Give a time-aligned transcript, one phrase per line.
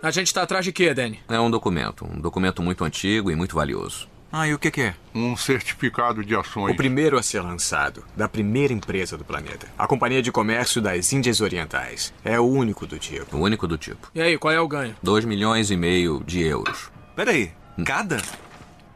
[0.00, 1.20] A gente tá atrás de quê, Danny?
[1.28, 2.04] É um documento.
[2.04, 4.08] Um documento muito antigo e muito valioso.
[4.30, 4.94] Ah, e o que, que é?
[5.12, 6.72] Um certificado de ações.
[6.72, 9.66] O primeiro a ser lançado, da primeira empresa do planeta.
[9.76, 12.12] A Companhia de Comércio das Índias Orientais.
[12.24, 13.36] É o único do tipo.
[13.36, 14.08] O único do tipo.
[14.14, 14.94] E aí, qual é o ganho?
[15.02, 16.92] 2 milhões e meio de euros.
[17.16, 17.50] Peraí,
[17.84, 18.22] cada?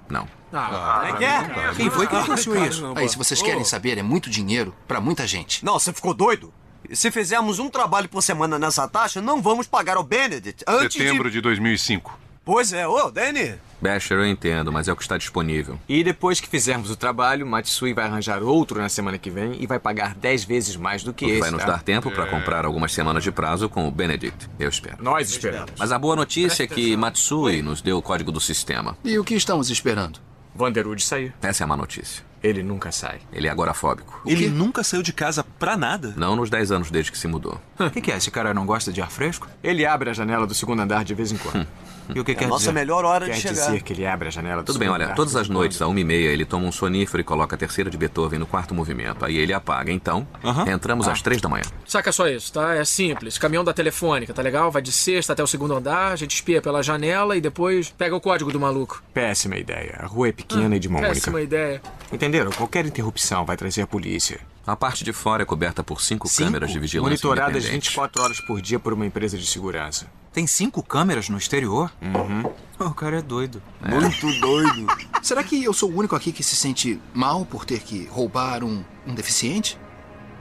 [0.09, 0.29] Não.
[0.53, 1.75] Ah, é que é?
[1.77, 2.93] Quem foi que negociou isso?
[2.95, 5.65] Aí, se vocês querem saber, é muito dinheiro pra muita gente.
[5.65, 6.53] Não, você ficou doido?
[6.93, 11.31] Se fizermos um trabalho por semana nessa taxa, não vamos pagar ao Benedict antes Setembro
[11.31, 11.37] de...
[11.37, 12.19] de 2005.
[12.45, 13.55] Pois é, ô, Danny.
[13.81, 15.79] Basher, eu entendo, mas é o que está disponível.
[15.89, 19.67] E depois que fizermos o trabalho, Matsui vai arranjar outro na semana que vem e
[19.67, 21.41] vai pagar 10 vezes mais do que O que esse.
[21.41, 21.73] vai nos tá?
[21.73, 24.99] dar tempo para comprar algumas semanas de prazo com o Benedict, eu espero.
[25.01, 25.73] Nós esperamos.
[25.79, 28.99] Mas a boa notícia é que Matsui nos deu o código do sistema.
[29.05, 30.19] E o que estamos esperando?
[30.55, 31.33] Vanderwood sair.
[31.41, 32.25] Essa é a má notícia.
[32.43, 33.21] Ele nunca sai.
[33.33, 34.21] Ele é agorafóbico.
[34.27, 36.13] Ele nunca saiu de casa pra nada.
[36.17, 37.61] Não nos 10 anos desde que se mudou.
[37.79, 38.17] O que, que é?
[38.17, 39.49] Esse cara não gosta de ar fresco?
[39.63, 41.67] Ele abre a janela do segundo andar de vez em quando.
[42.15, 42.73] e o que É quer a nossa dizer?
[42.73, 43.67] melhor hora quer de chegar.
[43.67, 45.99] dizer que ele abre a janela do Tudo bem, olha, todas as noites, a uma
[46.01, 49.25] e meia, ele toma um sonífero e coloca a terceira de Beethoven no quarto movimento.
[49.25, 49.91] Aí ele apaga.
[49.93, 50.27] Então,
[50.73, 51.63] entramos às três da manhã.
[51.87, 52.75] Saca só isso, tá?
[52.75, 53.39] É simples.
[53.39, 54.71] Caminhão da telefônica, tá legal?
[54.71, 58.15] Vai de sexta até o segundo andar, a gente espia pela janela e depois pega
[58.15, 59.03] o código do maluco.
[59.13, 59.97] Péssima ideia.
[60.01, 61.15] A rua é pequena e de mão única.
[61.15, 61.81] Péssima ideia.
[62.13, 62.51] Entenderam?
[62.53, 64.41] Qualquer interrupção vai trazer a polícia.
[64.67, 67.87] A parte de fora é coberta por cinco, câmeras de vigilância Monitoradas independente.
[67.89, 70.07] 24 horas por dia por uma empresa de segurança.
[70.33, 71.93] Tem cinco câmeras no exterior?
[72.01, 72.51] Uhum.
[72.79, 73.63] O cara é doido.
[73.81, 74.87] Muito doido.
[75.23, 78.65] Será que eu sou o único aqui que se sente mal por ter que roubar
[78.65, 79.79] um, um deficiente?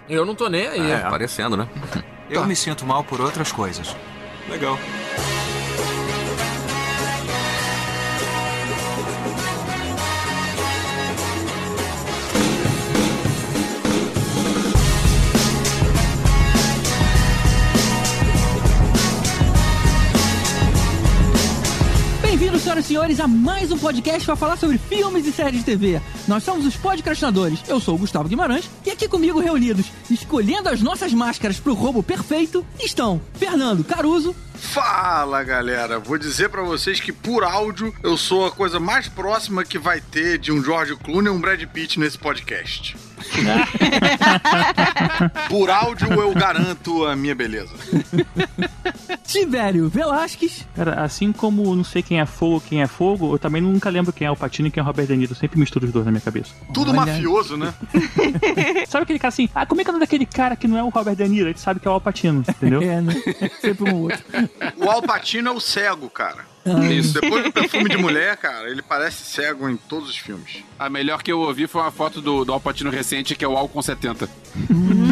[0.09, 0.91] Eu não tô nem aí.
[0.91, 1.69] É, parecendo, né?
[2.29, 3.95] Eu me sinto mal por outras coisas.
[4.49, 4.77] Legal.
[22.61, 25.65] Bem-vindos, senhoras e senhores, a mais um podcast para falar sobre filmes e séries de
[25.65, 25.99] TV.
[26.27, 27.59] Nós somos os podcastinadores.
[27.67, 32.03] Eu sou o Gustavo Guimarães e aqui comigo reunidos, escolhendo as nossas máscaras pro roubo
[32.03, 38.45] perfeito, estão Fernando Caruso, Fala galera, vou dizer pra vocês que por áudio eu sou
[38.45, 41.99] a coisa mais próxima que vai ter de um George Clooney e um Brad Pitt
[41.99, 42.95] nesse podcast.
[45.49, 47.71] por áudio eu garanto a minha beleza.
[49.25, 53.61] Tibério Velasquez, Cara, assim como não sei quem é fogo, quem é fogo, eu também
[53.61, 55.31] nunca lembro quem é o Patino e quem é o Robert De Niro.
[55.31, 56.53] Eu sempre misturo os dois na minha cabeça.
[56.73, 57.05] Tudo Olha.
[57.05, 57.73] mafioso, né?
[58.87, 60.77] Sabe aquele cara assim, ah, como é que é o nome daquele cara que não
[60.77, 61.49] é o Robert De Niro?
[61.49, 62.81] Ele sabe que é o Al Pacino, entendeu?
[62.91, 63.13] é, né?
[63.61, 64.19] Sempre um outro.
[64.77, 66.45] O Alpatino é o cego, cara.
[66.91, 67.19] Isso.
[67.19, 70.63] Depois do perfume de mulher, cara, ele parece cego em todos os filmes.
[70.77, 73.57] A melhor que eu ouvi foi uma foto do, do Alpatino recente, que é o
[73.57, 74.29] Alcon 70.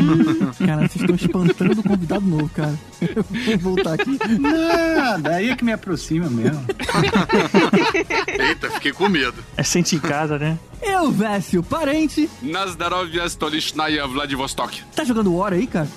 [0.65, 2.73] Cara, vocês estão espantando o convidado novo, cara.
[3.01, 4.17] Eu vou voltar aqui.
[4.39, 6.63] Nada, aí é que me aproxima mesmo.
[8.27, 9.43] Eita, fiquei com medo.
[9.57, 10.57] É sente em casa, né?
[10.81, 14.81] Eu, Vécio Parente, Nazdarovia Stolichnaya Vladivostok.
[14.95, 15.87] tá jogando hora aí, cara?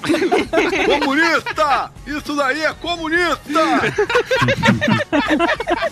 [1.01, 1.93] Comunista!
[2.07, 3.61] Isso daí é comunista!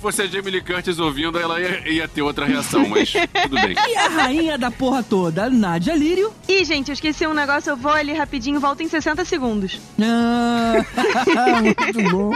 [0.00, 3.12] Se fosse a Jamie Lee Curtis ouvindo, ela ia, ia ter outra reação, mas
[3.42, 3.76] tudo bem.
[3.86, 6.32] E a rainha da porra toda, Nádia Lírio.
[6.48, 9.78] Ih, gente, eu esqueci um negócio, eu vou ali rapidinho, volto em 60 segundos.
[10.00, 10.82] Ah,
[11.60, 12.32] muito bom.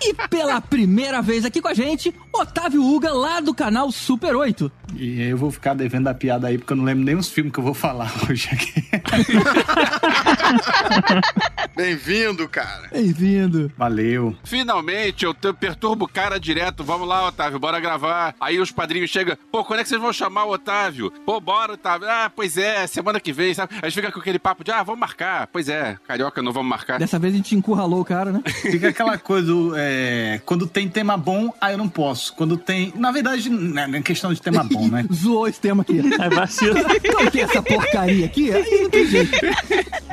[0.00, 4.70] E pela primeira vez aqui com a gente, Otávio Uga, lá do canal Super 8.
[5.00, 7.54] E eu vou ficar devendo a piada aí, porque eu não lembro nem os filmes
[7.54, 8.84] que eu vou falar hoje aqui.
[11.74, 12.88] Bem-vindo, cara.
[12.92, 13.72] Bem-vindo.
[13.78, 14.36] Valeu.
[14.44, 16.84] Finalmente, eu te perturbo o cara direto.
[16.84, 18.34] Vamos lá, Otávio, bora gravar.
[18.38, 21.10] Aí os padrinhos chegam, pô, quando é que vocês vão chamar o Otávio?
[21.24, 22.06] Pô, bora, Otávio.
[22.06, 23.74] Ah, pois é, semana que vem, sabe?
[23.80, 25.46] Aí fica com aquele papo de, ah, vamos marcar.
[25.46, 26.98] Pois é, carioca, não vamos marcar.
[26.98, 28.42] Dessa vez a gente encurralou o cara, né?
[28.60, 32.34] Fica aquela coisa, é, quando tem tema bom, aí eu não posso.
[32.34, 32.92] Quando tem.
[32.96, 35.06] Na verdade, não é questão de tema bom, né?
[35.12, 36.00] Zoou esse tema aqui.
[36.20, 36.74] É vacilo.
[37.30, 39.38] Tem essa porcaria aqui, aí não tem jeito.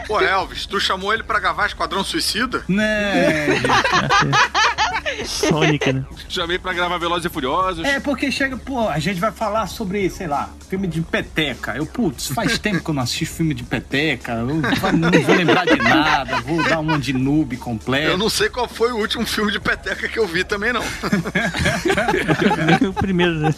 [0.08, 2.64] Pô, Elvis, tu chamou ele pra gravar Esquadrão Suicida?
[2.68, 3.60] Né?
[5.25, 6.06] Sonic, né?
[6.30, 7.86] Chamei pra gravar Velozes e Furiosos.
[7.86, 11.75] É porque chega, pô, a gente vai falar sobre, sei lá, filme de peteca.
[11.75, 14.34] Eu, putz, faz tempo que eu não assisto filme de peteca.
[14.34, 18.12] Eu não vou lembrar de nada, vou dar uma de noob completo.
[18.12, 20.84] Eu não sei qual foi o último filme de peteca que eu vi também, não.
[22.90, 23.54] o primeiro, né?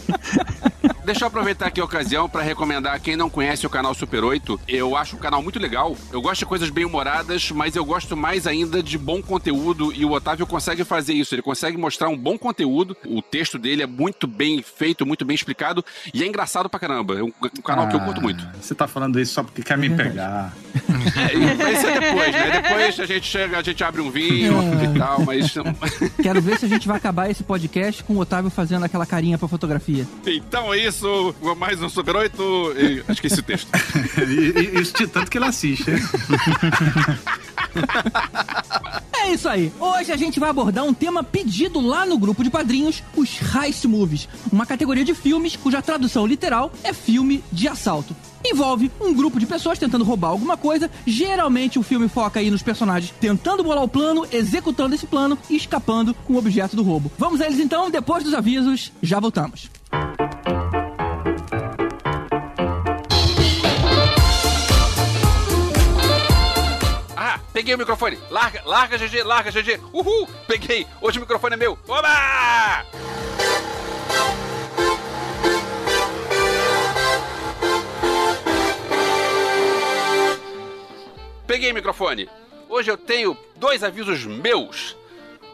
[1.04, 4.60] Deixa eu aproveitar aqui a ocasião pra recomendar quem não conhece o canal Super 8.
[4.68, 5.96] Eu acho o canal muito legal.
[6.12, 10.04] Eu gosto de coisas bem humoradas, mas eu gosto mais ainda de bom conteúdo e
[10.04, 11.34] o Otávio consegue fazer isso.
[11.34, 12.96] Ele consegue mostrar um bom conteúdo.
[13.06, 17.18] O texto dele é muito bem feito, muito bem explicado e é engraçado pra caramba.
[17.18, 18.46] É um, um canal que eu curto muito.
[18.60, 20.52] Você tá falando isso só porque quer me pegar.
[20.74, 22.50] É, e isso é depois, né?
[22.62, 24.84] Depois a gente chega, a gente abre um vinho É.
[24.84, 25.50] e tal, mas.
[26.22, 29.38] Quero ver se a gente vai acabar esse podcast com o Otávio fazendo aquela carinha
[29.38, 30.06] pra fotografia.
[30.26, 30.89] Então é isso,
[31.56, 32.72] mais um Super 8.
[32.76, 33.12] E...
[33.12, 33.68] Esqueci o texto.
[34.18, 36.00] e, e, isso de tanto que ele assiste, né?
[39.22, 39.70] É isso aí.
[39.78, 43.84] Hoje a gente vai abordar um tema pedido lá no grupo de padrinhos, os Heist
[43.84, 48.16] Movies, uma categoria de filmes cuja tradução literal é filme de assalto.
[48.44, 50.90] Envolve um grupo de pessoas tentando roubar alguma coisa.
[51.06, 55.56] Geralmente o filme foca aí nos personagens tentando bolar o plano, executando esse plano e
[55.56, 57.12] escapando com o objeto do roubo.
[57.18, 59.68] Vamos a eles então, depois dos avisos, já voltamos.
[67.32, 68.18] Ah, peguei o microfone.
[68.28, 69.78] Larga, larga, GG, larga, GG.
[69.92, 70.84] Uhul, peguei.
[71.00, 71.78] Hoje o microfone é meu.
[71.86, 72.84] Oba!
[81.46, 82.28] Peguei o microfone.
[82.68, 84.96] Hoje eu tenho dois avisos meus.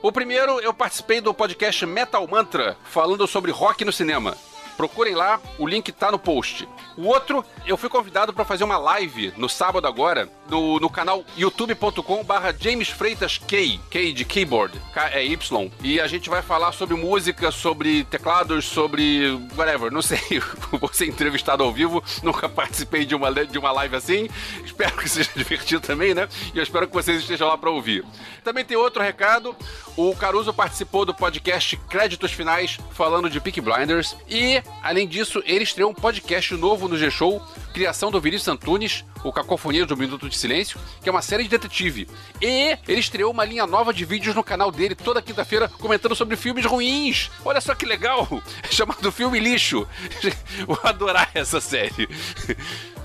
[0.00, 4.34] O primeiro, eu participei do podcast Metal Mantra, falando sobre rock no cinema.
[4.76, 6.68] Procurem lá, o link tá no post.
[6.96, 11.24] O outro, eu fui convidado para fazer uma live no sábado agora, no, no canal
[11.36, 15.70] youtube.com barra James Freitas K, K de keyboard, K é Y.
[15.82, 20.20] E a gente vai falar sobre música, sobre teclados, sobre whatever, não sei.
[20.70, 24.28] Vou ser entrevistado ao vivo, nunca participei de uma, de uma live assim.
[24.64, 26.28] Espero que seja divertido também, né?
[26.54, 28.04] E eu espero que vocês estejam lá para ouvir.
[28.44, 29.56] Também tem outro recado,
[29.96, 34.16] o Caruso participou do podcast Créditos Finais, falando de Peak Blinders.
[34.28, 37.42] E, além disso, ele estreou um podcast novo no G-Show,
[37.72, 41.48] criação do Vinícius Antunes, o Cacofonia do Minuto de Silêncio, que é uma série de
[41.48, 42.08] detetive.
[42.40, 46.36] E ele estreou uma linha nova de vídeos no canal dele toda quinta-feira comentando sobre
[46.36, 47.30] filmes ruins.
[47.44, 48.28] Olha só que legal!
[48.70, 49.86] Chamado Filme Lixo.
[50.66, 52.08] Vou adorar essa série.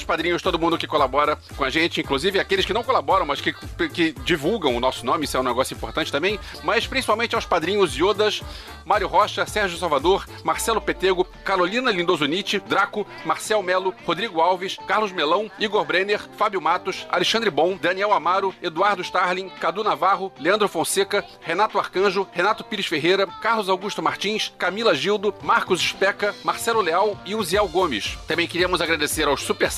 [0.02, 3.40] Os padrinhos, todo mundo que colabora com a gente, inclusive aqueles que não colaboram, mas
[3.40, 3.54] que,
[3.94, 7.96] que divulgam o nosso nome, isso é um negócio importante também, mas principalmente aos padrinhos
[7.96, 8.42] Yodas,
[8.84, 15.52] Mário Rocha, Sérgio Salvador, Marcelo Petego, Carolina Lindozuniti, Draco, Marcel Melo, Rodrigo Alves, Carlos Melão,
[15.60, 21.78] Igor Brenner, Fábio Matos, Alexandre Bom, Daniel Amaro, Eduardo Starling, Cadu Navarro, Leandro Fonseca, Renato
[21.78, 27.68] Arcanjo, Renato Pires Ferreira, Carlos Augusto Martins, Camila Gildo, Marcos Especa, Marcelo Leal e Uziel
[27.68, 28.18] Gomes.
[28.28, 29.72] Também queríamos agradecer aos Super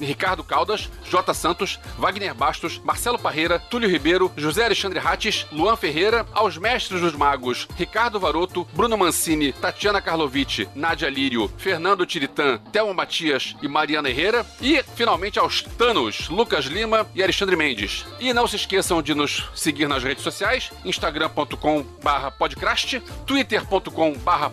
[0.00, 1.34] Ricardo Caldas, J.
[1.34, 7.14] Santos, Wagner Bastos, Marcelo Parreira, Túlio Ribeiro, José Alexandre Rates, Luan Ferreira, aos mestres dos
[7.14, 14.10] magos Ricardo Varoto, Bruno Mancini, Tatiana Karlovic, Nádia Lírio, Fernando Tiritã, Thelma Matias e Mariana
[14.10, 14.44] Herrera.
[14.60, 18.04] E, finalmente, aos Thanos, Lucas Lima e Alexandre Mendes.
[18.18, 22.32] E não se esqueçam de nos seguir nas redes sociais, instagram.com barra
[23.26, 24.52] twitter.com barra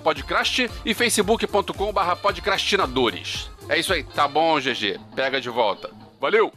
[0.86, 2.18] e facebook.com barra.
[3.70, 5.00] É isso aí, tá bom, GG?
[5.16, 5.90] Pega de volta.
[6.20, 6.52] Valeu!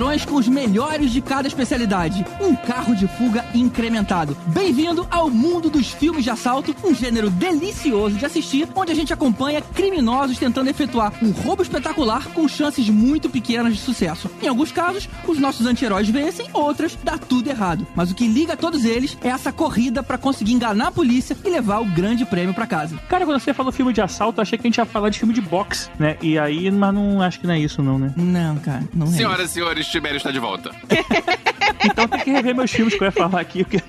[0.00, 2.26] Equipe com os melhores de cada especialidade.
[2.40, 4.36] Um carro de fuga incrementado.
[4.46, 9.12] Bem-vindo ao mundo dos filmes de assalto, um gênero delicioso de assistir, onde a gente
[9.12, 14.28] acompanha criminosos tentando efetuar um roubo espetacular com chances muito pequenas de sucesso.
[14.42, 17.86] Em alguns casos, os nossos anti-heróis vencem, outras dá tudo errado.
[17.94, 21.36] Mas o que liga a todos eles é essa corrida pra conseguir enganar a polícia
[21.44, 22.96] e levar o grande prêmio pra casa.
[23.08, 25.20] Cara, quando você falou filme de assalto, eu achei que a gente ia falar de
[25.20, 26.16] filme de boxe, né?
[26.20, 28.12] E aí, mas não acho que não é isso, não, né?
[28.16, 29.10] Não, cara, não é.
[29.10, 30.70] Senhoras e senhores, Tibério está de volta.
[31.84, 33.82] Então tem que rever meus filmes que eu ia falar aqui, porque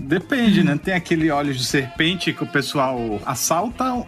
[0.00, 0.78] Depende, né?
[0.82, 4.04] Tem aquele olhos de serpente que o pessoal assalta um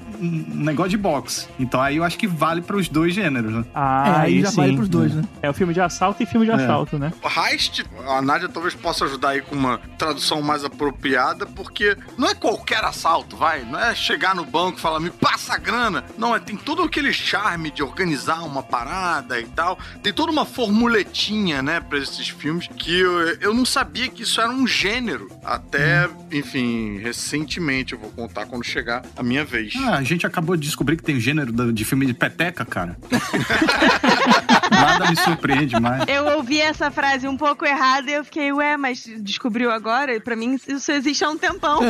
[0.54, 1.48] negócio de boxe.
[1.58, 3.64] Então aí eu acho que vale para os dois gêneros, né?
[3.74, 4.56] Ah, aí já sim.
[4.56, 5.22] vale pros dois, né?
[5.42, 6.54] É o filme de assalto e filme de É.
[6.54, 7.12] assalto, né?
[7.50, 12.34] Heist, a Nádia talvez possa ajudar aí com uma tradução mais apropriada, porque não é
[12.34, 13.64] qualquer assalto, vai.
[13.64, 16.04] Não é chegar no banco e falar, me passa a grana.
[16.18, 19.78] Não, é, tem todo aquele charme de organizar uma parada e tal.
[20.02, 24.40] Tem toda uma formuletinha, né, pra esses filmes, que eu, eu não sabia que isso
[24.40, 25.30] era um gênero.
[25.44, 29.74] Até, enfim, recentemente, eu vou contar quando chegar a minha vez.
[29.76, 32.96] Ah, a gente acabou de descobrir que tem gênero de filme de peteca, cara.
[34.70, 36.04] Nada me surpreende mais.
[36.08, 40.20] Eu ouvi essa frase um pouco errada e eu fiquei, ué, mas descobriu agora?
[40.20, 41.80] Pra mim, isso existe há um tempão.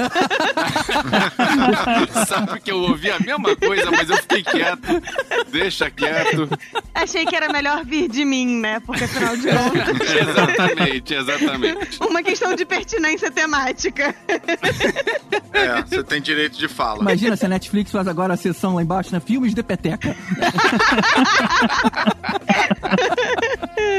[2.26, 5.02] Sabe que eu ouvi a mesma coisa, mas eu fiquei quieto.
[5.50, 6.48] Deixa quieto.
[6.94, 8.80] Achei que era melhor vir de mim, né?
[8.80, 9.55] Porque afinal de contas,
[10.26, 11.98] Exatamente, exatamente.
[12.00, 14.14] uma questão de pertinência temática.
[15.52, 17.00] É, você tem direito de fala.
[17.00, 19.20] Imagina se a Netflix faz agora a sessão lá embaixo, né?
[19.20, 20.16] Filmes de peteca.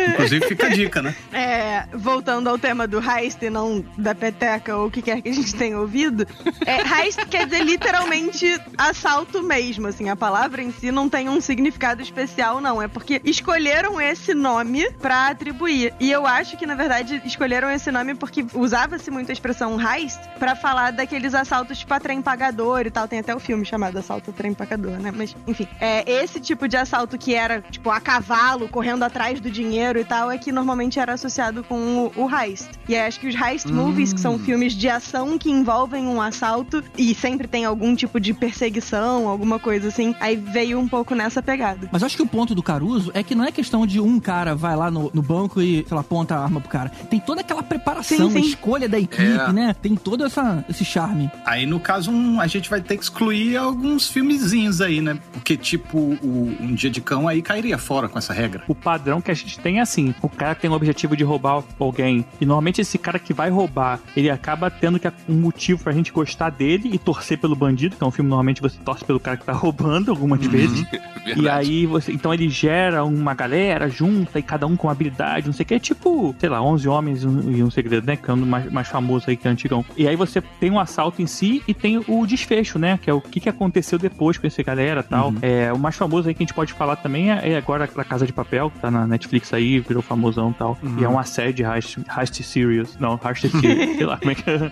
[0.10, 1.16] Inclusive fica a dica, né?
[1.32, 5.30] É, voltando ao tema do heist e não da peteca ou o que quer que
[5.30, 6.28] a gente tenha ouvido,
[6.66, 11.40] é, heist quer dizer literalmente assalto mesmo, assim, a palavra em si não tem um
[11.40, 15.94] significado especial, não, é porque escolheram esse nome pra atribuir.
[16.00, 20.20] E eu acho que, na verdade, escolheram esse nome porque usava-se muito a expressão heist
[20.40, 23.98] pra falar daqueles assaltos tipo a trem pagador e tal, tem até o filme chamado
[23.98, 25.14] Assalto a Trem Pagador, né?
[25.16, 29.50] Mas, enfim, é, esse tipo de assalto que era, tipo, a cavalo, correndo atrás do
[29.50, 32.70] dinheiro e tal, é que normalmente era associado com o, o heist.
[32.90, 36.84] E acho que os heist movies, que são filmes de ação que envolvem um assalto
[36.98, 41.42] e sempre tem algum tipo de perseguição, alguma coisa assim, aí veio um pouco nessa
[41.42, 41.90] pegada.
[41.92, 44.56] Mas acho que o ponto do Caruso é que não é questão de um cara
[44.56, 46.90] vai lá no, no banco e, sei lá, aponta a arma pro cara.
[47.10, 48.48] Tem toda aquela preparação, Sim, sim.
[48.50, 49.52] escolha da equipe, É.
[49.52, 49.76] né?
[49.82, 51.30] Tem todo essa, esse charme.
[51.46, 55.18] Aí, no caso, um, a gente vai ter que excluir alguns filmezinhos aí, né?
[55.34, 58.64] Porque, tipo, o, Um Dia de Cão aí cairia fora com essa regra.
[58.68, 61.64] O padrão que a gente tem é assim: o cara tem o objetivo de roubar
[61.80, 62.26] alguém.
[62.40, 66.12] E normalmente esse cara que vai roubar, ele acaba tendo que um motivo pra gente
[66.12, 69.38] gostar dele e torcer pelo bandido, que é um filme normalmente você torce pelo cara
[69.38, 70.86] que tá roubando algumas vezes.
[71.28, 71.50] E Verdade.
[71.50, 72.14] aí você.
[72.14, 75.74] Então ele gera uma galera junta e cada um com habilidade, não sei o que.
[75.76, 78.16] É tipo, sei lá, 11 homens e um, e um segredo, né?
[78.16, 79.84] Que é um mais, mais famoso aí que é antigão.
[79.96, 83.00] E aí você tem um assalto em si e tem o desfecho, né?
[83.02, 85.34] Que é o que, que aconteceu depois com essa galera e tal.
[85.42, 88.04] É, o mais famoso aí que a gente pode falar também é, é agora a
[88.04, 90.78] Casa de Papel, que tá na Netflix aí, virou famosão e tal.
[91.00, 92.98] E é um assédio heist, heist serious.
[93.00, 93.96] Não, heist serious.
[93.98, 94.72] sei lá como é que é.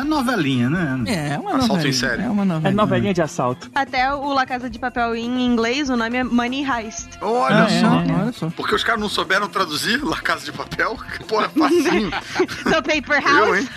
[0.00, 1.02] É, novelinha, né?
[1.06, 1.90] É, uma Assalto novelinha.
[1.90, 2.22] em série.
[2.22, 2.76] É uma É novelinha.
[2.76, 3.70] novelinha de assalto.
[3.74, 7.08] Até o La Casa de Papel em inglês, o nome é Money Heist.
[7.20, 8.00] Olha Ah, é, só.
[8.00, 8.18] né?
[8.22, 8.50] Olha só.
[8.50, 10.96] Porque os caras não souberam traduzir La Casa de Papel?
[11.26, 12.10] Pô, é facinho.
[12.68, 13.58] So Paper Eu, House.
[13.58, 13.68] hein?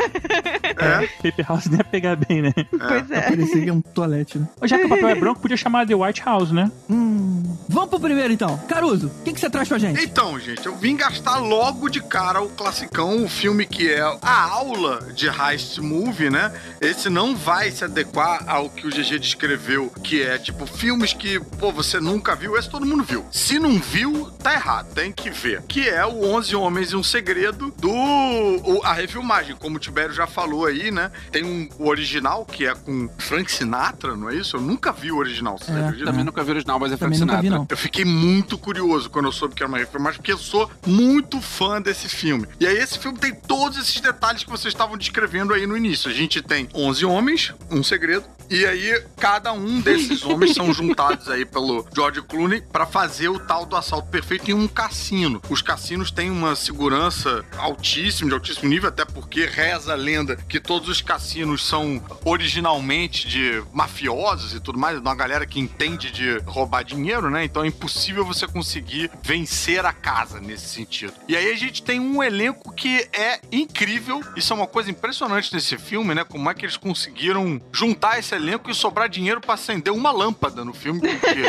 [0.63, 2.53] É, Paper House nem ia pegar bem, né?
[2.69, 3.21] Pois é.
[3.21, 4.47] Parecia que é um toalete, né?
[4.63, 6.71] Já que o papel é branco, podia chamar The White House, né?
[6.89, 7.57] Hum.
[7.69, 8.57] Vamos pro primeiro, então.
[8.67, 10.03] Caruso, o que, que você traz pra gente?
[10.03, 14.41] Então, gente, eu vim gastar logo de cara o classicão, o filme que é a
[14.51, 16.51] aula de heist movie, né?
[16.79, 21.39] Esse não vai se adequar ao que o GG descreveu, que é tipo filmes que,
[21.59, 23.25] pô, você nunca viu, esse todo mundo viu.
[23.31, 25.60] Se não viu, tá errado, tem que ver.
[25.67, 30.13] Que é o 11 Homens e um Segredo do o- a refilmagem, como o Tibério
[30.13, 31.11] já falou aí, né?
[31.31, 34.57] Tem um o original que é com Frank Sinatra, não é isso?
[34.57, 36.05] Eu nunca vi o original, você É, acredita?
[36.11, 37.49] Também nunca vi o original, mas é Frank vi, Sinatra.
[37.49, 37.67] não.
[37.69, 41.39] Eu fiquei muito curioso quando eu soube que era uma refilmagem, porque eu sou muito
[41.41, 42.47] fã desse filme.
[42.59, 46.09] E aí, esse filme tem todos esses detalhes que vocês estavam descrevendo aí no início.
[46.09, 51.29] A gente tem 11 homens, um segredo, e aí cada um desses homens são juntados
[51.29, 55.41] aí pelo George Clooney pra fazer o tal do assalto perfeito em um cassino.
[55.51, 60.61] Os cassinos têm uma segurança altíssima, de altíssimo nível, até porque reza a lenda que
[60.61, 66.09] todos os cassinos são originalmente de mafiosos e tudo mais, de uma galera que entende
[66.09, 67.43] de roubar dinheiro, né?
[67.43, 71.11] Então é impossível você conseguir vencer a casa nesse sentido.
[71.27, 74.23] E aí a gente tem um elenco que é incrível.
[74.37, 76.23] Isso é uma coisa impressionante nesse filme, né?
[76.23, 80.63] Como é que eles conseguiram juntar esse elenco e sobrar dinheiro pra acender uma lâmpada
[80.63, 81.01] no filme.
[81.01, 81.43] Porque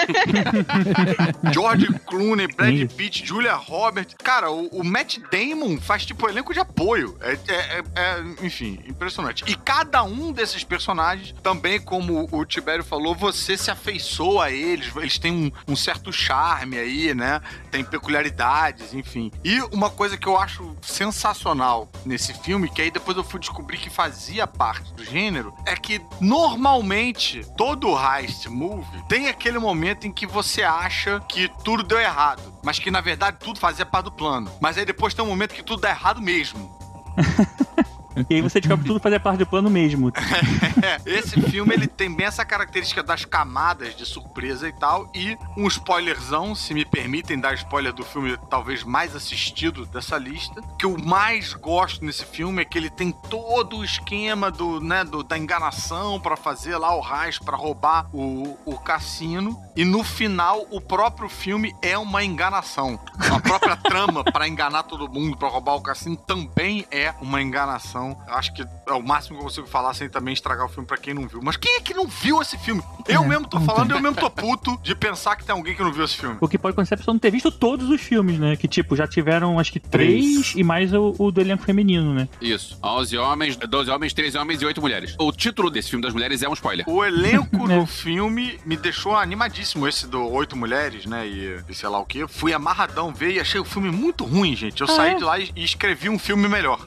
[1.54, 2.92] George Clooney, Brad.
[2.96, 3.91] Pitt, Julia Roberts.
[4.22, 7.16] Cara, o, o Matt Damon faz tipo elenco de apoio.
[7.20, 9.44] É, é- é- é, enfim, impressionante.
[9.46, 14.94] E cada um desses personagens, também como o Tibério falou, você se afeiçoa a eles.
[14.96, 17.40] Eles têm um, um certo charme aí, né?
[17.70, 19.30] Tem peculiaridades, enfim.
[19.44, 23.78] E uma coisa que eu acho sensacional nesse filme, que aí depois eu fui descobrir
[23.78, 30.12] que fazia parte do gênero, é que normalmente todo heist movie tem aquele momento em
[30.12, 34.12] que você acha que tudo deu errado, mas que na verdade tudo fazia parte do
[34.12, 34.50] plano.
[34.60, 36.70] Mas aí depois tem um momento que tudo dá errado mesmo.
[38.28, 40.12] E aí você descobre tudo fazia parte do plano mesmo.
[41.04, 45.66] Esse filme ele tem bem essa característica das camadas de surpresa e tal, e um
[45.66, 50.60] spoilerzão, se me permitem dar spoiler do filme talvez mais assistido dessa lista.
[50.78, 55.04] Que eu mais gosto nesse filme é que ele tem todo o esquema do, né,
[55.04, 59.58] do, da enganação pra fazer lá o raiz pra roubar o, o cassino.
[59.74, 63.00] E no final, o próprio filme é uma enganação.
[63.30, 68.01] A própria trama pra enganar todo mundo, pra roubar o cassino, também é uma enganação.
[68.10, 70.86] Eu acho que é o máximo que eu consigo falar sem também estragar o filme
[70.86, 71.40] pra quem não viu.
[71.42, 72.82] Mas quem é que não viu esse filme?
[73.08, 75.82] Eu É, mesmo tô falando, eu mesmo tô puto de pensar que tem alguém que
[75.82, 76.36] não viu esse filme.
[76.40, 78.56] O que pode acontecer é a pessoa não ter visto todos os filmes, né?
[78.56, 80.54] Que, tipo, já tiveram, acho que, três, Três.
[80.56, 82.28] e mais o, o do elenco feminino, né?
[82.40, 82.78] Isso.
[82.82, 85.14] 11 homens, 12 homens, 13 homens e 8 mulheres.
[85.18, 86.84] O título desse filme das mulheres é um spoiler.
[86.88, 91.26] O elenco do filme me deixou animadíssimo, esse do Oito Mulheres, né?
[91.26, 92.26] E, e sei lá o quê.
[92.28, 94.80] Fui amarradão ver e achei o filme muito ruim, gente.
[94.80, 95.14] Eu Ah, saí é?
[95.14, 96.86] de lá e, e escrevi um filme melhor.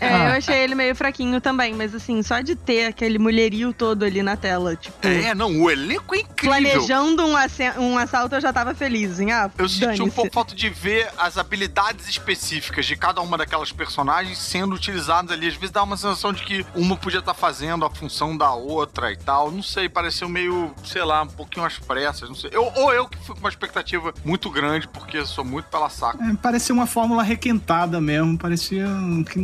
[0.00, 4.04] É, eu achei ele meio fraquinho também, mas assim, só de ter aquele mulherio todo
[4.04, 4.96] ali na tela, tipo.
[5.06, 6.50] É, não, o elenco é incrível.
[6.50, 7.34] Planejando um,
[7.78, 11.08] um assalto, eu já tava feliz, assim, ah, Eu senti um pouco falta de ver
[11.18, 15.48] as habilidades específicas de cada uma daquelas personagens sendo utilizadas ali.
[15.48, 19.12] Às vezes dá uma sensação de que uma podia estar fazendo a função da outra
[19.12, 19.50] e tal.
[19.50, 22.28] Não sei, pareceu meio, sei lá, um pouquinho às pressas.
[22.28, 22.50] Não sei.
[22.52, 26.22] Eu, ou eu que fui com uma expectativa muito grande, porque sou muito pela saco.
[26.22, 28.38] É, parecia uma fórmula requentada mesmo.
[28.38, 28.86] Parecia
[29.30, 29.38] que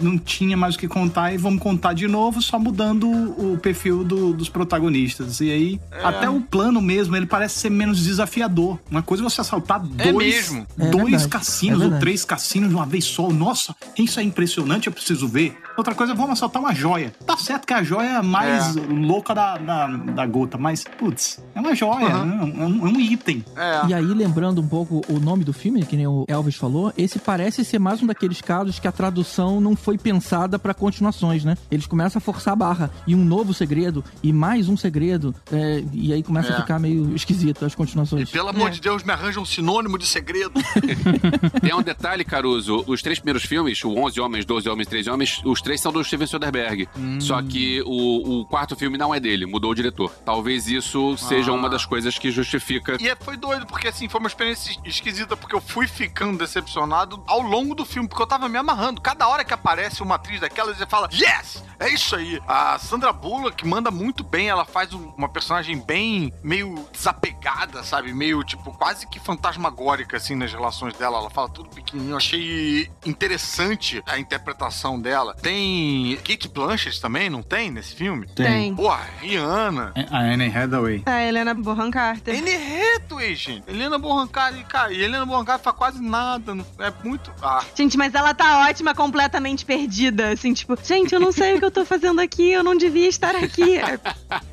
[0.00, 4.02] não tinha mais o que contar e vamos contar de novo, só mudando o perfil
[4.04, 5.40] do- dos protagonistas.
[5.40, 6.04] E aí, É.
[6.04, 8.78] até o plano mesmo, ele parece ser menos desafiador.
[8.90, 10.66] Uma coisa é você assaltar É dois, mesmo.
[10.78, 13.28] É dois verdade, cassinos é ou três cassinos de uma vez só.
[13.30, 15.56] Nossa, isso é impressionante, eu preciso ver.
[15.76, 17.12] Outra coisa, vamos assaltar uma joia.
[17.26, 18.80] Tá certo que a joia é a mais É.
[18.80, 22.38] louca da, da, da gota, mas, putz, é uma joia, né?
[22.40, 23.44] é, um, é um item.
[23.56, 23.86] É.
[23.88, 27.18] E aí, lembrando um pouco o nome do filme, que nem o Elvis falou, esse
[27.18, 31.56] parece ser mais um daqueles casos que a tradução não foi pensada pra continuações, né?
[31.70, 35.82] Eles começam a forçar a barra e um novo segredo e mais um segredo, é,
[35.94, 36.56] e aí começa É.
[36.56, 38.28] a ficar meio esquisito as continuações.
[38.30, 40.52] Pelo amor de Deus, me arranja um sinônimo de segredo.
[41.62, 42.84] Tem um detalhe, Caruso.
[42.86, 46.02] Os três primeiros filmes, o 11 Homens, 12 Homens, 13 Homens, os três são do
[46.04, 46.88] Steven Soderbergh.
[47.20, 50.10] Só que o, o quarto filme não é dele, mudou o diretor.
[50.24, 51.54] Talvez isso seja Ah.
[51.54, 52.96] uma das coisas que justifica.
[53.00, 57.22] E é- foi doido, porque assim, foi uma experiência esquisita, porque eu fui ficando decepcionado
[57.26, 59.00] ao longo do filme, porque eu tava me amarrando.
[59.00, 61.62] Cada hora que aparece uma atriz daquelas, você fala, yes!
[61.78, 62.38] É isso aí.
[62.46, 68.12] A Sandra Bullock manda muito bem, ela faz um- uma personagem bem, meio desapegada, sabe?
[68.12, 71.18] Meio, tipo, quase que fantasmagórica, assim, nas relações dela.
[71.18, 72.12] Ela fala tudo pequenininho.
[72.12, 75.34] Eu achei interessante a interpretação dela.
[75.34, 78.26] Tem Kate Blanchett também, não tem, nesse filme?
[78.26, 78.74] Tem.
[78.74, 79.92] Porra, Rihanna.
[80.10, 81.02] A Anne Hathaway.
[81.06, 82.38] A Helena Bonham Carter.
[82.38, 83.68] Anne Hathaway, gente.
[83.70, 86.54] Helena Bonham Carter, cara, e Helena Bonham Carter faz quase nada.
[86.54, 87.32] não- É muito...
[87.42, 88.94] Ah, Gente, mas ela tá ótima,
[89.30, 90.32] completamente perdida.
[90.32, 93.08] Assim, tipo, gente, eu não sei o que eu tô fazendo aqui, eu não devia
[93.08, 93.78] estar aqui.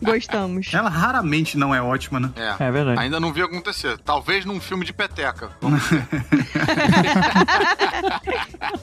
[0.01, 0.73] Gostamos.
[0.73, 2.31] Ela raramente não é ótima, né?
[2.35, 2.67] é.
[2.67, 2.99] É verdade.
[2.99, 3.97] Ainda não vi acontecer.
[3.99, 5.49] Talvez num filme de peteca.
[5.61, 6.05] Vamos ver.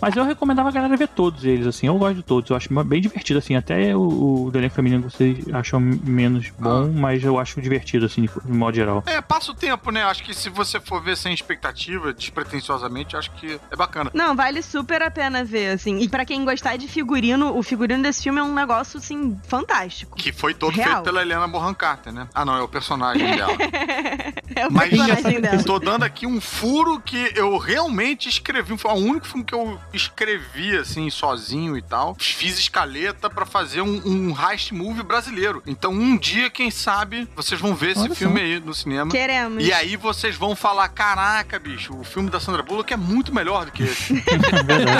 [0.00, 1.86] Mas eu recomendava a galera ver todos eles, assim.
[1.86, 2.50] Eu gosto de todos.
[2.50, 3.54] Eu acho bem divertido, assim.
[3.54, 8.22] Até o, o do elenco feminino vocês acham menos bom, mas eu acho divertido, assim,
[8.22, 9.02] de modo geral.
[9.06, 10.02] É, passa o tempo, né?
[10.02, 14.10] Acho que se você for ver sem expectativa, despretensiosamente, acho que é bacana.
[14.14, 15.83] Não, vale super a pena ver, assim.
[15.86, 20.16] E pra quem gostar de figurino, o figurino desse filme é um negócio, assim, fantástico.
[20.16, 20.88] Que foi todo Real.
[20.88, 22.28] feito pela Helena Bonham Carter, né?
[22.34, 23.54] Ah, não, é o personagem dela.
[24.56, 25.62] É o Mas personagem dela.
[25.64, 28.76] tô dando aqui um furo que eu realmente escrevi.
[28.78, 32.14] Foi o único filme que eu escrevi, assim, sozinho e tal.
[32.20, 35.60] Fiz escaleta pra fazer um, um heist movie brasileiro.
[35.66, 38.14] Então, um dia, quem sabe, vocês vão ver esse Olha só.
[38.14, 39.10] filme aí no cinema.
[39.10, 39.64] Queremos.
[39.64, 43.64] E aí vocês vão falar: caraca, bicho, o filme da Sandra Bullock é muito melhor
[43.64, 44.14] do que esse.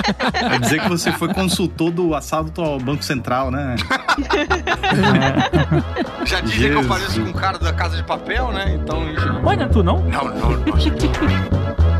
[0.74, 3.76] Dizer que você foi consultor do assalto ao Banco Central, né?
[6.26, 6.86] Já dizem que eu Jesus.
[6.88, 8.74] pareço com um cara da Casa de Papel, né?
[8.74, 9.14] Então.
[9.14, 10.00] já- não é tu, não?
[10.00, 10.64] Não, não, não.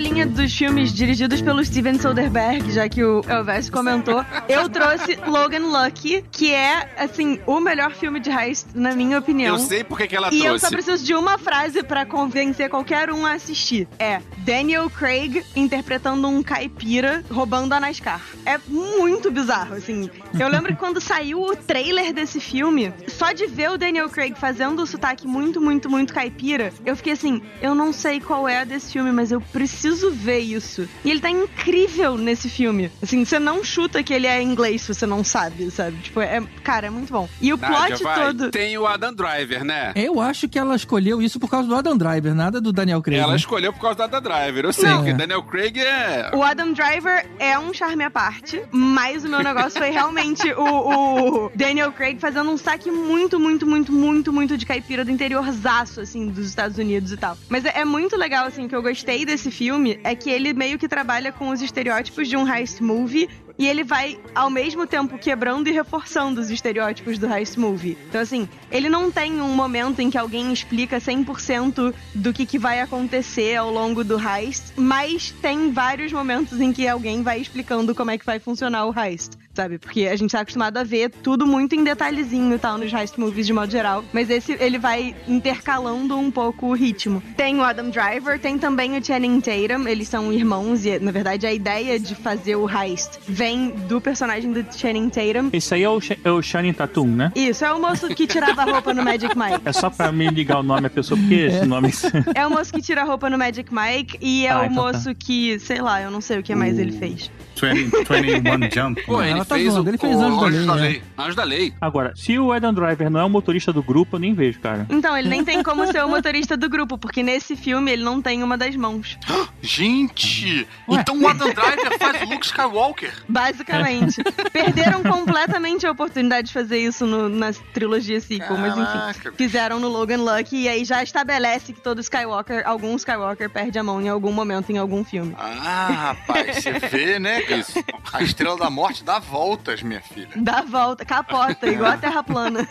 [0.00, 5.66] linha dos filmes dirigidos pelo Steven Soderbergh, já que o Elvis comentou, eu trouxe Logan
[5.66, 9.54] Lucky, que é, assim, o melhor filme de heist, na minha opinião.
[9.56, 10.66] Eu sei por que ela E eu trouxe.
[10.66, 13.86] só preciso de uma frase pra convencer qualquer um a assistir.
[13.98, 18.20] É Daniel Craig interpretando um caipira roubando a NASCAR.
[18.44, 20.10] É muito bizarro, assim.
[20.38, 24.34] Eu lembro que quando saiu o trailer desse filme, só de ver o Daniel Craig
[24.36, 28.64] fazendo o sotaque muito, muito, muito caipira, eu fiquei assim, eu não sei qual é
[28.64, 30.88] desse filme, mas eu preciso ver isso.
[31.04, 32.90] E ele tá incrível nesse filme.
[33.02, 35.98] Assim, você não chuta que ele é inglês se você não sabe, sabe?
[35.98, 37.28] Tipo, é, cara, é muito bom.
[37.38, 38.26] E o Nádia, plot vai.
[38.26, 38.50] todo.
[38.50, 39.92] Tem o Adam Driver, né?
[39.94, 43.20] Eu acho que ela escolheu isso por causa do Adam Driver, nada do Daniel Craig.
[43.20, 43.36] Ela né?
[43.36, 44.64] escolheu por causa do Adam Driver.
[44.64, 44.96] Eu sei, Não.
[44.96, 46.30] porque Daniel Craig é.
[46.34, 51.44] O Adam Driver é um charme à parte, mas o meu negócio foi realmente o,
[51.44, 56.00] o Daniel Craig fazendo um saque muito, muito, muito, muito, muito de caipira do interiorzaço,
[56.00, 57.36] assim, dos Estados Unidos e tal.
[57.50, 60.78] Mas é, é muito legal, assim, que eu gostei desse filme é que ele meio
[60.78, 65.18] que trabalha com os estereótipos de um heist movie e ele vai, ao mesmo tempo,
[65.18, 67.98] quebrando e reforçando os estereótipos do heist movie.
[68.08, 72.58] Então, assim, ele não tem um momento em que alguém explica 100% do que, que
[72.58, 77.94] vai acontecer ao longo do heist, mas tem vários momentos em que alguém vai explicando
[77.94, 79.32] como é que vai funcionar o heist.
[79.52, 79.78] Sabe?
[79.78, 83.18] Porque a gente tá acostumado a ver tudo muito em detalhezinho e tal nos heist
[83.18, 84.04] movies de modo geral.
[84.12, 87.20] Mas esse ele vai intercalando um pouco o ritmo.
[87.36, 91.46] Tem o Adam Driver, tem também o Channing Tatum, eles são irmãos e, na verdade,
[91.46, 95.50] a ideia de fazer o heist vem do personagem do Channing Tatum.
[95.52, 97.32] Esse aí é o, Sh- é o Shining Tatum, né?
[97.34, 99.62] Isso, é o moço que tirava a roupa no Magic Mike.
[99.64, 101.90] É só pra me ligar o nome da pessoa, porque esse nome.
[102.34, 104.76] É o moço que tira a roupa no Magic Mike e é Ah, o então
[104.76, 104.92] tá.
[104.92, 107.30] moço que, sei lá, eu não sei o que mais ele fez.
[107.60, 109.02] 20, 21 Jump.
[109.04, 110.88] Pô, ele Ela tá fez zoando, o, ele fez o Anjos da Anjos da Lei,
[110.90, 111.02] Lei.
[111.18, 111.74] Anjos da Lei.
[111.80, 114.86] Agora, se o Adam Driver não é o motorista do grupo, eu nem vejo, cara.
[114.90, 118.20] Então, ele nem tem como ser o motorista do grupo, porque nesse filme ele não
[118.22, 119.18] tem uma das mãos.
[119.62, 120.66] Gente!
[120.88, 123.12] Então o Adam Driver faz o Luke Skywalker.
[123.28, 124.22] Basicamente.
[124.52, 128.84] Perderam completamente a oportunidade de fazer isso no- na trilogia sequel, mas enfim.
[128.84, 133.78] Caraca, Fizeram no Logan Lucky e aí já estabelece que todo Skywalker, algum Skywalker perde
[133.78, 135.34] a mão em algum momento em algum filme.
[135.38, 137.42] Ah, rapaz, você vê, né?
[137.58, 137.84] Isso.
[138.12, 140.30] A Estrela da Morte dá voltas, minha filha.
[140.36, 142.66] Dá a volta, capota, igual a Terra plana.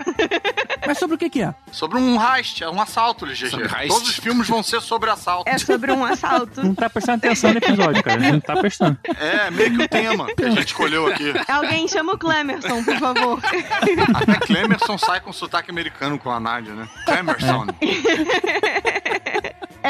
[0.86, 1.54] Mas sobre o que que é?
[1.72, 3.50] Sobre um heist, é um assalto, GG.
[3.50, 3.88] Sobre heist.
[3.88, 5.50] Todos os filmes vão ser sobre assalto.
[5.50, 6.64] É sobre um assalto.
[6.64, 8.20] Não tá prestando atenção no episódio, cara.
[8.20, 8.98] Não tá prestando.
[9.04, 11.34] É, meio que o tema que a gente escolheu aqui.
[11.48, 13.40] Alguém chama o Clemerson, por favor.
[14.16, 16.88] Até Clemerson sai com sotaque americano com a Nádia, né?
[17.06, 17.68] Clemerson.
[17.82, 19.09] É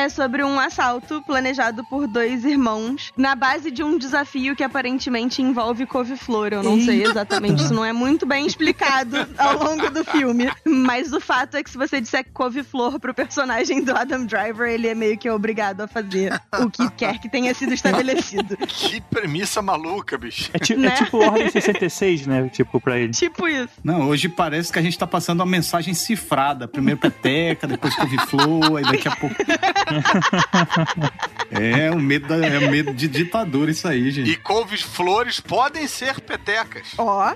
[0.09, 5.85] sobre um assalto planejado por dois irmãos na base de um desafio que aparentemente envolve
[5.85, 6.49] couve-flor.
[6.51, 10.49] Eu não sei exatamente, isso não é muito bem explicado ao longo do filme.
[10.65, 14.87] Mas o fato é que se você disser couve-flor pro personagem do Adam Driver, ele
[14.87, 18.57] é meio que obrigado a fazer o que quer que tenha sido estabelecido.
[18.89, 20.49] Que premissa maluca, bicho.
[20.53, 20.91] É, é Né?
[20.91, 22.49] tipo Ordem 66, né?
[22.49, 23.11] Tipo, pra ele.
[23.11, 23.69] Tipo isso.
[23.83, 26.67] Não, hoje parece que a gente tá passando uma mensagem cifrada.
[26.67, 29.35] Primeiro peteca, depois couve-flor, aí daqui a pouco...
[31.51, 34.29] É, o medo, da- é o medo de ditadura isso aí, gente.
[34.31, 36.87] E couves-flores podem ser petecas.
[36.97, 37.33] Ó.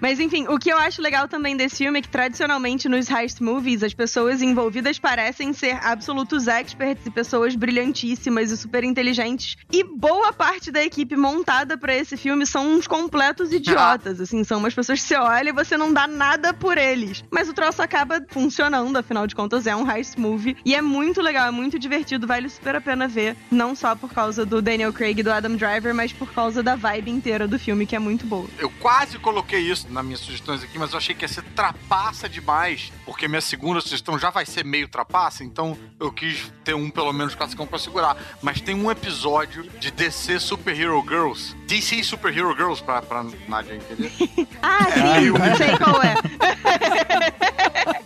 [0.00, 3.42] Mas enfim, o que eu acho legal também desse filme é que tradicionalmente nos heist
[3.42, 9.56] movies as pessoas envolvidas parecem ser absolutos experts e pessoas brilhantíssimas e super inteligentes.
[9.70, 14.58] E boa parte da equipe montada pra esse filme são uns completos idiotas, assim, são
[14.58, 17.22] umas pessoas que você olha e você não dá nada por eles.
[17.30, 21.20] Mas o troço acaba funcionando, afinal de contas é um heist movie e é muito
[21.20, 24.92] legal, é muito divertido, vale super a pena ver, não só por causa do Daniel
[24.92, 27.98] Craig e do Adam Driver, mas por causa da vibe inteira do filme que é
[27.98, 28.46] muito boa.
[28.58, 32.28] Eu quase coloquei isso nas minhas sugestões aqui, mas eu achei que ia ser trapaça
[32.28, 36.90] demais, porque minha segunda sugestão já vai ser meio trapaça, então eu quis ter um
[36.90, 38.16] pelo menos classicão pra segurar.
[38.42, 44.12] Mas tem um episódio de DC Superhero Girls, DC Superhero Girls, pra, pra Nádia entender.
[44.64, 46.14] Ah, sim, meio- sei qual é.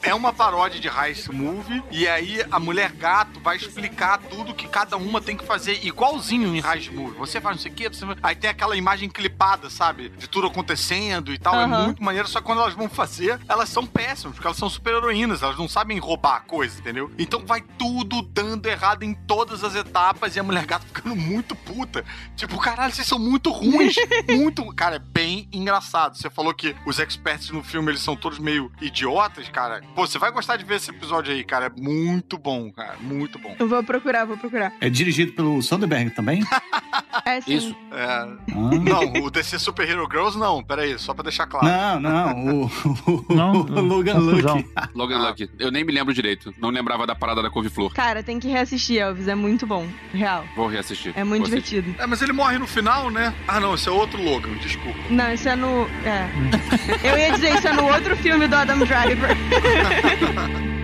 [0.07, 4.69] É uma paródia de Heist Movie, e aí a mulher gato vai explicar tudo que
[4.69, 7.19] cada uma tem que fazer igualzinho em Heist Movie.
[7.19, 8.05] Você faz não sei o quê, você...
[8.23, 10.11] aí tem aquela imagem clipada, sabe?
[10.11, 11.57] De tudo acontecendo e tal.
[11.57, 11.85] É Aham.
[11.87, 14.95] muito maneiro, só que quando elas vão fazer, elas são péssimas, porque elas são super
[14.95, 17.11] heroínas, elas não sabem roubar a coisa, entendeu?
[17.19, 21.57] Então vai tudo dando errado em todas as etapas e a mulher gato ficando muito
[21.57, 22.05] puta.
[22.37, 23.97] Tipo, caralho, vocês são muito ruins.
[24.31, 24.65] muito.
[24.75, 26.17] Cara, é bem engraçado.
[26.17, 29.83] Você falou que os experts no filme eles são todos meio idiotas, cara.
[29.97, 31.73] Pô, você vai gostar de ver esse episódio aí, cara.
[31.75, 32.97] É muito bom, cara.
[33.01, 33.57] Muito bom.
[33.59, 34.71] Eu vou procurar, vou procurar.
[34.79, 36.45] É dirigido pelo Soderbergh também?
[37.25, 37.55] É sim.
[37.55, 37.77] Isso.
[37.93, 38.27] É.
[38.55, 41.67] Não, o DC Super Hero Girls não, peraí, só pra deixar claro.
[41.67, 44.19] Não, não, o, o, Não, o Logan.
[44.19, 44.67] Lucky.
[44.95, 45.51] Logan Lucky.
[45.59, 46.55] Eu nem me lembro direito.
[46.59, 47.93] Não lembrava da parada da couve-flor.
[47.95, 49.29] Cara, tem que reassistir, Elvis.
[49.29, 49.89] É muito bom.
[50.13, 50.45] Real.
[50.55, 51.13] Vou reassistir.
[51.17, 51.77] É muito Vou assistir.
[51.83, 52.03] divertido.
[52.03, 53.35] É, mas ele morre no final, né?
[53.49, 54.99] Ah, não, esse é outro Logan, desculpa.
[55.11, 55.89] Não, isso é no.
[56.05, 56.29] É.
[57.03, 59.31] Eu ia dizer, isso é no outro filme do Adam Driver.
[59.87, 60.76] 哈哈哈哈哈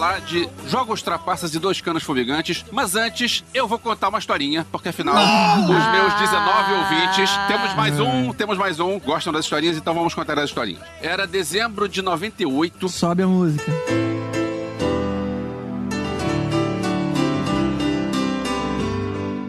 [0.00, 4.66] falar de Jogos Trapaças e Dois Canos Fumigantes, mas antes eu vou contar uma historinha,
[4.72, 9.76] porque afinal, os meus 19 ouvintes, temos mais um, temos mais um, gostam das historinhas,
[9.76, 10.80] então vamos contar as historinhas.
[11.02, 12.88] Era dezembro de 98.
[12.88, 13.70] Sobe a música.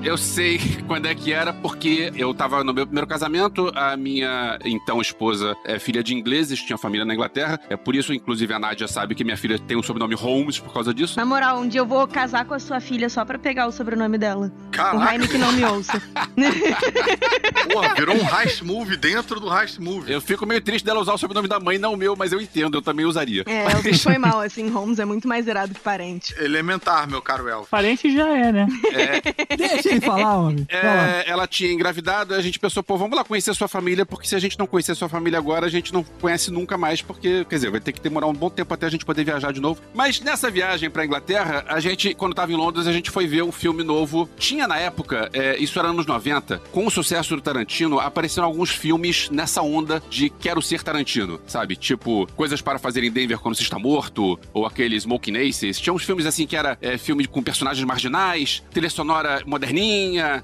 [0.03, 4.57] Eu sei quando é que era, porque eu tava no meu primeiro casamento, a minha
[4.65, 8.59] então esposa é filha de ingleses, tinha família na Inglaterra, é por isso, inclusive, a
[8.59, 11.17] Nádia sabe que minha filha tem o sobrenome Holmes por causa disso.
[11.17, 13.71] Na moral, um dia eu vou casar com a sua filha só pra pegar o
[13.71, 14.51] sobrenome dela.
[14.71, 14.97] Caraca.
[14.97, 16.01] O Jaime que não me ouça.
[17.71, 20.11] Porra, virou um heist movie dentro do heist movie.
[20.11, 22.41] Eu fico meio triste dela usar o sobrenome da mãe, não o meu, mas eu
[22.41, 23.43] entendo, eu também usaria.
[23.45, 24.67] É, Elvis foi mal, assim.
[24.69, 26.33] Holmes é muito mais irado que parente.
[26.39, 27.69] Elementar, meu caro Elvis.
[27.69, 28.67] Parente já é, né?
[29.57, 30.65] Deixa falar, homem.
[30.69, 34.27] É, ela tinha engravidado, a gente pensou, pô, vamos lá conhecer a sua família, porque
[34.27, 37.01] se a gente não conhecer a sua família agora, a gente não conhece nunca mais,
[37.01, 39.51] porque, quer dizer, vai ter que demorar um bom tempo até a gente poder viajar
[39.51, 39.81] de novo.
[39.93, 43.43] Mas nessa viagem pra Inglaterra, a gente, quando tava em Londres, a gente foi ver
[43.43, 44.29] um filme novo.
[44.37, 48.69] Tinha na época, é, isso era anos 90, com o sucesso do Tarantino, apareceram alguns
[48.69, 51.75] filmes nessa onda de quero ser Tarantino, sabe?
[51.75, 55.79] Tipo, coisas para fazer em Denver quando se está morto, ou aquele Smoking Aces.
[55.79, 59.41] Tinha uns filmes assim que era é, filme com personagens marginais, trilha sonora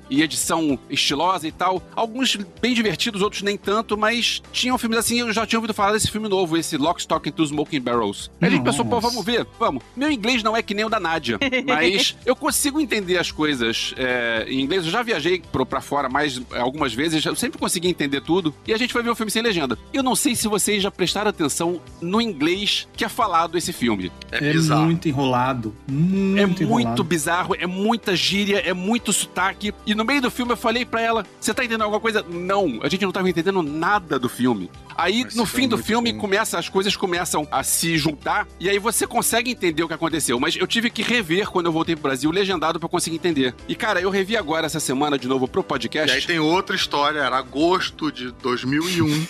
[0.10, 1.82] e edição estilosa e tal.
[1.95, 5.93] Alguns bem divertidos, outros nem tanto, mas tinham filmes assim, eu já tinha ouvido falar
[5.93, 8.32] desse filme novo, esse Lock, Stock and Two Smoking Barrels.
[8.41, 9.84] Aí a gente pensou, pô, vamos ver, vamos.
[9.95, 13.93] Meu inglês não é que nem o da Nádia, mas eu consigo entender as coisas
[13.97, 14.86] é, em inglês.
[14.86, 18.54] Eu já viajei pro, pra fora mais algumas vezes, eu sempre consegui entender tudo.
[18.65, 19.78] E a gente foi ver o filme sem legenda.
[19.93, 24.12] Eu não sei se vocês já prestaram atenção no inglês que é falado esse filme.
[24.32, 25.76] É, muito enrolado.
[25.88, 26.88] Muito É enrolado.
[26.88, 29.73] muito bizarro, é muita gíria, é muito sotaque.
[29.85, 32.25] E no meio do filme eu falei pra ela: Você tá entendendo alguma coisa?
[32.27, 34.69] Não, a gente não tava entendendo nada do filme.
[34.97, 39.05] Aí no fim do filme começa, as coisas começam a se juntar e aí você
[39.05, 40.39] consegue entender o que aconteceu.
[40.39, 43.53] Mas eu tive que rever quando eu voltei pro Brasil legendado pra conseguir entender.
[43.67, 46.15] E cara, eu revi agora essa semana de novo pro E podcast.
[46.15, 49.27] aí tem outra história, era agosto de 2001.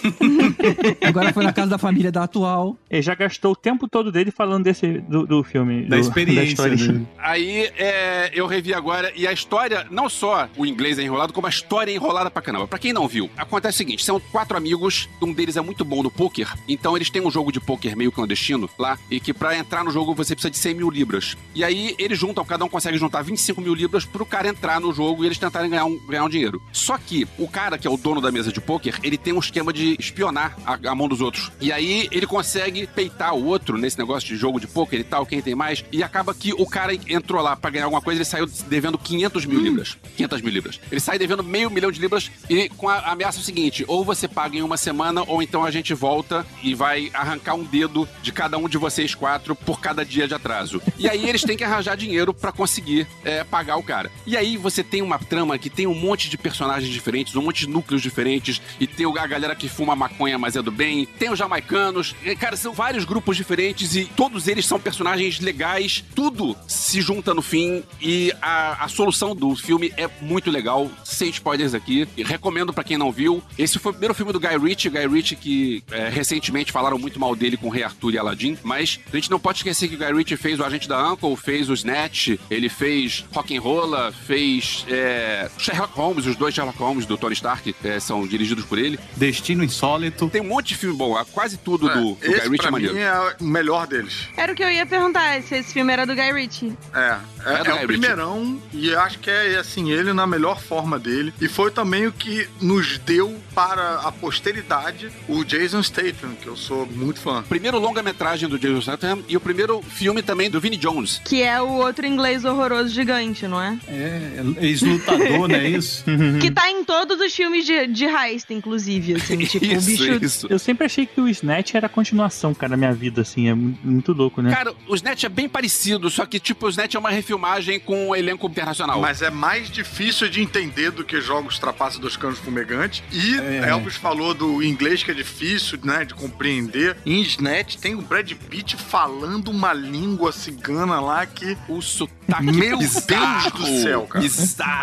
[1.05, 2.77] Agora foi na casa da família da atual.
[2.89, 5.83] Ele já gastou o tempo todo dele falando desse, do, do filme.
[5.85, 7.07] Da do- experiência dele.
[7.17, 11.47] Aí é, eu revi agora e a história, não só o inglês é enrolado, como
[11.47, 12.67] a história é enrolada pra caramba.
[12.67, 16.03] Pra quem não viu, acontece o seguinte: são quatro amigos, um deles é muito bom
[16.03, 19.57] no poker, então eles têm um jogo de poker meio clandestino lá, e que pra
[19.57, 21.37] entrar no jogo você precisa de 100 mil libras.
[21.53, 24.93] E aí eles juntam, cada um consegue juntar 25 mil libras pro cara entrar no
[24.93, 26.61] jogo e eles tentarem ganhar um, ganhar um dinheiro.
[26.71, 29.39] Só que o cara que é o dono da mesa de poker, ele tem um
[29.39, 31.51] esquema de espionar a, a mão dos outros.
[31.59, 35.25] E aí ele consegue peitar o outro nesse negócio de jogo de poker e tal,
[35.25, 38.25] quem tem mais, e acaba que o cara entrou lá pra ganhar alguma coisa, ele
[38.25, 39.76] saiu devendo 500 mil libras.
[40.15, 40.79] 500 mil libras.
[40.91, 44.57] Ele sai devendo meio milhão de libras e com a ameaça seguinte: ou você paga
[44.57, 48.57] em uma semana, ou então a gente volta e vai arrancar um dedo de cada
[48.57, 50.81] um de vocês quatro por cada dia de atraso.
[50.97, 54.11] E aí eles têm que arranjar dinheiro pra conseguir é, pagar o cara.
[54.25, 57.65] E aí você tem uma trama que tem um monte de personagens diferentes, um monte
[57.65, 61.29] de núcleos diferentes, e tem a galera que fuma maconha, mas é do bem, tem
[61.29, 66.55] os jamaicanos, e, cara, são vários grupos diferentes e todos eles são personagens legais, tudo
[66.67, 71.73] se junta no fim e a, a solução do filme é muito legal, sem spoilers
[71.73, 73.43] aqui, e recomendo pra quem não viu.
[73.57, 77.19] Esse foi o primeiro filme do Guy Ritchie, Guy Ritchie que é, recentemente falaram muito
[77.19, 79.95] mal dele com o Rei Arthur e Aladdin, mas a gente não pode esquecer que
[79.95, 84.85] o Guy Ritchie fez o Agente da Uncle, fez o Snatch, ele fez Rock'n'Rolla, fez
[84.89, 88.97] é, Sherlock Holmes, os dois Sherlock Holmes do Tony Stark é, são dirigidos por ele.
[89.17, 90.29] Destino Insólito.
[90.29, 92.71] Tem um monte de filme bom, quase tudo do, do Esse, Guy Ritchie pra é
[92.71, 92.95] maneiro.
[92.95, 94.29] mim, é o melhor deles.
[94.37, 96.77] Era o que eu ia perguntar, se esse filme era do Guy Ritchie.
[96.93, 100.97] É, é, É é o primeirão e acho que é assim, ele na melhor forma
[100.99, 101.33] dele.
[101.41, 106.55] E foi também o que nos deu para a posteridade o Jason Statham, que eu
[106.55, 107.43] sou muito fã.
[107.47, 111.21] Primeiro longa-metragem do Jason Statham e o primeiro filme também do Vinnie Jones.
[111.25, 113.77] Que é o outro inglês horroroso gigante, não é?
[113.87, 116.03] É, ex-lutador, não é isso?
[116.41, 120.47] Que tá em todos os filmes de, de heist, inclusive, assim, tipo, o bicho...
[120.49, 123.47] Eu sempre achei que o Snatch era a continuação, cara, da minha vida, assim.
[123.49, 124.51] É mu- muito louco, né?
[124.53, 128.09] Cara, o Snatch é bem parecido, só que, tipo, o Snatch é uma refilmagem com
[128.09, 128.99] um elenco internacional.
[128.99, 133.03] Mas é mais difícil de entender do que Jogos Trapaças dos Canos Fumegantes.
[133.11, 133.69] E É.
[133.69, 136.97] Elvis falou do inglês que é difícil, né, de compreender.
[137.05, 141.55] Em Snatch tem o Brad Pitt falando uma língua cigana lá que...
[141.67, 144.25] O sotaque Meu bizarro, Deus do céu, cara.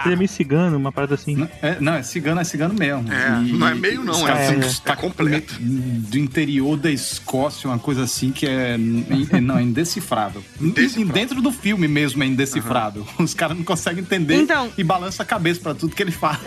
[0.04, 1.48] Ele é meio cigano, uma parada assim.
[1.60, 3.12] É, não, é cigano, é cigano mesmo.
[3.12, 5.54] É, não é meio não, é, é, é completo.
[5.60, 8.74] Do interior da Escócia, uma coisa assim que é,
[9.30, 10.42] é- não, é indecifrável.
[10.60, 13.06] E Dentro do filme mesmo é indecifrável.
[13.18, 16.38] Os caras não conseguem entender Então- e balança a cabeça pra tudo que ele fala.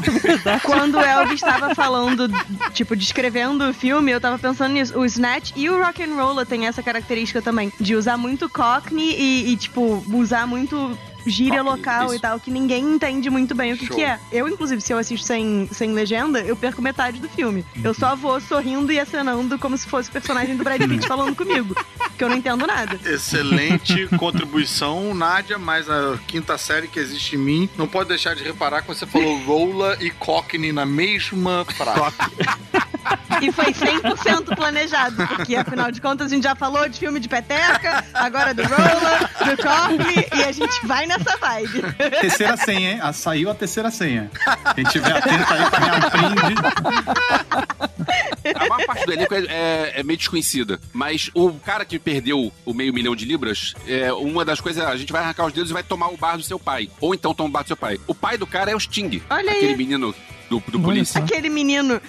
[0.64, 2.28] Quando o Elvis estava falando,
[2.72, 4.98] tipo, descrevendo o filme, eu tava pensando nisso.
[4.98, 9.14] O Snatch e o Rock and Roller tem essa característica também, de usar muito cockney
[9.16, 12.16] e, e, tipo, usar muito gíria local isso.
[12.16, 14.18] e tal, que ninguém entende muito bem o que, que é.
[14.30, 17.64] Eu, inclusive, se eu assisto sem, sem legenda, eu perco metade do filme.
[17.82, 21.34] Eu só vou sorrindo e acenando como se fosse o personagem do Brad Pitt falando
[21.34, 21.74] comigo,
[22.16, 22.98] que eu não entendo nada.
[23.04, 28.42] Excelente contribuição, Nádia, mas a quinta série que existe em mim não pode deixar de
[28.42, 32.16] reparar que você falou rola e cockney na mesma frase.
[33.42, 37.28] E foi 100% planejado, porque afinal de contas a gente já falou de filme de
[37.28, 41.82] peteca, agora do roller, do cockney, e a gente vai nessa vibe.
[42.20, 42.98] Terceira senha, hein?
[43.02, 44.30] Ah, saiu a terceira senha.
[44.74, 46.62] Quem tiver atento aí pra ganhar um brinde.
[48.54, 50.78] A maior parte do elenco é, é- é meio desconhecida.
[50.92, 54.86] Mas o cara que perdeu o meio milhão de libras, é, uma das coisas é
[54.86, 56.90] a gente vai arrancar os dedos e vai tomar o bar do seu pai.
[57.00, 57.98] Ou então toma o bar do seu pai.
[58.06, 59.22] O pai do cara é o Sting.
[59.30, 59.56] Olha aí.
[59.58, 60.14] aquele menino
[60.60, 61.20] do, do polícia.
[61.20, 62.00] Aquele menino.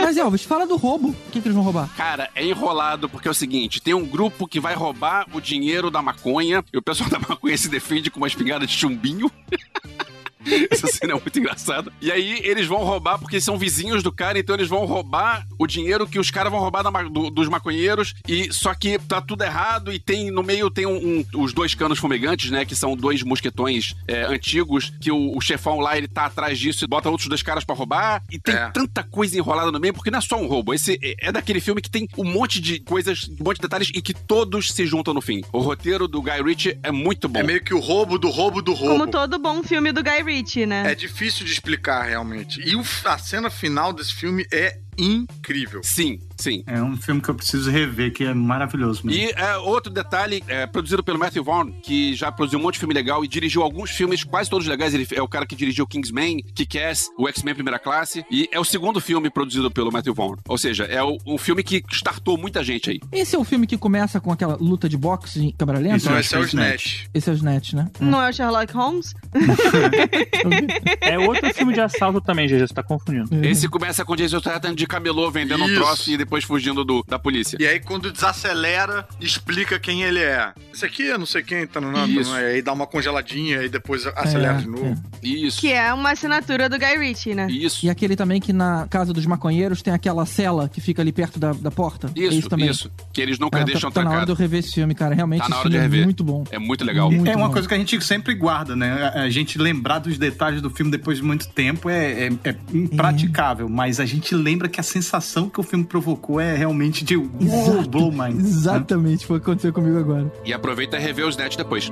[0.00, 1.08] Mas, Elvis, fala do roubo.
[1.08, 1.88] O que, que eles vão roubar?
[1.96, 5.90] Cara, é enrolado porque é o seguinte: tem um grupo que vai roubar o dinheiro
[5.90, 9.30] da maconha e o pessoal da maconha se defende com uma espingarda de chumbinho.
[10.70, 11.92] Essa cena é muito engraçada.
[12.00, 15.66] E aí eles vão roubar, porque são vizinhos do cara, então eles vão roubar o
[15.66, 18.14] dinheiro que os caras vão roubar da do- dos maconheiros.
[18.26, 21.74] E só que tá tudo errado e tem no meio tem um, um- os dois
[21.74, 22.64] canos fumegantes, né?
[22.64, 26.84] Que são dois mosquetões é, antigos, que o, o chefão lá ele tá atrás disso
[26.84, 28.22] e bota outros dois caras pra roubar.
[28.30, 28.70] E tem É.
[28.70, 30.74] tanta coisa enrolada no meio, porque não é só um roubo.
[30.74, 33.90] Esse é, é daquele filme que tem um monte de coisas, um monte de detalhes
[33.94, 35.42] e que todos se juntam no fim.
[35.52, 37.38] O roteiro do Guy Ritchie é muito bom.
[37.40, 38.92] É meio que o roubo do roubo do roubo.
[38.98, 40.92] Como todo bom filme do Guy Ritchie, né?
[40.92, 42.60] É difícil de explicar realmente.
[42.60, 42.74] E
[43.04, 45.80] a cena final desse filme é incrível.
[45.82, 46.64] Sim, sim.
[46.66, 49.22] É um filme que eu preciso rever, que é maravilhoso mesmo.
[49.22, 52.80] E é, outro detalhe, é, produzido pelo Matthew Vaughn, que já produziu um monte de
[52.80, 54.94] filme legal e dirigiu alguns filmes, quase todos legais.
[54.94, 58.24] Ele é o cara que dirigiu Kingsman, Kick-Ass, o X-Men Primeira Classe.
[58.30, 60.36] E é o segundo filme produzido pelo Matthew Vaughn.
[60.48, 63.00] Ou seja, é o, um filme que startou muita gente aí.
[63.12, 65.96] Esse é o filme que começa com aquela luta de boxe em câmera lenta?
[65.96, 67.06] Isso, esse é o Snatch.
[67.14, 67.90] Esse é o Snatch, né?
[68.00, 69.14] Não é o Sherlock Holmes?
[71.00, 73.44] É outro filme de assalto também, GG, você tá confundindo.
[73.44, 75.76] Esse começa com Jason Statham de camelô vendendo um Isso.
[75.80, 77.56] troço e depois fugindo do- da polícia.
[77.60, 80.52] E aí, quando desacelera, explica quem ele é.
[80.74, 82.34] Esse aqui é não sei quem, tá no Isso.
[82.34, 84.94] E aí dá uma congeladinha e depois acelera É, de novo.
[85.22, 85.60] Isso.
[85.60, 87.48] Que é uma assinatura do Guy Ritchie, né?
[87.50, 87.84] Isso.
[87.86, 91.38] E aquele também que na casa dos maconheiros tem aquela cela que fica ali perto
[91.38, 92.10] da, da porta.
[92.16, 92.70] é Isso, isso também.
[92.70, 92.90] isso.
[93.12, 95.14] Que eles nunca Ah, deixam tá, tá na hora de eu rever esse filme, cara.
[95.14, 96.04] Realmente, Tá na esse hora de filme é rever.
[96.04, 96.44] muito bom.
[96.50, 97.10] É muito legal.
[97.10, 97.52] Muito é uma bom.
[97.52, 99.12] coisa que a gente sempre guarda, né?
[99.14, 102.54] A a gente lembrar dos detalhes do filme depois de muito tempo é, é- é
[102.72, 107.16] impraticável, mas a gente lembra que a sensação que o filme provocou é realmente de
[107.16, 107.88] wow, Exato.
[107.90, 108.34] blow mind.
[108.36, 108.40] né?
[108.40, 110.32] Exatamente, foi o que aconteceu comigo agora.
[110.44, 111.90] E aproveita e rever os net depois.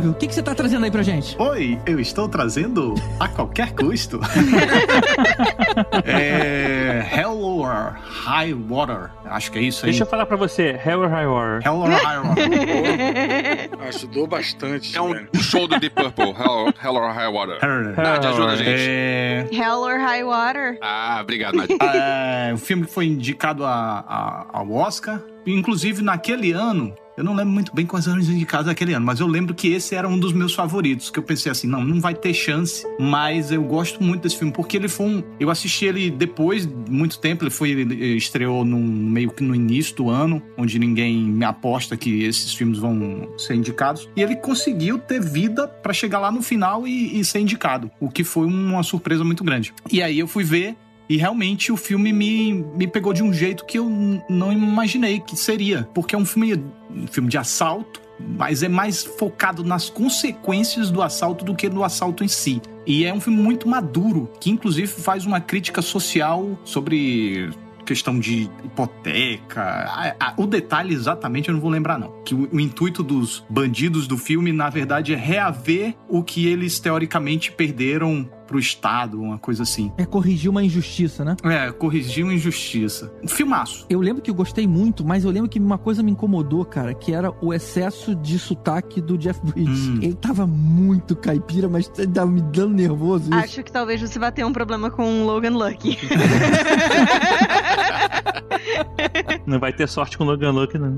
[0.00, 1.36] Otávio, o que, que você tá trazendo aí pra gente?
[1.38, 4.18] Oi, eu estou trazendo a qualquer custo.
[6.04, 9.10] é, Hello or High Water.
[9.26, 9.90] Acho que é isso aí.
[9.90, 11.60] Deixa eu falar pra você, Hell or High Water.
[11.66, 13.70] Hell or High Water.
[13.88, 14.96] Ajudou bastante.
[14.96, 17.58] É um show do Deep Purple, Hell, Hell or High Water.
[17.96, 18.68] Nádia, ajuda a gente.
[18.70, 19.48] É...
[19.52, 20.78] Hell or High Water.
[20.80, 21.76] Ah, obrigado, Nádia.
[22.50, 23.70] É, o filme que foi indicado a,
[24.08, 25.20] a- ao Oscar.
[25.46, 29.20] Inclusive, naquele ano, eu não lembro muito bem quais eram os indicados naquele ano, mas
[29.20, 31.10] eu lembro que esse era um dos meus favoritos.
[31.10, 34.50] Que eu pensei assim, não, não vai ter chance, mas eu gosto muito desse filme,
[34.50, 35.22] porque ele foi um.
[35.38, 37.72] Eu assisti ele depois de muito tempo, ele foi.
[37.72, 42.54] Ele estreou num, meio que no início do ano, onde ninguém me aposta que esses
[42.54, 44.08] filmes vão ser indicados.
[44.16, 48.08] E ele conseguiu ter vida pra chegar lá no final e, e ser indicado, o
[48.08, 49.74] que foi uma surpresa muito grande.
[49.92, 50.74] E aí eu fui ver.
[51.10, 53.90] E realmente o filme me, me pegou de um jeito que eu
[54.28, 55.88] não imaginei que seria.
[55.92, 56.54] Porque é um filme,
[56.88, 58.00] um filme de assalto,
[58.38, 62.62] mas é mais focado nas consequências do assalto do que no assalto em si.
[62.86, 67.50] E é um filme muito maduro, que inclusive faz uma crítica social sobre
[67.84, 70.14] questão de hipoteca.
[70.36, 72.22] O detalhe exatamente eu não vou lembrar, não.
[72.24, 76.78] Que o, o intuito dos bandidos do filme, na verdade, é reaver o que eles
[76.78, 79.92] teoricamente perderam pro Estado, uma coisa assim.
[79.96, 81.36] É corrigir uma injustiça, né?
[81.44, 83.12] É, corrigir uma injustiça.
[83.22, 83.86] Um filmaço.
[83.88, 86.92] Eu lembro que eu gostei muito, mas eu lembro que uma coisa me incomodou, cara,
[86.92, 89.86] que era o excesso de sotaque do Jeff Bridges.
[89.86, 90.00] Hum.
[90.02, 93.34] Ele tava muito caipira, mas tava me dando nervoso isso.
[93.34, 95.96] Acho que talvez você vá ter um problema com o Logan Lucky.
[99.46, 100.94] Não vai ter sorte com o Logan Lucky, não.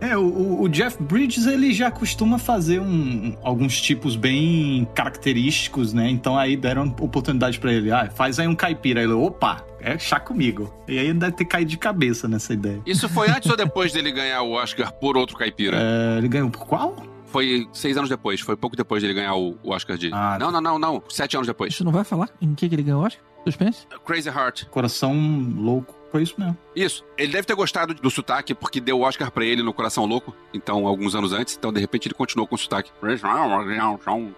[0.00, 5.92] É, o- o, o Jeff Bridges, ele já costuma fazer um- alguns tipos bem característicos,
[5.92, 6.08] né?
[6.10, 7.90] Então aí deram oportunidade pra ele.
[7.90, 9.00] Ah, faz aí um caipira.
[9.00, 10.72] Aí ele, opa, é chá comigo.
[10.86, 12.80] E aí ele deve ter caído de cabeça nessa ideia.
[12.86, 15.76] Isso foi antes ou depois dele ganhar o Oscar por outro caipira?
[15.80, 16.96] É, ele ganhou por qual?
[17.26, 20.10] Foi seis anos depois, foi pouco depois dele ganhar o, o Oscar de.
[20.12, 21.02] Ah, não, não, não, não.
[21.10, 21.74] Sete anos depois.
[21.76, 23.18] Você não vai falar em que, que ele ganhou, acho?
[23.44, 23.86] Suspense?
[24.06, 24.64] Crazy Heart.
[24.66, 25.14] Coração
[25.56, 25.94] louco.
[26.10, 26.56] Foi isso mesmo.
[26.74, 27.04] Isso.
[27.16, 30.34] Ele deve ter gostado do sotaque, porque deu o Oscar pra ele no Coração Louco,
[30.54, 31.56] então, alguns anos antes.
[31.56, 32.90] Então, de repente, ele continuou com o sotaque.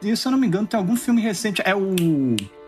[0.03, 1.63] E se eu não me engano, tem algum filme recente.
[1.65, 1.95] É o.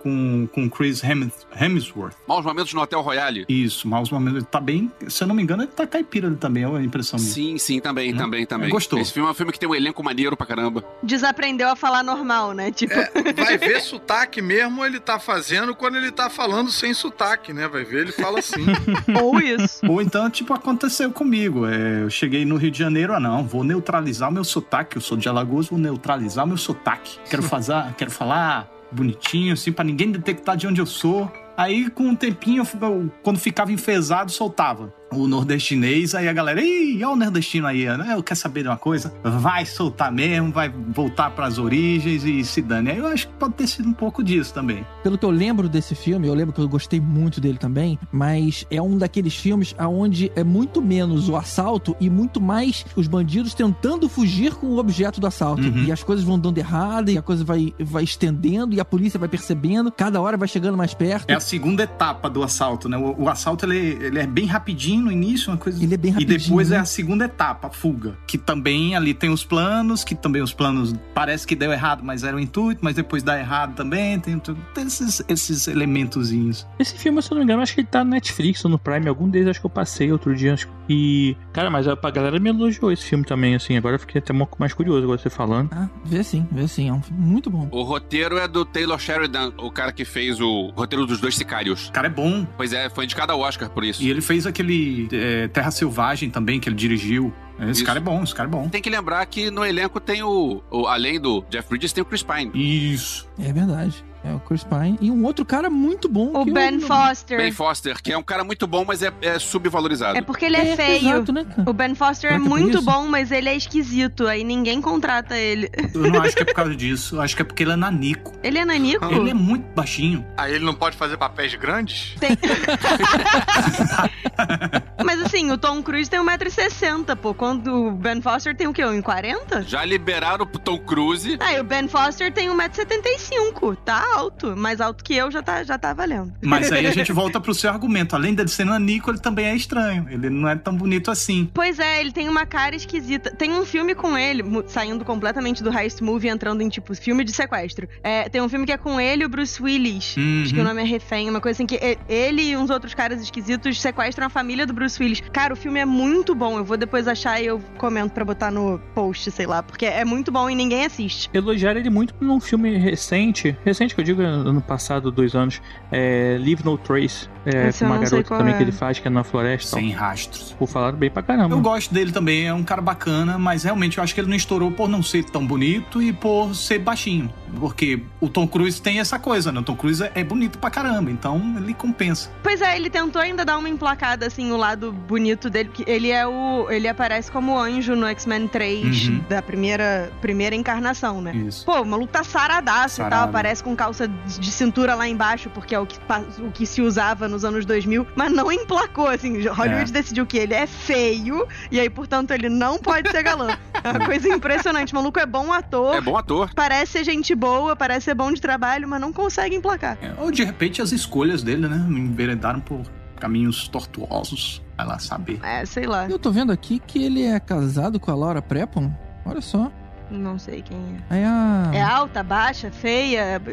[0.03, 2.15] Com, com Chris Hems- Hemsworth.
[2.27, 3.45] Maus Momentos no Hotel Royale.
[3.49, 4.39] Isso, Maus Momentos.
[4.39, 4.91] Ele tá bem.
[5.09, 7.31] Se eu não me engano, ele tá caipira também, é a impressão minha.
[7.33, 8.17] Sim, sim, também, Hum?
[8.17, 8.69] também, também.
[8.71, 8.99] Gostou.
[8.99, 10.85] Esse filme é um filme que tem um elenco maneiro pra caramba.
[11.03, 12.71] Desaprendeu a falar normal, né?
[12.73, 12.95] Tipo.
[13.37, 17.69] Vai ver sotaque mesmo ele tá fazendo quando ele tá falando sem sotaque, né?
[17.69, 18.65] Vai ver, ele fala assim.
[19.23, 19.87] Ou isso.
[19.89, 21.67] Ou então, tipo, aconteceu comigo.
[21.67, 24.97] É, eu cheguei no Rio de Janeiro, ah não, vou neutralizar o meu sotaque.
[24.97, 27.19] Eu sou de Alagoas, vou neutralizar o meu sotaque.
[27.29, 31.31] Quero fazer, quero falar bonitinho, assim, pra ninguém detectar de onde eu sou.
[31.57, 36.15] Aí, com um tempinho, eu- quando ficava enfesado, soltava o nordestinês.
[36.15, 38.15] Aí a galera, ih, olha o nordestino aí, né?
[38.15, 39.13] Eu quero saber de uma coisa.
[39.23, 42.91] Vai soltar mesmo, vai voltar pras origens e se dane.
[42.91, 44.85] Aí eu acho que pode ter sido um pouco disso também.
[45.03, 48.67] Pelo que eu lembro desse filme, eu lembro que eu gostei muito dele também, mas
[48.71, 53.55] é um daqueles filmes aonde é muito menos o assalto e muito mais os bandidos
[53.55, 55.63] tentando fugir com o objeto do assalto.
[55.63, 55.85] Uhum.
[55.85, 59.19] E as coisas vão dando errado, e a coisa vai, vai estendendo, e a polícia
[59.19, 61.31] vai percebendo, cada hora vai chegando mais perto.
[61.31, 62.97] É a segunda etapa do assalto, né?
[62.97, 65.83] O, o assalto ele, ele é bem rapidinho no início, uma coisa.
[65.83, 66.39] Ele é bem E rapidinho.
[66.41, 66.81] depois é né?
[66.81, 68.17] a segunda etapa, a fuga.
[68.27, 72.25] Que também ali tem os planos, que também os planos parece que deu errado, mas
[72.25, 74.19] era o intuito, mas depois dá errado também.
[74.21, 76.67] Tem, tem esses, esses elementozinhos.
[76.79, 78.79] Esse filme, se eu não me engano, acho que ele tá no Netflix ou no
[78.79, 79.09] Prime.
[79.09, 80.55] Algum deles acho que eu passei outro dia.
[80.55, 83.77] acho E, cara, mas a, a galera me elogiou esse filme também, assim.
[83.77, 85.71] Agora eu fiquei até um pouco mais curioso agora você falando.
[85.73, 86.89] Ah, vê sim, vê sim.
[86.89, 87.69] É um filme muito bom.
[87.71, 91.89] O roteiro é do Taylor Sheridan, o cara que fez o roteiro dos dois Sicários.
[91.89, 92.47] O cara é bom.
[92.57, 94.03] Pois é, foi indicado ao Oscar por isso.
[94.03, 97.33] E ele fez aquele é, Terra Selvagem também, que ele dirigiu.
[97.61, 97.85] Esse Isso.
[97.85, 98.69] cara é bom, esse cara é bom.
[98.69, 102.05] Tem que lembrar que no elenco tem o, o- Além do Jeff Bridges, tem o
[102.05, 102.51] Chris Pine.
[102.55, 103.29] Isso.
[103.39, 104.05] É verdade.
[104.25, 104.97] É o Chris Pine.
[105.01, 106.31] E um outro cara muito bom.
[106.33, 107.39] O que Ben eu- Foster.
[107.39, 110.17] Ben Foster, que é um cara muito bom, mas é, é subvalorizado.
[110.17, 111.11] É porque ele é, É, feio.
[111.17, 111.69] exato, né, cara?
[111.69, 112.83] O Ben Foster Será é é muito isso?
[112.83, 114.29] bom, mas ele é esquisito.
[114.29, 115.69] Aí ninguém contrata ele.
[115.93, 117.17] Eu não acho que é por causa disso.
[117.17, 118.33] Eu acho que é porque ele é nanico.
[118.45, 119.05] Ele é nanico?
[119.07, 120.25] Ele é muito baixinho.
[120.37, 122.15] Aí ele não pode fazer papéis grandes?
[122.21, 122.39] Tem-
[125.05, 127.35] Mas assim, o Tom Cruise tem 1,60m, pô.
[127.35, 128.83] Quando o Ben Foster tem o quê?
[128.83, 129.65] 1,40m?
[129.67, 131.37] Já liberaram pro Tom Cruise.
[131.41, 133.77] Ah, e o Ben Foster tem 1,75m.
[133.85, 134.57] Tá alto.
[134.57, 136.33] Mais alto que eu já tá, já tá valendo.
[136.43, 138.15] Mas aí a gente volta pro seu argumento.
[138.15, 140.07] Além dele ser nanico, ele também é estranho.
[140.09, 141.51] Ele não é tão bonito assim.
[141.53, 143.31] Pois é, ele tem uma cara esquisita.
[143.31, 147.33] Tem um filme com ele, saindo completamente do heist movie, entrando em, tipo, filme de
[147.33, 147.89] sequestro.
[148.03, 150.17] É, tem um filme que é com ele e o Bruce Willis.
[150.17, 150.43] Uhum.
[150.45, 153.21] Acho que o nome é Refém, uma coisa assim que ele e uns outros caras
[153.23, 155.23] esquisitos sequestram a família do Bruce Bruce Willis.
[155.33, 156.59] Cara, o filme é muito bom.
[156.59, 160.05] Eu vou depois achar e eu comento pra botar no post, sei lá, porque é
[160.05, 161.31] muito bom e ninguém assiste.
[161.33, 166.37] Elogiaram ele muito num filme recente, recente que eu digo ano passado, dois anos, é
[166.41, 168.57] Leave No Trace, é, Esse com uma garota também é.
[168.57, 169.77] que ele faz, que é na floresta.
[169.77, 170.55] Sem rastros.
[170.59, 171.55] Pô, falaram bem pra caramba.
[171.55, 174.37] Eu gosto dele também, é um cara bacana, mas realmente eu acho que ele não
[174.37, 177.33] estourou por não ser tão bonito e por ser baixinho.
[177.59, 179.61] Porque o Tom Cruise tem essa coisa, né?
[179.61, 182.31] O Tom Cruise é bonito pra caramba, então ele compensa.
[182.43, 186.11] Pois é, ele tentou ainda dar uma emplacada, assim, o lado bonito dele, que ele
[186.11, 186.67] é o.
[186.71, 189.25] Ele aparece como anjo no X-Men 3 Uhum.
[189.29, 191.35] da primeira, primeira encarnação, né?
[191.35, 191.65] Isso.
[191.65, 195.75] Pô, o maluco tá saradaço e tal, aparece com calça de cintura lá embaixo, porque
[195.75, 195.99] é o que,
[196.41, 199.47] o que se usava nos anos 2000, mas não emplacou, assim.
[199.47, 199.93] Hollywood É.
[199.93, 203.57] decidiu que ele é feio, e aí, portanto, ele não pode ser galã.
[203.83, 204.93] É uma coisa impressionante.
[204.93, 205.95] O maluco é bom ator.
[205.97, 206.51] É bom ator.
[206.55, 209.99] Parece ser gente boa, parece ser bom de trabalho, mas não consegue emplacar.
[210.01, 211.85] É, Ou de repente as escolhas dele, né?
[211.89, 212.83] Me enveredaram por
[213.17, 214.63] caminhos tortuosos.
[214.77, 215.41] Vai lá saber.
[215.43, 216.09] É, sei lá.
[216.09, 218.93] Eu tô vendo aqui que ele é casado com a Laura Prepon.
[219.27, 219.73] Olha só.
[220.13, 221.15] Não sei quem é.
[221.15, 221.71] Aí a.
[221.73, 223.41] É alta, baixa, feia?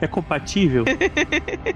[0.00, 0.84] É compatível?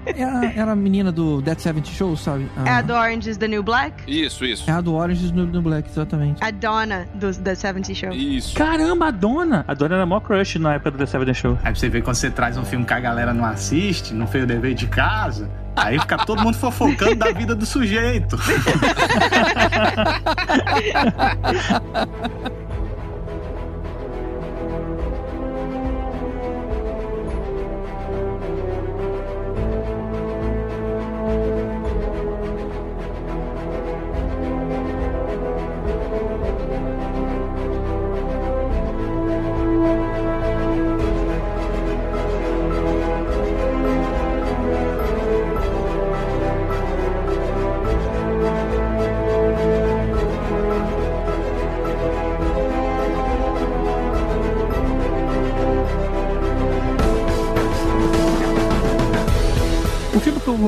[0.05, 2.47] É a, era a menina do Dead 70 Show, sabe?
[2.65, 4.03] É a do Orange is the New Black?
[4.07, 4.69] Isso, isso.
[4.69, 6.43] É a do Orange no, no Black, exatamente.
[6.43, 8.11] A Donna do The 70 Show.
[8.11, 8.55] Isso.
[8.55, 9.65] Caramba, a dona!
[9.67, 11.57] A dona era mó crush na época do The Seven Show.
[11.63, 14.43] Aí você vê quando você traz um filme que a galera não assiste, não fez
[14.43, 15.49] o dever de casa.
[15.75, 18.37] Aí fica todo mundo fofocando da vida do sujeito.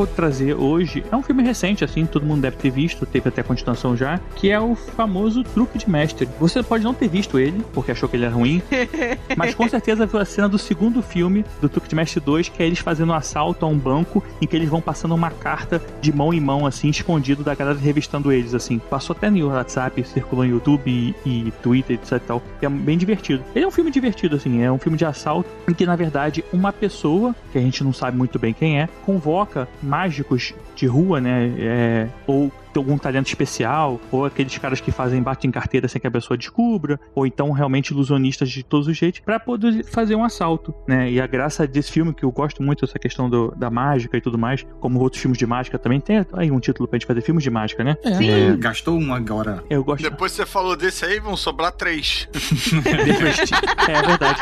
[0.05, 2.69] filme que eu vou trazer hoje é um filme recente, assim, todo mundo deve ter
[2.69, 6.29] visto, teve até continuação já, que é o famoso Truque de Mestre.
[6.39, 8.61] Você pode não ter visto ele, porque achou que ele era ruim,
[9.35, 12.63] mas com certeza viu a cena do segundo filme do Truque de Mestre 2, que
[12.63, 15.81] é eles fazendo um assalto a um banco em que eles vão passando uma carta
[15.99, 18.79] de mão em mão, assim, escondido da galera revistando eles, assim.
[18.79, 22.41] Passou até no WhatsApp, circulou no YouTube e, e Twitter, etc e tal.
[22.61, 23.43] É bem divertido.
[23.53, 26.45] Ele é um filme divertido, assim, é um filme de assalto em que, na verdade,
[26.53, 29.67] uma pessoa, que a gente não sabe muito bem quem é, convoca
[30.13, 30.53] mágicos
[30.83, 35.45] de rua, né, é, ou tem algum talento especial, ou aqueles caras que fazem bate
[35.47, 39.19] em carteira sem que a pessoa descubra, ou então realmente ilusionistas de todos os jeitos,
[39.21, 41.09] para poder fazer um assalto, né?
[41.11, 44.21] E a graça desse filme, que eu gosto muito dessa questão do- da mágica e
[44.21, 47.21] tudo mais, como outros filmes de mágica também, tem aí um título pra gente fazer
[47.21, 47.95] filmes de mágica, né?
[48.03, 48.13] É.
[48.15, 48.57] Sim.
[48.57, 49.63] Gastou um agora.
[49.69, 50.01] Eu gosto.
[50.01, 52.27] Depois que você falou desse aí, vão sobrar três.
[52.33, 53.53] The Prestige.
[53.87, 54.39] É verdade.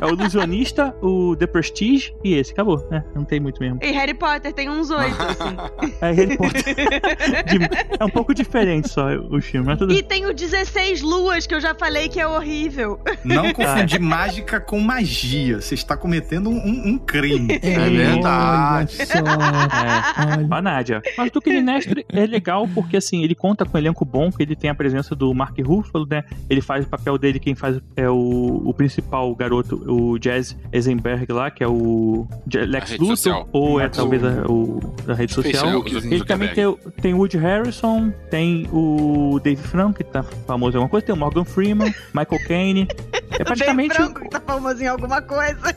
[0.00, 2.52] É o ilusionista, o The Prestige e esse.
[2.52, 3.02] Acabou, né?
[3.14, 3.78] Não tem muito mesmo.
[3.82, 5.47] E Harry Potter tem uns oito, assim.
[6.00, 6.62] É Harry Potter.
[6.74, 11.46] De- é um pouco diferente só o filme, mas tudo E tem o 16 Luas,
[11.46, 13.00] que eu já falei que é horrível.
[13.24, 15.60] Não confundir mágica com magia.
[15.60, 16.56] Você está cometendo um,
[16.92, 17.58] um- crime.
[17.62, 18.96] É verdade.
[19.00, 19.18] Olha só.
[19.18, 21.02] É, a Nádia.
[21.16, 24.30] Mas o Duque de Mestre é legal porque, assim, ele conta com um elenco bom,
[24.30, 26.24] que ele tem a presença do Mark Ruffalo, né?
[26.50, 31.32] Ele faz o papel dele, quem faz é o, o principal garoto, o Jazz Eisenberg
[31.32, 33.48] lá, que é o Lex Luthor, social.
[33.52, 35.82] ou é talvez a, o, da rede social.
[35.82, 40.22] Facebook, Ele também tem, o- tem o Woody Harrison, tem o Dave Franco, que tá
[40.46, 42.88] famoso em alguma coisa, tem o Morgan Freeman, Michael Caine.
[43.30, 43.96] É praticamente...
[43.96, 45.76] Bem branco, que tá famoso em alguma coisa.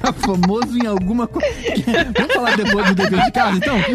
[0.00, 1.48] Tá famoso em alguma coisa.
[2.18, 3.76] Vamos falar depois do dever de casa, então?
[3.76, 3.94] É,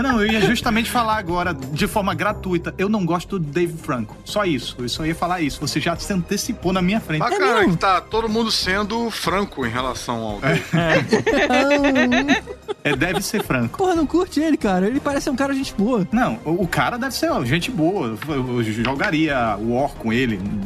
[0.00, 2.74] não, eu ia justamente falar agora, de forma gratuita.
[2.78, 4.16] Eu não gosto do Dave Franco.
[4.24, 4.76] Só isso.
[4.78, 5.60] Eu só ia falar isso.
[5.60, 7.20] Você já se antecipou na minha frente.
[7.20, 7.72] Bacana mesmo?
[7.72, 10.40] que tá todo mundo sendo franco em relação ao.
[12.84, 13.78] É, deve ser franco.
[13.78, 14.86] Porra, não curte ele, cara.
[14.86, 16.06] Ele parece ser um cara gente boa.
[16.10, 18.16] Não, o o cara deve ser ó, gente boa.
[18.28, 20.38] Eu eu jogaria War com ele.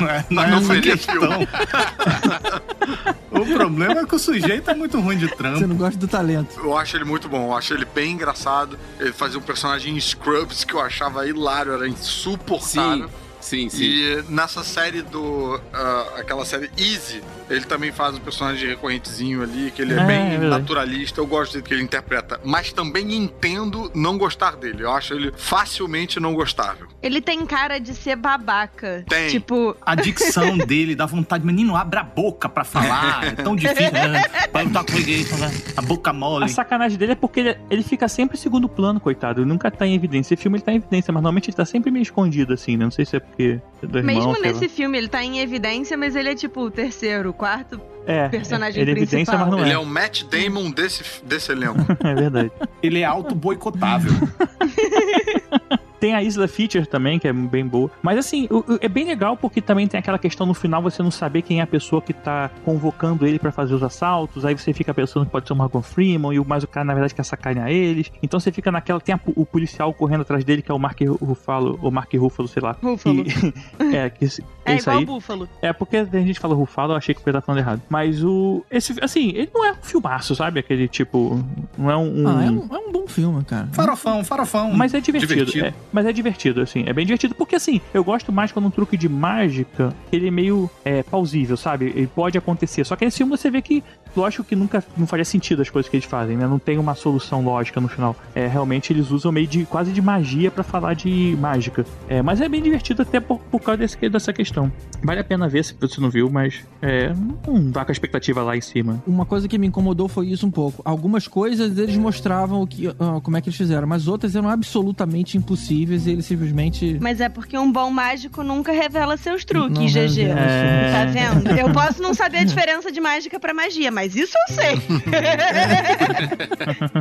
[0.00, 1.46] Não é, não é Não essa questão.
[3.42, 5.66] o problema é que o sujeito é muito ruim de Você trampo.
[5.66, 6.58] não gosta do talento.
[6.60, 8.78] Eu acho ele muito bom, eu acho ele bem engraçado.
[8.98, 13.08] Ele fazia um personagem em Scrubs que eu achava hilário, era insuportável.
[13.08, 13.14] Sim.
[13.40, 13.82] Sim, sim.
[13.84, 15.58] E nessa série do.
[15.72, 20.06] ah, aquela série Easy, ele também faz um personagem recorrentezinho ali, que ele é, É,
[20.06, 21.20] bem é naturalista.
[21.20, 22.40] Eu gosto do que ele interpreta.
[22.44, 24.84] Mas também entendo não gostar dele.
[24.84, 26.86] Eu acho ele facilmente não gostável.
[27.02, 29.04] Ele tem cara de ser babaca.
[29.08, 29.28] Tem.
[29.28, 33.24] Tipo, A dicção dele dá vontade, menino, abre a boca pra falar.
[33.26, 34.22] É tão difícil, né?
[34.52, 35.50] Pra não tá com preguiça, né?
[35.76, 36.44] A boca mole.
[36.44, 39.40] A sacanagem dele é porque ele, ele fica sempre em segundo plano, coitado.
[39.40, 40.34] Ele nunca tá em evidência.
[40.34, 42.84] Esse filme ele tá em evidência, mas normalmente ele tá sempre meio escondido, assim, né?
[42.84, 44.68] Não sei se é porque é do irmão, mesmo nesse lá.
[44.70, 48.90] filme, ele tá em evidência, mas ele é tipo o terceiro, quarto É, personagem ele
[48.90, 49.40] é evidência, principal.
[49.40, 49.74] mas não ele é.
[49.74, 51.80] é o Matt Damon desse, desse elenco.
[52.04, 52.52] É verdade.
[52.82, 54.12] Ele é auto-boicotável.
[56.00, 57.90] Tem a Isla Feature também, que é bem boa.
[58.02, 61.02] Mas assim, o- o- é bem legal porque também tem aquela questão no final você
[61.02, 64.44] não saber quem é a pessoa que tá convocando ele pra fazer os assaltos.
[64.44, 66.84] Aí você fica pensando que pode ser o Morgan Freeman, e o mas o cara
[66.84, 68.10] na verdade quer sacanear eles.
[68.22, 69.00] Então você fica naquela.
[69.00, 72.48] Tem a- o policial correndo atrás dele, que é o Mark Ruffalo, ou Mark Ruffalo,
[72.48, 72.76] sei lá.
[72.82, 73.22] Ruffalo.
[73.26, 73.26] E-
[73.94, 75.04] é, que, esse- É isso igual aí.
[75.04, 75.48] o Búfalo.
[75.60, 77.82] É, porque a gente fala Ruffalo, eu achei que eu tava falando errado.
[77.88, 78.64] Mas o.
[78.70, 80.60] Esse, assim, ele não é um filmaço, sabe?
[80.60, 81.44] Aquele tipo.
[81.76, 82.26] Não é um.
[82.28, 83.68] Ah, é um, é um bom filme, cara.
[83.72, 84.72] Farofão, farofão.
[84.72, 85.34] Mas é divertido.
[85.34, 85.66] Divertido.
[85.66, 85.74] é.
[85.92, 86.84] Mas é divertido, assim.
[86.86, 87.34] É bem divertido.
[87.34, 91.56] Porque, assim, eu gosto mais quando um truque de mágica, ele é meio é, plausível,
[91.56, 91.86] sabe?
[91.86, 92.84] Ele pode acontecer.
[92.84, 93.82] Só que nesse filme você vê que,
[94.16, 96.46] lógico que nunca não faria sentido as coisas que eles fazem, né?
[96.46, 98.16] Não tem uma solução lógica no final.
[98.34, 101.84] É, realmente eles usam meio de quase de magia pra falar de mágica.
[102.08, 104.70] É, mas é bem divertido até por, por causa desse, dessa questão.
[105.02, 107.12] Vale a pena ver se você não viu, mas é,
[107.46, 109.02] não dá com a expectativa lá em cima.
[109.06, 110.82] Uma coisa que me incomodou foi isso um pouco.
[110.84, 114.48] Algumas coisas eles mostravam o que, ah, como é que eles fizeram, mas outras eram
[114.48, 116.98] absolutamente impossíveis e eles simplesmente.
[117.00, 120.22] Mas é porque um bom mágico nunca revela seus truques, Não GG.
[120.22, 120.92] revela, É.
[120.92, 121.50] Tá vendo?
[121.58, 124.76] Eu posso não saber a diferença de mágica pra magia, mas isso eu sei.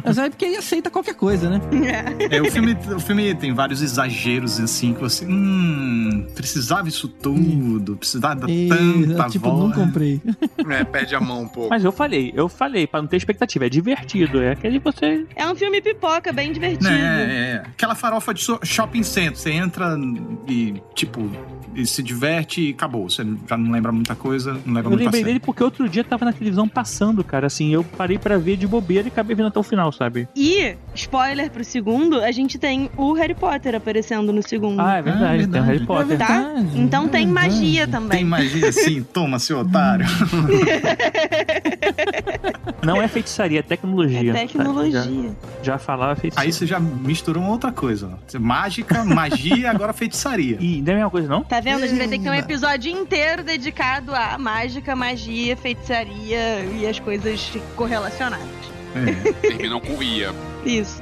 [0.03, 1.61] Mas aí porque aí aceita qualquer coisa, né?
[2.29, 5.25] É, o filme, o filme tem vários exageros, assim, que você.
[5.25, 9.63] Hum, precisava isso tudo, precisava E, tanta tipo, voz.
[9.63, 10.21] não comprei.
[10.69, 11.69] É, perde a mão um pouco.
[11.69, 14.41] Mas eu falei, eu falei, pra não ter expectativa, é divertido.
[14.41, 15.25] É aquele você.
[15.35, 16.89] É um filme pipoca, bem divertido.
[16.89, 19.35] Né, é, aquela farofa de shopping center.
[19.35, 19.97] Você entra
[20.47, 21.29] e, tipo,
[21.75, 23.09] e se diverte e acabou.
[23.09, 25.87] Você já não lembra muita coisa, não leva Eu muito a lembrei dele porque outro
[25.87, 26.88] dia tava na televisão passando,
[27.23, 27.47] cara.
[27.47, 30.27] Assim, eu parei pra ver de bobeira e acabei vendo até o final, sabe?
[30.35, 34.79] E, spoiler pro segundo, a gente tem o Harry Potter aparecendo no segundo.
[34.81, 36.17] Ah, é verdade, tem o Harry Potter.
[36.17, 36.53] Tá?
[36.75, 38.19] Então tem magia também.
[38.19, 40.05] Tem magia assim, toma, seu otário.
[42.81, 44.31] Não é feitiçaria, é tecnologia.
[44.31, 45.03] É tecnologia.
[45.03, 46.47] Já, já falava feitiçaria.
[46.47, 48.17] Aí você já misturou uma outra coisa.
[48.39, 50.57] Mágica, magia, agora feitiçaria.
[50.59, 51.43] E não é a mesma coisa, não?
[51.43, 51.83] Tá vendo?
[51.83, 56.87] A gente vai ter que ter um episódio inteiro dedicado a mágica, magia, feitiçaria e
[56.87, 58.47] as coisas correlacionadas.
[58.95, 59.31] É.
[59.47, 60.33] Terminam com ia.
[60.65, 61.01] Isso.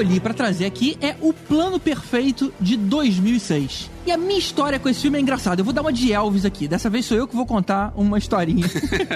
[0.00, 3.90] Escolhi pra trazer aqui é O Plano Perfeito de 2006.
[4.06, 5.60] E a minha história com esse filme é engraçada.
[5.60, 6.66] Eu vou dar uma de Elvis aqui.
[6.66, 8.66] Dessa vez sou eu que vou contar uma historinha.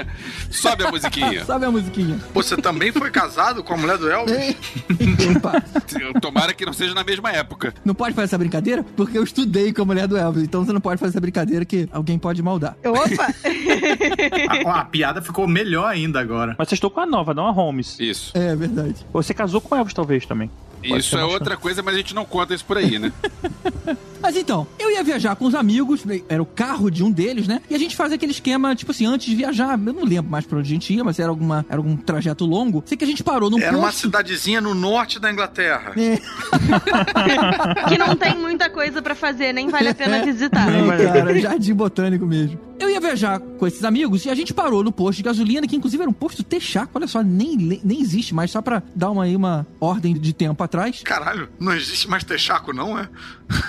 [0.50, 1.42] Sobe a musiquinha.
[1.46, 2.20] Sabe a musiquinha?
[2.34, 4.54] Você também foi casado com a mulher do Elvis?
[5.36, 5.62] Opa,
[6.20, 7.72] Tomara que não seja na mesma época.
[7.82, 8.84] não pode fazer essa brincadeira?
[8.94, 10.42] Porque eu estudei com a mulher do Elvis.
[10.42, 12.76] Então você não pode fazer essa brincadeira que alguém pode maldar.
[12.84, 13.34] Opa!
[14.66, 16.54] A, a piada ficou melhor ainda agora.
[16.58, 17.98] Mas você estou com a nova, não a Holmes.
[17.98, 18.36] Isso.
[18.36, 18.96] É verdade.
[19.14, 20.50] Você casou com Elvis, talvez, também.
[20.84, 23.12] Isso é uma outra coisa, mas a gente não conta isso por aí, né?
[24.24, 27.60] Mas então, eu ia viajar com os amigos, era o carro de um deles, né?
[27.68, 30.46] E a gente faz aquele esquema, tipo assim, antes de viajar, eu não lembro mais
[30.46, 32.82] pra onde a gente ia, mas era, alguma, era algum trajeto longo.
[32.86, 34.00] Sei que a gente parou num Era uma posto.
[34.06, 35.92] cidadezinha no norte da Inglaterra.
[35.94, 36.16] É.
[37.86, 40.70] que não tem muita coisa pra fazer, nem vale a pena visitar.
[40.70, 42.58] Não, cara, jardim botânico mesmo.
[42.78, 45.76] Eu ia viajar com esses amigos e a gente parou no posto de gasolina, que
[45.76, 49.24] inclusive era um posto Texaco, olha só, nem, nem existe mais, só pra dar uma,
[49.24, 51.00] aí uma ordem de tempo atrás.
[51.04, 53.08] Caralho, não existe mais Texaco, não, é?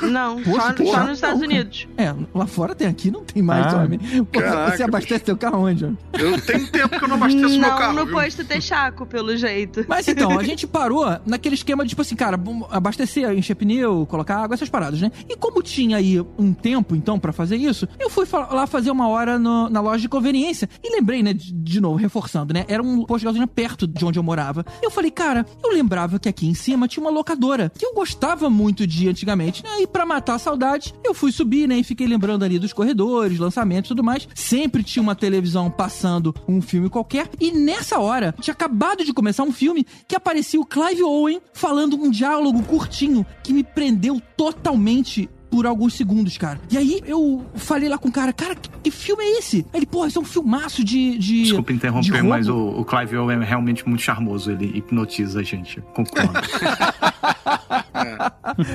[0.01, 1.87] Não, Poxa, só, porra, só nos Estados não, Unidos.
[1.97, 3.83] É, lá fora tem aqui, não tem mais, Ah.
[3.83, 3.99] homem.
[3.99, 4.39] Pô,
[4.71, 5.97] você abastece teu carro onde, homem?
[6.13, 8.15] Eu tenho tempo que eu não abasteço meu Não carro, no viu?
[8.15, 9.85] posto Texaco, pelo jeito.
[9.87, 12.39] Mas então, a gente parou naquele esquema de, tipo assim, cara,
[12.71, 15.11] abastecer, encher pneu, colocar água, essas paradas, né?
[15.29, 19.07] E como tinha aí um tempo, então, pra fazer isso, eu fui lá fazer uma
[19.07, 20.69] hora no- na loja de conveniência.
[20.83, 22.65] E lembrei, né, de, de novo, reforçando, né?
[22.67, 24.65] Era um posto de gasolina perto de onde eu morava.
[24.81, 28.49] Eu falei, cara, eu lembrava que aqui em cima tinha uma locadora que eu gostava
[28.49, 29.81] muito de antigamente, né?
[29.81, 31.77] E pra matar a saudade, eu fui subir, né?
[31.77, 34.27] E fiquei lembrando ali dos corredores, lançamentos e tudo mais.
[34.33, 37.29] Sempre tinha uma televisão passando um filme qualquer.
[37.39, 41.95] E nessa hora, tinha acabado de começar um filme que aparecia o Clive Owen falando
[41.97, 46.59] um diálogo curtinho que me prendeu totalmente por alguns segundos, cara.
[46.69, 49.65] E aí eu falei lá com o cara, cara, que, que filme é esse?
[49.71, 51.17] Aí ele, pô, isso é um filmaço de.
[51.17, 54.51] de Desculpa de interromper, roubo." mas o, o Clive Owen é realmente muito charmoso.
[54.51, 55.79] Ele hipnotiza a gente.
[55.93, 56.33] Concordo.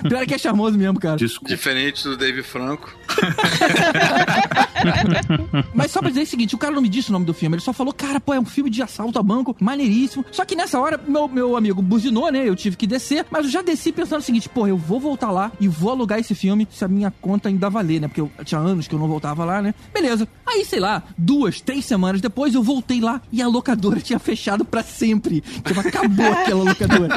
[0.08, 1.16] Pior que é charmoso mesmo, cara.
[1.16, 2.96] Diferente do Dave Franco.
[5.74, 7.56] Mas só pra dizer o seguinte, o cara não me disse o nome do filme,
[7.56, 10.24] ele só falou, cara, pô, é um filme de assalto a banco, maneiríssimo.
[10.30, 12.48] Só que nessa hora, meu, meu amigo buzinou, né?
[12.48, 15.30] Eu tive que descer, mas eu já desci pensando o seguinte, pô, eu vou voltar
[15.30, 18.08] lá e vou alugar esse filme se a minha conta ainda valer, né?
[18.08, 19.74] Porque eu tinha anos que eu não voltava lá, né?
[19.92, 20.26] Beleza.
[20.46, 24.64] Aí, sei lá, duas, três semanas depois, eu voltei lá e a locadora tinha fechado
[24.64, 25.40] pra sempre.
[25.40, 27.14] Tipo, acabou aquela locadora.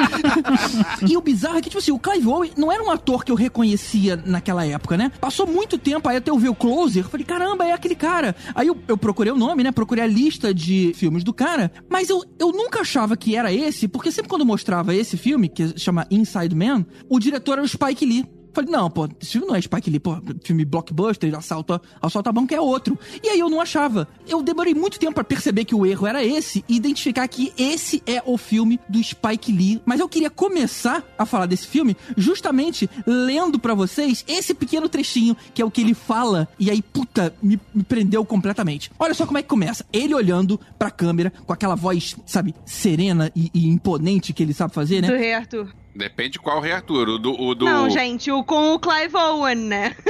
[1.08, 3.32] e o bizarro é que, tipo assim, o Clive Owen não era um ator que
[3.32, 5.10] eu reconhecia naquela época, né?
[5.20, 8.34] Passou muito tempo aí até eu ver o Closer, falei, caramba, é aquele cara.
[8.54, 9.72] Aí eu, eu procurei o nome, né?
[9.72, 13.88] Procurei a lista de filmes do cara, mas eu, eu nunca achava que era esse,
[13.88, 18.04] porque sempre quando mostrava esse filme, que chama Inside Man, o diretor era o Spike
[18.04, 18.26] Lee.
[18.54, 22.32] Falei, não, pô, esse filme não é Spike Lee, pô, filme blockbuster, assalto, assalto a
[22.32, 22.96] banco é outro.
[23.22, 24.06] E aí eu não achava.
[24.28, 28.02] Eu demorei muito tempo pra perceber que o erro era esse e identificar que esse
[28.06, 29.82] é o filme do Spike Lee.
[29.84, 35.36] Mas eu queria começar a falar desse filme justamente lendo pra vocês esse pequeno trechinho,
[35.52, 38.90] que é o que ele fala, e aí, puta, me, me prendeu completamente.
[38.98, 39.84] Olha só como é que começa.
[39.92, 44.72] Ele olhando pra câmera, com aquela voz, sabe, serena e, e imponente que ele sabe
[44.72, 45.08] fazer, né?
[45.08, 45.83] Do Rei Arthur.
[45.94, 47.08] Depende qual rei Arthur.
[47.08, 47.32] O do.
[47.40, 47.64] O do...
[47.64, 49.94] Não, gente, o com o Clive Owen, né?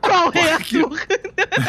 [0.00, 0.90] Qual Rei Arthur?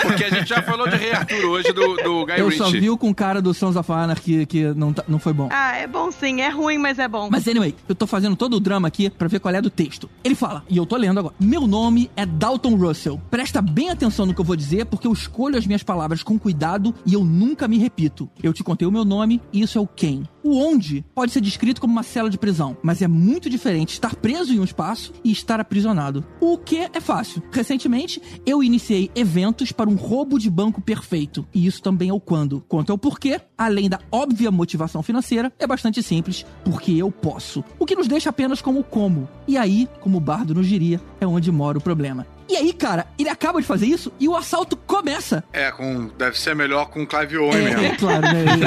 [0.02, 2.58] Porque a gente já falou de rei Arthur hoje do, do Guy Eu Ritchie.
[2.58, 5.34] só vi o com o cara do Sons of Anarchy que não, tá- não foi
[5.34, 5.48] bom.
[5.52, 7.30] Ah, é bom sim, é ruim, mas é bom.
[7.32, 10.10] Mas anyway, eu tô fazendo todo o drama aqui pra ver qual é do texto.
[10.24, 11.34] Ele fala, e eu tô lendo agora.
[11.40, 13.22] Meu nome é Dalton Russell.
[13.32, 16.38] Presta bem atenção no que eu vou dizer, porque eu escolho as minhas palavras com
[16.38, 18.30] cuidado e eu nunca me repito.
[18.44, 20.28] Eu te contei o meu nome e isso é o quem.
[20.46, 24.16] O onde pode ser descrito como uma cela de prisão, mas é muito diferente estar
[24.16, 26.24] preso em um espaço e estar aprisionado.
[26.40, 27.42] O que é fácil.
[27.52, 31.48] Recentemente, eu iniciei eventos para um roubo de banco perfeito.
[31.52, 32.64] E isso também é o quando.
[32.70, 37.64] Quanto ao porquê, além da óbvia motivação financeira, é bastante simples, porque eu posso.
[37.80, 39.28] O que nos deixa apenas como o como.
[39.48, 42.35] E aí, como o bardo nos diria, é onde mora o problema.
[42.48, 45.44] E aí, cara, ele acaba de fazer isso e o assalto começa.
[45.52, 47.84] É, com, deve ser melhor com o Clive Owen É, mesmo.
[47.86, 48.42] é claro, né?
[48.42, 48.66] Ele-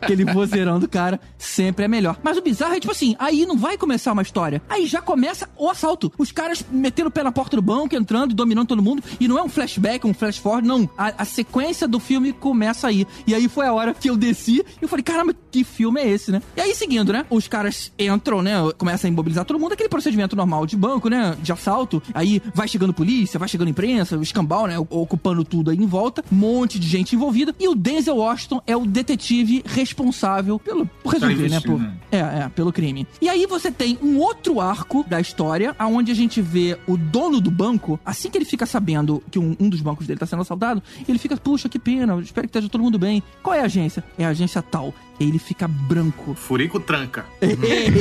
[0.00, 2.18] Aquele vozeirão do cara sempre é melhor.
[2.22, 4.62] Mas o bizarro é tipo assim, aí não vai começar uma história.
[4.68, 6.12] Aí já começa o assalto.
[6.16, 9.02] Os caras metendo o pé na porta do banco, entrando e dominando todo mundo.
[9.18, 10.88] E não é um flashback, um flash forward, não.
[10.96, 13.06] A, a sequência do filme começa aí.
[13.26, 16.08] E aí foi a hora que eu desci e eu falei, caramba, que filme é
[16.08, 16.40] esse, né?
[16.56, 17.24] E aí seguindo, né?
[17.28, 18.54] Os caras entram, né?
[18.78, 19.72] Começam a imobilizar todo mundo.
[19.72, 21.36] Aquele procedimento normal de banco, né?
[21.42, 22.02] De assalto.
[22.14, 24.78] Aí vai chegando polícia, vai chegando imprensa, o escambau, né?
[24.78, 26.24] Ocupando tudo aí em volta.
[26.30, 27.54] Um monte de gente envolvida.
[27.58, 31.60] E o Denzel Washington é o detetive responsável pelo por resolver, né?
[31.60, 31.94] Por, né?
[32.10, 33.06] é, é, pelo crime.
[33.20, 37.40] E aí você tem um outro arco da história, aonde a gente vê o dono
[37.40, 40.42] do banco, assim que ele fica sabendo que um, um dos bancos dele tá sendo
[40.42, 43.22] assaltado, ele fica, puxa, que pena, espero que esteja todo mundo bem.
[43.42, 44.02] Qual é a agência?
[44.18, 44.94] É a agência tal.
[45.18, 46.34] E ele fica branco.
[46.34, 47.24] Furico tranca.
[47.40, 47.96] Exatamente.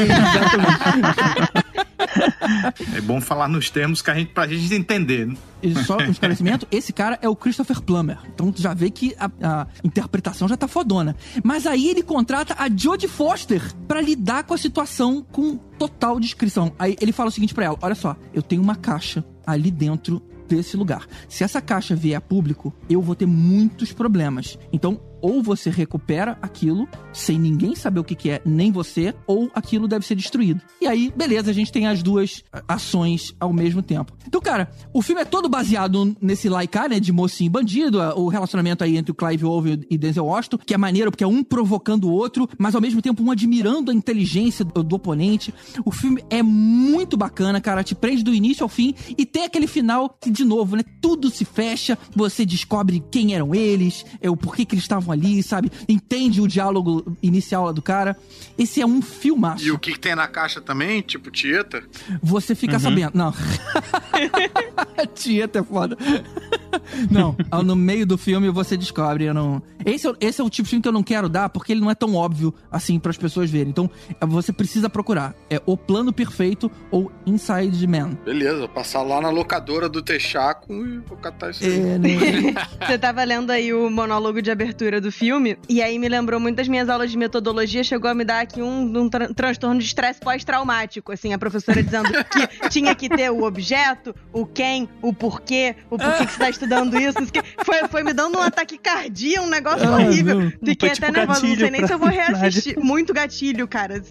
[2.96, 5.28] É bom falar nos termos que a gente, pra gente entender.
[5.28, 5.36] né?
[5.62, 8.18] E só um esclarecimento, esse cara é o Christopher Plummer.
[8.34, 11.16] Então tu já vê que a, a interpretação já tá fodona.
[11.44, 16.72] Mas aí ele contrata a Jodie Foster pra lidar com a situação com total descrição.
[16.78, 20.22] Aí ele fala o seguinte pra ela: olha só, eu tenho uma caixa ali dentro
[20.48, 21.08] desse lugar.
[21.28, 24.58] Se essa caixa vier a público, eu vou ter muitos problemas.
[24.72, 29.50] Então, ou você recupera aquilo sem ninguém saber o que, que é, nem você, ou
[29.56, 30.62] aquilo deve ser destruído.
[30.80, 34.14] E aí, beleza, a gente tem as duas ações ao mesmo tempo.
[34.28, 38.28] Então, cara, o filme é todo baseado nesse laicar, né, de mocinho e bandido, o
[38.28, 41.44] relacionamento aí entre o Clive Owen e Denzel Washington, que é maneiro porque é um
[41.44, 45.52] provocando o outro, mas ao mesmo tempo um admirando a inteligência do, do oponente.
[45.84, 49.66] O filme é muito bacana, cara, te prende do início ao fim e tem aquele
[49.66, 54.38] final que, de novo, né, tudo se fecha, você descobre quem eram eles, é o
[54.38, 55.72] porquê que eles estavam ali, sabe?
[55.90, 58.16] Entende o diálogo inicial lá do cara.
[58.58, 59.66] Esse é um filmaço.
[59.66, 61.84] E o que, que tem na caixa também, tipo Tieta?
[62.22, 62.80] Você fica Uhum.
[62.80, 63.12] sabendo.
[63.16, 63.34] Não.
[65.16, 65.98] Tieta é foda.
[67.10, 69.26] Não, no meio do filme você descobre.
[69.26, 69.62] Eu não...
[69.86, 71.72] esse, é, o- esse é o tipo de filme que eu não quero dar, porque
[71.72, 73.70] ele não é tão óbvio assim para as pessoas verem.
[73.70, 75.34] Então é, você precisa procurar.
[75.50, 78.18] É O Plano Perfeito ou Inside Man.
[78.26, 81.80] Beleza, passar lá na locadora do Texaco e vou catar isso aí.
[81.80, 82.10] É, né?
[82.88, 86.56] Você tava lendo aí o monólogo de abertura do filme, e aí me lembrou muito
[86.58, 89.86] das minhas aulas de metodologia, chegou a me dar aqui um, um tran- transtorno de
[89.86, 95.14] estresse pós-traumático, assim, a professora dizendo que tinha que ter o objeto, o quem, o
[95.14, 97.44] porquê, o porquê que você tá estudando isso, não sei o quê.
[97.66, 100.40] foi, foi me dando um ataque cardíaco, um negócio Ah, horrível.
[100.42, 100.50] não.
[100.52, 102.80] Fiquei Foi até tipo nervosa, não sei nem se eu vou reassistir.
[102.80, 104.02] Muito gatilho, cara.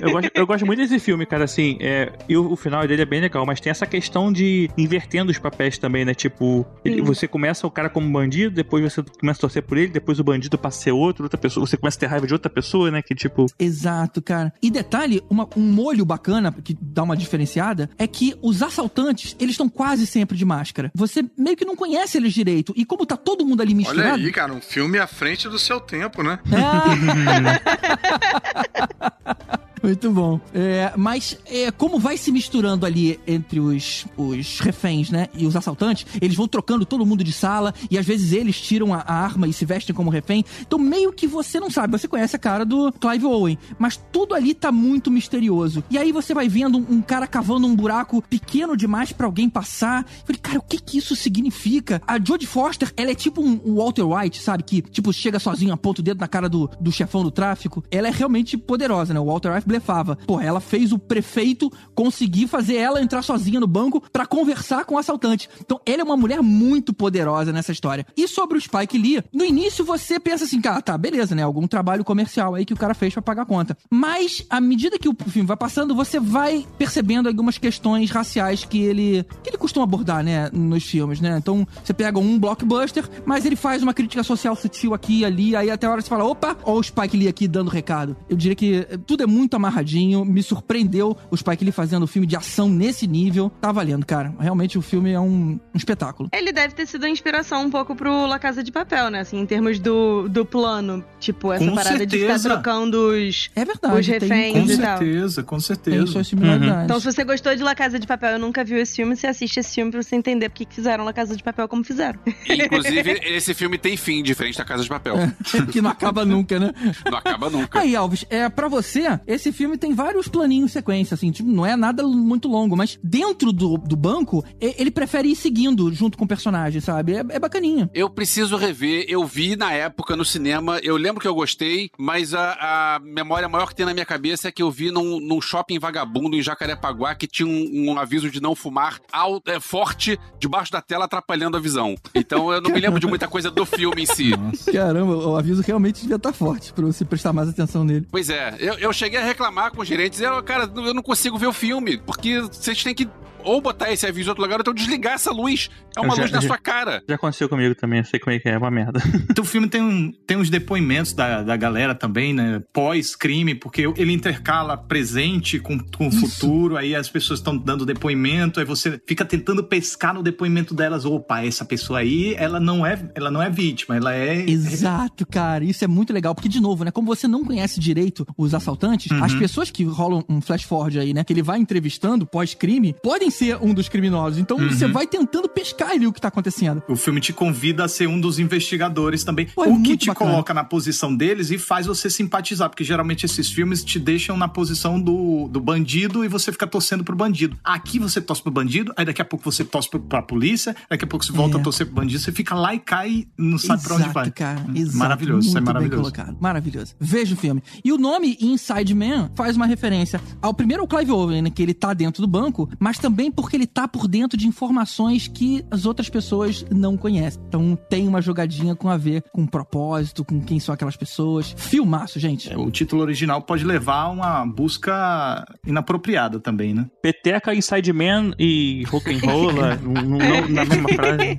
[0.00, 3.02] Eu gosto, eu gosto muito desse filme, cara, assim, é, e o, o final dele
[3.02, 6.14] é bem legal, mas tem essa questão de invertendo os papéis também, né?
[6.14, 9.88] Tipo, ele- você começa o cara como bandido, depois você começa a torcer por ele,
[9.88, 12.32] depois o bandido passa a ser outro, outra pessoa, você começa a ter raiva de
[12.32, 13.02] outra pessoa, né?
[13.02, 13.46] Que tipo.
[13.58, 14.52] Exato, cara.
[14.62, 19.52] E detalhe, uma- um molho bacana que dá uma diferenciada é que os assaltantes, eles
[19.52, 20.90] estão quase sempre de máscara.
[20.94, 21.87] Você meio que não conhece
[22.18, 22.72] eles direito.
[22.76, 24.16] E como tá todo mundo ali Olha misturado.
[24.16, 26.38] aí, cara, um filme à frente do seu tempo, né?
[29.82, 30.40] Muito bom.
[30.52, 35.28] É, mas é, como vai se misturando ali entre os, os reféns, né?
[35.34, 38.92] E os assaltantes, eles vão trocando todo mundo de sala e às vezes eles tiram
[38.94, 40.44] a, a arma e se vestem como refém.
[40.60, 41.98] Então meio que você não sabe.
[41.98, 45.82] Você conhece a cara do Clive Owen, mas tudo ali tá muito misterioso.
[45.90, 49.48] E aí você vai vendo um, um cara cavando um buraco pequeno demais pra alguém
[49.48, 50.04] passar.
[50.20, 52.02] Eu falei, cara, o que que isso significa?
[52.06, 54.62] A Jodie Foster, ela é tipo um, um Walter White, sabe?
[54.62, 57.84] Que, tipo, chega sozinho, aponta o dedo na cara do, do chefão do tráfico.
[57.90, 59.20] Ela é realmente poderosa, né?
[59.20, 60.16] O Walter White blefava.
[60.16, 64.96] Porra, ela fez o prefeito conseguir fazer ela entrar sozinha no banco pra conversar com
[64.96, 65.48] o assaltante.
[65.60, 68.06] Então, ela é uma mulher muito poderosa nessa história.
[68.16, 71.42] E sobre o Spike Lee, no início você pensa assim, cara, tá, beleza, né?
[71.42, 73.76] Algum trabalho comercial aí que o cara fez pra pagar a conta.
[73.90, 78.80] Mas, à medida que o filme vai passando, você vai percebendo algumas questões raciais que
[78.80, 81.36] ele, que ele costuma abordar, né, nos filmes, né?
[81.38, 85.56] Então, você pega um blockbuster, mas ele faz uma crítica social sutil aqui e ali,
[85.56, 88.16] aí até a hora você fala, opa, ó o Spike Lee aqui dando recado.
[88.28, 92.06] Eu diria que eh, tudo é muito amarradinho, me surpreendeu o Spike Lee fazendo um
[92.06, 93.50] filme de ação nesse nível.
[93.60, 94.34] Tá valendo, cara.
[94.38, 96.28] Realmente o filme é um, um espetáculo.
[96.32, 99.20] Ele deve ter sido a inspiração um pouco pro La Casa de Papel, né?
[99.20, 101.04] Assim, em termos do, do plano.
[101.20, 102.48] Tipo, essa Com parada de ficar certeza.
[102.50, 104.98] trocando os, É verdade, os tem- reféns Com e tal.
[104.98, 105.96] certeza, com certeza.
[105.98, 106.84] Tem suas similaridades.
[106.84, 109.26] Então, se você gostou de La Casa de Papel e nunca viu esse filme, você
[109.26, 112.18] assiste esse filme pra você entender porque que fizeram La Casa de Papel como fizeram.
[112.48, 115.14] Inclusive, esse filme tem fim, diferente da Casa de Papel.
[115.72, 116.72] que não acaba nunca, né?
[117.10, 117.80] Não acaba nunca.
[117.80, 121.76] Aí, Alves, é, pra você, esse filme tem vários planinhos sequência, assim, tipo, não é
[121.76, 126.28] nada muito longo, mas dentro do, do banco, ele prefere ir seguindo junto com o
[126.28, 127.14] personagem, sabe?
[127.14, 127.90] É, é bacaninha.
[127.94, 129.04] Eu preciso rever.
[129.08, 130.78] Eu vi na época no cinema.
[130.82, 134.48] Eu lembro que eu gostei, mas a, a memória maior que tem na minha cabeça
[134.48, 138.30] é que eu vi num, num shopping vagabundo em Jacarepaguá que tinha um, um aviso
[138.30, 141.94] de não fumar alto, é, forte debaixo da tela, atrapalhando a visão.
[142.14, 144.30] Então eu não me lembro de muita coisa do filme em si.
[144.72, 148.06] Caramba, o aviso realmente devia estar forte pra você prestar mais atenção nele.
[148.10, 151.02] Pois é, eu, eu cheguei a reclamar com os gerentes e eu, cara, eu não
[151.02, 153.08] consigo ver o filme, porque vocês têm que
[153.44, 155.70] ou botar esse aviso em outro lugar, ou então desligar essa luz.
[155.96, 157.02] É uma já- luz na já- sua cara.
[157.08, 159.00] Já aconteceu comigo também, eu sei como é que é, é uma merda.
[159.30, 162.60] Então o filme tem, um, tem uns depoimentos da, da galera também, né?
[162.72, 168.58] Pós-crime, porque ele intercala presente com, com o futuro, aí as pessoas estão dando depoimento,
[168.58, 171.04] aí você fica tentando pescar no depoimento delas.
[171.04, 174.50] Opa, essa pessoa aí, ela não é, ela não é vítima, ela é.
[174.50, 175.64] Exato, cara.
[175.64, 176.34] Isso é muito legal.
[176.34, 176.90] Porque, de novo, né?
[176.90, 179.22] Como você não conhece direito os assaltantes, Uhum.
[179.32, 181.22] As pessoas que rolam um flash forward aí, né?
[181.24, 184.38] Que ele vai entrevistando pós-crime, podem ser um dos criminosos.
[184.38, 184.68] Então Uhum.
[184.70, 186.82] você vai tentando pescar ali o que tá acontecendo.
[186.88, 189.46] O filme te convida a ser um dos investigadores também.
[189.54, 190.30] Pô, é o que te bacana.
[190.30, 194.48] coloca na posição deles e faz você simpatizar, porque geralmente esses filmes te deixam na
[194.48, 197.56] posição do, do bandido e você fica torcendo pro bandido.
[197.64, 201.04] Aqui você torce pro bandido, aí daqui a pouco você torce pro, pra polícia, daqui
[201.04, 201.60] a pouco você volta É.
[201.60, 204.14] a torcer pro bandido, você fica lá e cai e não sabe pra onde Exato,
[204.14, 204.30] vai.
[204.30, 204.60] cara.
[204.68, 204.96] Hum, Exato.
[204.98, 206.12] Maravilhoso, isso é maravilhoso.
[206.40, 206.94] Maravilhoso.
[207.00, 207.62] Veja o filme.
[207.84, 211.62] E o nome Inside Man faz uma referência ao primeiro ao Clive Owen, né, que
[211.62, 215.64] ele tá dentro do banco, mas também porque ele tá por dentro de informações que
[215.70, 217.40] as outras pessoas não conhecem.
[217.48, 221.54] Então tem uma jogadinha com a ver com propósito, com quem são aquelas pessoas.
[221.56, 222.52] Filmaço, gente.
[222.52, 226.86] É, O título original pode levar a uma busca inapropriada também, né?
[227.02, 229.78] Peteca, Inside Man e Rock'n'Rolla
[230.48, 231.38] na mesma frase.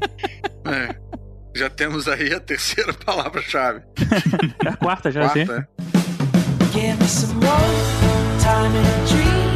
[0.65, 0.95] É.
[1.55, 3.82] Já temos aí a terceira palavra-chave.
[4.63, 5.51] É a quarta já, Quarta, sim.
[5.51, 5.99] é.
[6.72, 9.49] Give me some more time in a dream.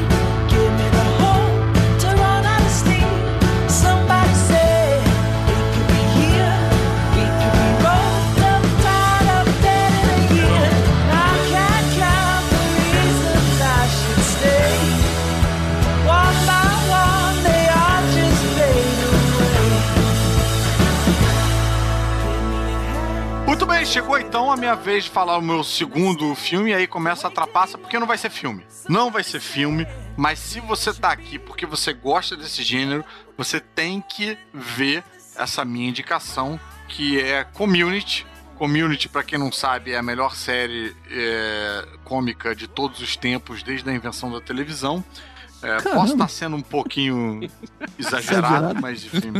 [24.21, 27.77] Então a minha vez de falar o meu segundo filme, e aí começa a trapaça,
[27.77, 28.65] porque não vai ser filme.
[28.87, 33.03] Não vai ser filme, mas se você tá aqui porque você gosta desse gênero,
[33.37, 35.03] você tem que ver
[35.35, 36.57] essa minha indicação,
[36.87, 38.25] que é Community.
[38.55, 43.63] Community, pra quem não sabe, é a melhor série é, cômica de todos os tempos,
[43.63, 45.03] desde a invenção da televisão.
[45.61, 47.41] É, posso estar sendo um pouquinho
[47.99, 48.81] exagerado, Exagerado.
[48.81, 49.33] mas enfim.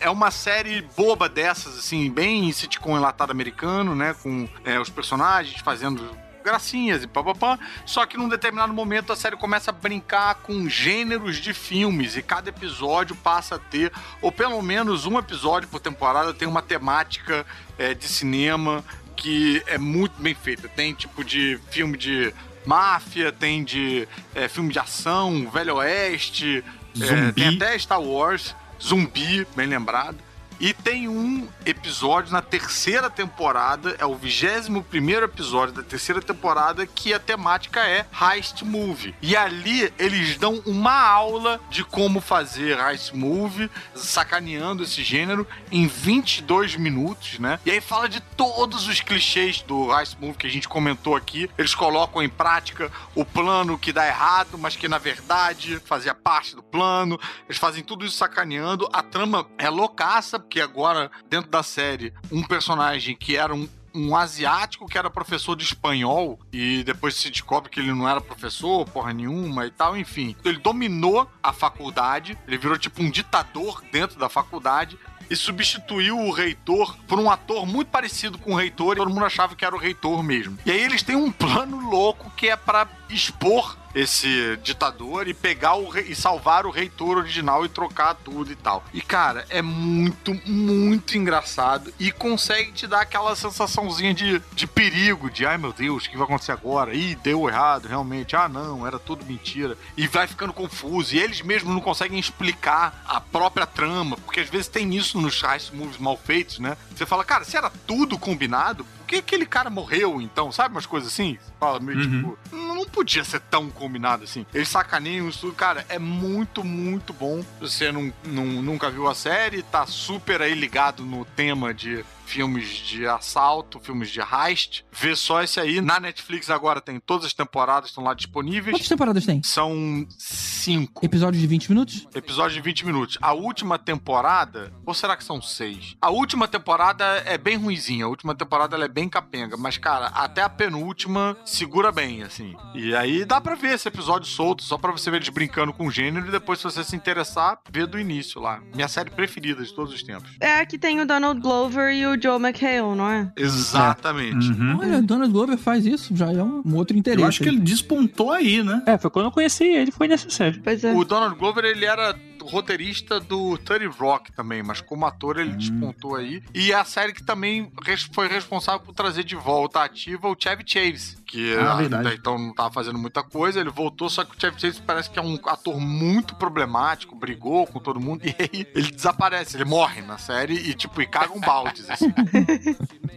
[0.00, 4.14] É uma série boba dessas, assim, bem sitcom enlatado americano, né?
[4.22, 6.16] Com é, os personagens fazendo
[6.48, 7.58] gracinhas e papapá.
[7.84, 12.22] Só que num determinado momento a série começa a brincar com gêneros de filmes e
[12.22, 13.92] cada episódio passa a ter,
[14.22, 17.44] ou pelo menos um episódio por temporada tem uma temática
[17.76, 18.82] é, de cinema
[19.14, 20.68] que é muito bem feita.
[20.68, 22.32] Tem tipo de filme de
[22.64, 26.64] máfia, tem de é, filme de ação, Velho Oeste,
[27.00, 30.27] é, tem até Star Wars, zumbi, bem lembrado.
[30.60, 36.84] E tem um episódio na terceira temporada, é o 21 primeiro episódio da terceira temporada,
[36.84, 39.14] que a temática é Heist Movie.
[39.22, 45.86] E ali eles dão uma aula de como fazer Heist Movie, sacaneando esse gênero, em
[45.86, 47.60] 22 minutos, né?
[47.64, 51.48] E aí fala de todos os clichês do Heist Movie que a gente comentou aqui.
[51.56, 56.56] Eles colocam em prática o plano que dá errado, mas que na verdade fazia parte
[56.56, 57.18] do plano.
[57.46, 58.88] Eles fazem tudo isso sacaneando.
[58.92, 64.14] A trama é loucaça, porque agora, dentro da série, um personagem que era um um
[64.14, 68.84] asiático que era professor de espanhol e depois se descobre que ele não era professor,
[68.84, 70.36] porra nenhuma e tal, enfim.
[70.44, 74.96] Ele dominou a faculdade, ele virou tipo um ditador dentro da faculdade
[75.30, 79.24] e substituiu o reitor por um ator muito parecido com o reitor e todo mundo
[79.24, 80.58] achava que era o reitor mesmo.
[80.64, 85.74] E aí eles têm um plano louco que é pra expor esse ditador e pegar
[85.74, 88.84] o rei, e salvar o reitor original e trocar tudo e tal.
[88.92, 95.30] E cara, é muito, muito engraçado e consegue te dar aquela sensaçãozinha de, de perigo,
[95.30, 96.94] de ai meu Deus, o que vai acontecer agora?
[96.94, 98.36] Ih, deu errado, realmente.
[98.36, 99.76] Ah, não, era tudo mentira.
[99.96, 101.14] E vai ficando confuso.
[101.14, 105.42] E eles mesmos não conseguem explicar a própria trama, porque às vezes tem isso nos
[105.42, 106.76] heist movies mal feitos, né?
[106.94, 110.52] Você fala, cara, se era tudo combinado, que aquele cara morreu então?
[110.52, 111.38] Sabe umas coisas assim?
[111.58, 114.44] Fala meio tipo, não podia ser tão combinado assim.
[114.52, 115.54] Eles sacaneiam isso tudo.
[115.54, 117.42] Cara, é muito, muito bom.
[117.42, 122.04] Se você não, não, nunca viu a série, tá super aí ligado no tema de
[122.28, 124.84] filmes de assalto, filmes de heist.
[124.92, 125.80] Vê só esse aí.
[125.80, 128.76] Na Netflix agora tem todas as temporadas, estão lá disponíveis.
[128.76, 129.42] Quantas temporadas tem?
[129.42, 131.04] São cinco.
[131.04, 132.06] Episódios de 20 minutos?
[132.14, 133.18] Episódio de 20 minutos.
[133.22, 135.96] A última temporada, ou será que são seis?
[136.02, 138.04] A última temporada é bem ruizinha.
[138.04, 139.56] A última temporada ela é bem capenga.
[139.56, 142.54] Mas, cara, até a penúltima segura bem, assim.
[142.74, 145.86] E aí dá pra ver esse episódio solto, só pra você ver eles brincando com
[145.86, 148.60] o gênero e depois, se você se interessar, ver do início lá.
[148.74, 150.30] Minha série preferida de todos os tempos.
[150.38, 153.32] É, aqui tem o Donald Glover e o Joe McHale, não é?
[153.36, 154.50] Exatamente.
[154.78, 157.22] Olha, Donald Glover faz isso, já é um, um outro interesse.
[157.22, 158.82] Eu acho que ele despontou aí, né?
[158.86, 160.58] É, foi quando eu conheci ele, foi nessa série.
[160.58, 160.92] Pois é.
[160.94, 162.14] O Donald Glover, ele era
[162.48, 166.42] roteirista do 30 Rock também, mas como ator ele despontou aí.
[166.54, 167.70] E é a série que também
[168.12, 172.54] foi responsável por trazer de volta ativa o Chevy Chase, que Ah, até então não
[172.54, 175.38] tava fazendo muita coisa, ele voltou, só que o Chevy Chase parece que é um
[175.46, 180.54] ator muito problemático, brigou com todo mundo, e aí ele desaparece, ele morre na série
[180.54, 182.12] e tipo, e cagam baldes, assim.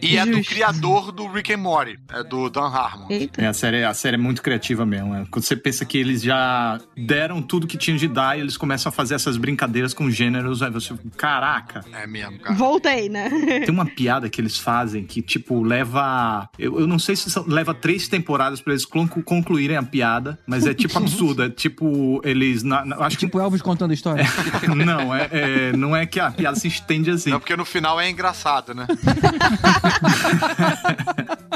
[0.00, 3.06] E é do criador do Rick and Morty, é do Dan Harmon.
[3.08, 3.40] Eita.
[3.40, 5.14] É, a série, a série é muito criativa mesmo.
[5.14, 5.24] é.
[5.30, 8.90] Quando você pensa que eles já deram tudo que tinham de dar e eles começam
[8.90, 10.94] a fazer essas brincadeiras com gêneros, aí você.
[11.16, 11.84] Caraca!
[11.92, 12.54] É mesmo, cara.
[12.56, 13.30] Voltei, né?
[13.64, 16.48] Tem uma piada que eles fazem que, tipo, leva.
[16.58, 20.38] Eu, eu não sei se são- leva três temporadas pra eles conclu- concluírem a piada,
[20.46, 21.42] mas é tipo absurdo.
[21.44, 22.62] É tipo, eles.
[22.62, 23.26] na- na- acho que.
[23.26, 24.24] Tipo Elvis contando a história.
[24.74, 27.30] Não, é, é- não é que a piada se estende assim.
[27.30, 28.86] Não, porque no final é engraçado, né?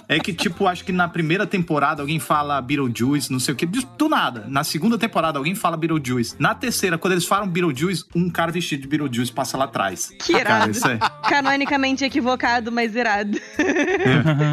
[0.08, 3.66] É que, tipo, acho que na primeira temporada alguém fala Beetlejuice, não sei o que,
[3.66, 4.44] do nada.
[4.46, 6.36] Na segunda temporada alguém fala Beetlejuice.
[6.38, 10.12] Na terceira, quando eles falam Beetlejuice, um cara vestido de Beetlejuice passa lá atrás.
[10.20, 10.70] Que Cara, irado.
[10.70, 13.36] isso é Canonicamente equivocado, mas irado.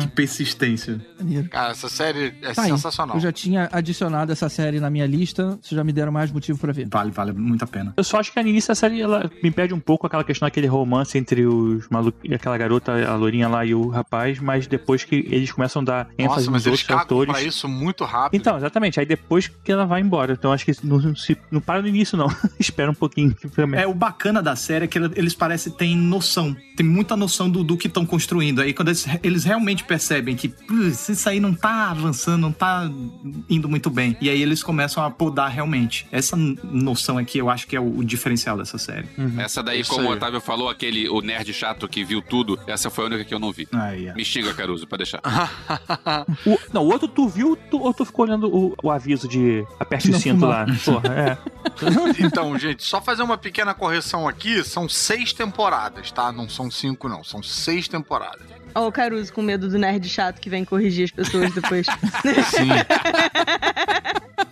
[0.02, 1.00] que persistência.
[1.52, 2.70] Cara, essa série é Tá aí.
[2.70, 3.16] sensacional.
[3.18, 6.58] Eu já tinha adicionado essa série na minha lista, vocês já me deram mais motivo
[6.58, 6.88] pra ver.
[6.90, 7.94] Vale, vale muito a pena.
[7.98, 10.46] Eu só acho que no início da série ela me perde um pouco aquela questão
[10.46, 15.04] daquele romance entre os malucos, aquela garota, a lourinha lá e o rapaz, mas depois
[15.04, 17.32] que eles começam a dar ênfase Nossa, mas nos eles outros atores.
[17.34, 18.40] pra isso muito rápido.
[18.40, 19.00] Então, exatamente.
[19.00, 20.34] Aí depois que ela vai embora.
[20.34, 22.28] Então acho que não, não se- não para no início, não.
[22.60, 23.36] Espera um pouquinho.
[23.76, 26.56] É, o bacana da série é que eles parecem ter noção.
[26.76, 28.62] Tem muita noção do, do que estão construindo.
[28.62, 32.90] Aí quando eles, eles realmente percebem que "Putz, isso aí não tá avançando, não tá
[33.50, 34.18] indo muito bem.
[34.22, 36.08] E aí eles começam a podar realmente.
[36.12, 39.08] Essa noção aqui eu acho que é o, o diferencial dessa série.
[39.38, 40.18] Essa daí, Isso como o aí.
[40.18, 43.40] Otávio falou, aquele o nerd chato que viu tudo, essa foi a única que eu
[43.40, 43.68] não vi.
[43.72, 44.14] Aí, ó.
[44.16, 45.22] Me xinga, Caruso, pra deixar.
[46.46, 49.66] O, não, o outro tu viu tu, ou tu ficou olhando o, o aviso de
[49.80, 50.68] aperte o cinto fumar.
[50.68, 50.76] lá?
[50.84, 51.38] Porra, é.
[52.24, 54.64] Então, gente, só fazer uma pequena correção aqui.
[54.64, 56.32] São seis temporadas, tá?
[56.32, 57.24] Não são cinco, não.
[57.24, 58.46] São seis temporadas.
[58.76, 61.86] Ó, o Caruso com medo do nerd chato que vem corrigir as pessoas depois.
[62.52, 62.70] Sim.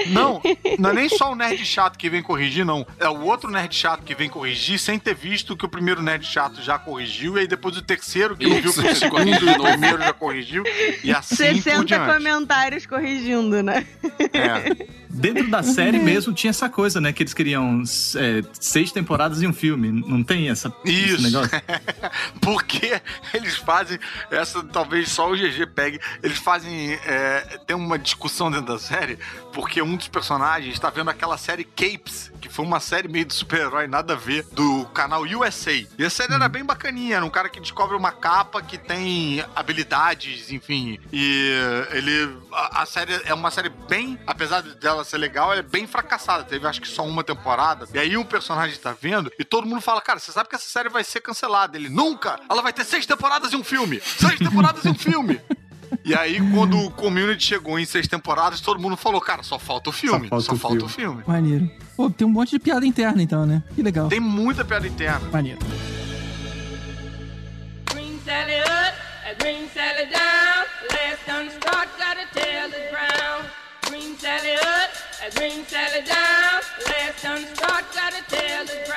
[0.08, 0.42] Não,
[0.80, 2.86] não é nem só o nerd chato que vem corrigir, não.
[3.00, 6.26] É o outro nerd chato que vem corrigir sem ter visto que o primeiro nerd
[6.26, 9.34] chato já corrigiu, e aí depois o terceiro que não viu que o segundo e
[9.34, 10.64] o primeiro já corrigiu,
[11.04, 12.14] e assim por 60 diante.
[12.14, 13.86] comentários corrigindo, né?
[14.34, 14.88] É.
[15.14, 17.12] Dentro da série mesmo tinha essa coisa, né?
[17.12, 17.84] Que eles queriam
[18.16, 19.92] é, seis temporadas e um filme.
[19.92, 21.24] Não tem essa, esse Isso.
[21.24, 21.62] negócio?
[22.42, 23.02] Porque
[23.34, 24.00] eles fazem,
[24.30, 29.18] essa talvez só o GG pegue, eles fazem, é, tem uma discussão dentro da série,
[29.54, 33.34] porque um dos personagens está vendo aquela série Capes, que foi uma série meio de
[33.34, 35.72] super-herói, nada a ver, do canal USA.
[35.72, 39.44] E a série era bem bacaninha, era um cara que descobre uma capa que tem
[39.56, 41.52] habilidades, enfim, e
[41.92, 45.88] ele, a, a série é uma série bem, apesar dela ser legal, ela é bem
[45.88, 49.68] fracassada, teve acho que só uma temporada, e aí o personagem tá vendo, e todo
[49.68, 51.78] mundo fala, cara, você sabe que essa série vai ser cancelada.
[51.78, 52.40] Ele, nunca!
[52.50, 54.02] Ela vai ter seis temporadas e um filme!
[54.02, 55.40] Seis temporadas e um filme!
[56.04, 59.90] E aí, quando o Community chegou em seis temporadas, todo mundo falou, cara, só falta
[59.92, 61.24] o filme, só falta, o filme.
[61.28, 61.70] Maneiro.
[61.96, 63.62] Pô, tem um monte de piada interna então, né?
[63.76, 64.08] Que legal.
[64.08, 65.30] Tem muita piada interna.
[65.32, 65.60] Maneiro.
[67.92, 68.98] Green Sally up,
[69.30, 70.66] a green Sally down.
[70.90, 73.46] Last done start, got a tail is brown.
[73.88, 74.92] Green Sally up,
[75.26, 76.62] a green Sally down.
[76.88, 78.90] Last done start, got a tail is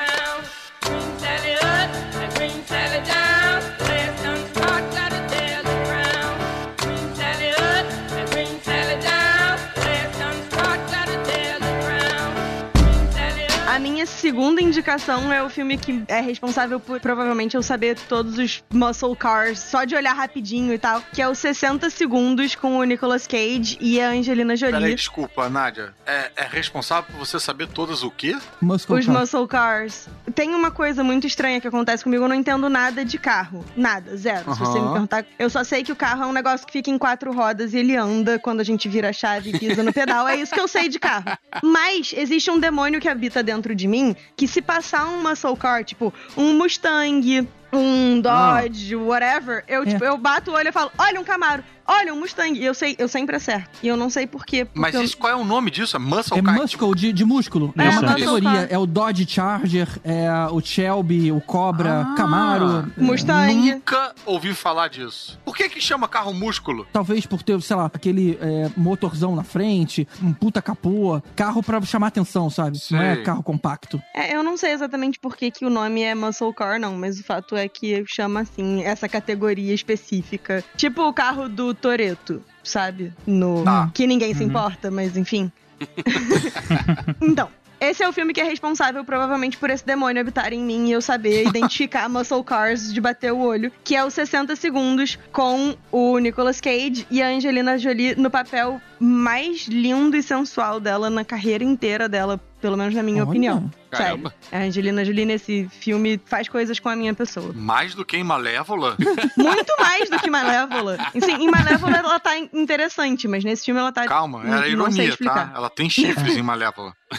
[14.24, 19.14] segunda indicação é o filme que é responsável por provavelmente eu saber todos os muscle
[19.14, 23.26] cars só de olhar rapidinho e tal, que é o 60 segundos com o Nicolas
[23.26, 24.76] Cage e a Angelina Jolie.
[24.76, 25.92] Peraí, desculpa, Nádia.
[26.06, 28.34] É, é responsável por você saber todas o quê?
[28.62, 29.14] Muscle Os Car.
[29.14, 30.08] muscle cars.
[30.34, 33.62] Tem uma coisa muito estranha que acontece comigo, eu não entendo nada de carro.
[33.76, 34.54] Nada, zero.
[34.54, 36.88] Se você me perguntar, eu só sei que o carro é um negócio que fica
[36.88, 39.92] em quatro rodas e ele anda quando a gente vira a chave e pisa no
[39.92, 40.26] pedal.
[40.26, 41.26] É isso que eu sei de carro.
[41.62, 45.84] Mas existe um demônio que habita dentro de mim que se passar um muscle car,
[45.84, 47.46] tipo um Mustang,
[47.78, 52.12] um Dodge, whatever, eu, tipo, eu bato o olho e falo, olha um Camaro, olha
[52.14, 52.58] um Mustang.
[52.58, 53.70] E eu sei, eu sempre acerto.
[53.82, 54.66] E eu não sei porquê.
[54.74, 55.96] Mas eu- isso, qual é o nome disso?
[55.96, 56.54] É Muscle É Car?
[56.54, 57.72] muscle, de, de músculo.
[57.76, 58.66] É, É, uma categoria.
[58.70, 62.14] É o Dodge Charger, é o Shelby, o Cobra, Ah.
[62.16, 62.90] Camaro.
[62.96, 63.54] Mustang.
[63.72, 65.38] Nunca ouvi falar disso.
[65.44, 66.86] Por que que chama carro músculo?
[66.92, 71.80] Talvez por ter, sei lá, aquele é, motorzão na frente, um puta capô, carro pra
[71.82, 72.78] chamar atenção, sabe?
[72.90, 73.24] Não é Sei.
[73.24, 74.00] carro compacto.
[74.14, 77.18] É, eu não sei exatamente por que, que o nome é Muscle Car, não, mas
[77.20, 80.64] o fato é que chama assim, essa categoria específica.
[80.76, 83.12] Tipo o carro do Toreto, sabe?
[83.26, 83.64] No.
[83.64, 83.90] Tá.
[83.92, 85.50] Que ninguém se importa, mas enfim.
[87.20, 87.48] então.
[87.80, 90.92] Esse é o filme que é responsável, provavelmente, por esse demônio habitar em mim e
[90.92, 95.76] eu saber identificar muscle cars de bater o olho, que é o 60 segundos com
[95.92, 101.24] o Nicolas Cage e a Angelina Jolie no papel mais lindo e sensual dela na
[101.24, 103.28] carreira inteira dela, pelo menos na minha Olha.
[103.28, 103.70] opinião.
[103.90, 104.32] Caramba.
[104.50, 104.64] Sério.
[104.64, 107.52] A Angelina Jolie nesse filme faz coisas com a minha pessoa.
[107.54, 108.96] Mais do que em Malévola?
[109.36, 110.98] Muito mais do que Malévola.
[111.12, 114.04] Sim, em Malévola ela tá in- interessante, mas nesse filme ela tá.
[114.06, 115.52] Calma, não- era ironia, tá?
[115.54, 116.92] Ela tem chifres em Malévola.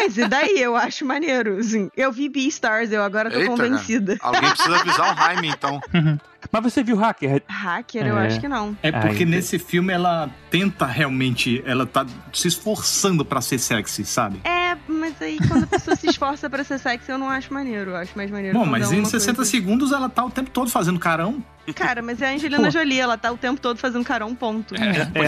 [0.00, 0.60] Mas e daí?
[0.60, 1.58] Eu acho maneiro.
[1.58, 4.18] Assim, eu vi Beastars, eu agora tô Eita, convencida.
[4.18, 4.36] cara.
[4.36, 5.80] Alguém precisa avisar o Jaime, então.
[6.62, 7.42] Mas você viu Hacker?
[7.48, 8.26] Hacker, eu É.
[8.26, 8.76] acho que não.
[8.82, 14.04] É porque Ai, nesse filme ela tenta realmente, ela tá se esforçando pra ser sexy,
[14.04, 14.40] sabe?
[14.44, 17.90] É, mas aí quando a pessoa se esforça pra ser sexy, eu não acho maneiro.
[17.92, 18.58] Eu acho mais maneiro.
[18.58, 21.42] Bom, mas é em uma 60 coisa- segundos ela tá o tempo todo fazendo carão.
[21.74, 22.70] Cara, mas é a Angelina Pô.
[22.70, 24.74] Jolie, ela tá o tempo todo fazendo carão, ponto.
[24.76, 24.80] Pois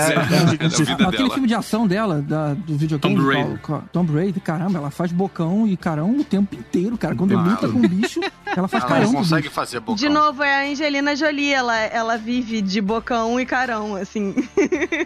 [0.08, 1.30] é, É, é, da vida Aquele dela.
[1.34, 3.16] filme de ação dela, da- do videogame.
[3.16, 3.60] Tomb Raider.
[3.92, 7.14] Tomb Raider, caramba, ela faz bocão e carão o tempo inteiro, cara.
[7.14, 7.44] Quando Não.
[7.44, 9.10] luta com o bicho, ela faz Ela carão.
[9.10, 9.94] o consegue fazer bocão.
[9.96, 14.34] De novo, é a Angelina Jolie, ela, ela vive de bocão e carão, assim.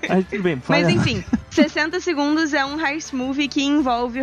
[0.09, 0.62] Aí, tudo bem.
[0.68, 4.20] Mas enfim, 60 segundos é um heist movie que envolve,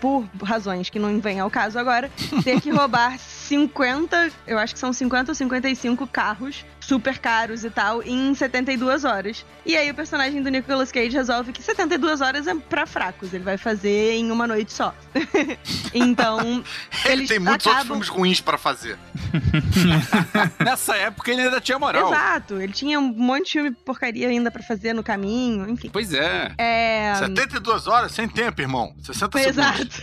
[0.00, 2.10] por razões que não vem ao caso agora,
[2.44, 3.16] ter que roubar
[3.50, 9.04] 50, eu acho que são 50 ou 55 carros super caros e tal, em 72
[9.04, 9.46] horas.
[9.64, 13.44] E aí o personagem do Nicolas Cage resolve que 72 horas é pra fracos, ele
[13.44, 14.92] vai fazer em uma noite só.
[15.94, 16.40] então,
[17.04, 17.86] Ele eles tem muitos outros acabam...
[17.86, 18.98] filmes ruins pra fazer.
[20.58, 22.08] Nessa época ele ainda tinha moral.
[22.08, 25.90] Exato, ele tinha um monte de filme porcaria ainda pra fazer no caminho, enfim.
[25.92, 26.52] Pois é.
[26.58, 27.14] É...
[27.14, 28.92] 72 horas sem tempo, irmão.
[29.00, 29.78] 60 Exato.
[29.78, 30.00] segundos.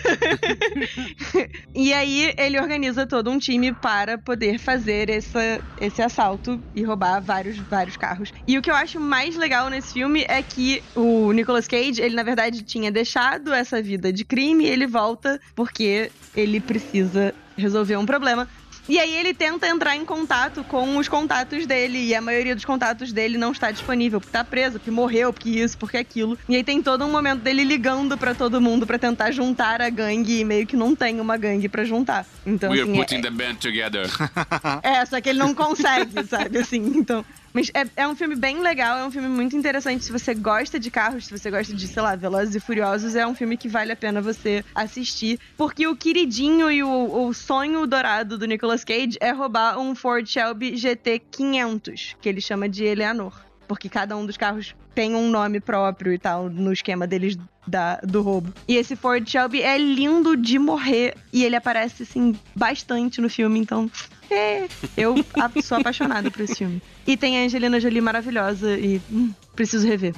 [1.75, 7.19] e aí ele organiza todo um time para poder fazer essa, esse assalto e roubar
[7.19, 8.31] vários, vários carros.
[8.47, 12.15] E o que eu acho mais legal nesse filme é que o Nicolas Cage, ele
[12.15, 17.97] na verdade tinha deixado essa vida de crime e ele volta porque ele precisa resolver
[17.97, 18.47] um problema.
[18.89, 22.65] E aí ele tenta entrar em contato com os contatos dele, e a maioria dos
[22.65, 26.37] contatos dele não está disponível, porque tá preso, porque morreu, porque isso, porque aquilo.
[26.47, 29.89] E aí tem todo um momento dele ligando pra todo mundo pra tentar juntar a
[29.89, 32.25] gangue, e meio que não tem uma gangue pra juntar.
[32.45, 34.09] Então, We are assim, putting é, the band together.
[34.83, 37.25] é, só que ele não consegue, sabe, assim, então...
[37.57, 40.05] Mas é, é um filme bem legal, é um filme muito interessante.
[40.05, 43.25] Se você gosta de carros, se você gosta de, sei lá, Velozes e Furiosos, é
[43.25, 45.39] um filme que vale a pena você assistir.
[45.57, 50.23] Porque o queridinho e o, o sonho dourado do Nicolas Cage é roubar um Ford
[50.23, 53.33] Shelby GT 500, que ele chama de Eleanor.
[53.67, 57.35] Porque cada um dos carros tem um nome próprio e tal, no esquema deles
[57.67, 58.53] da, do roubo.
[58.67, 61.15] E esse Ford Shelby é lindo de morrer.
[61.33, 63.89] E ele aparece, assim, bastante no filme, então.
[64.29, 66.81] É, eu a- sou apaixonada por esse filme.
[67.05, 70.13] E tem a Angelina Jolie maravilhosa e hum, preciso rever.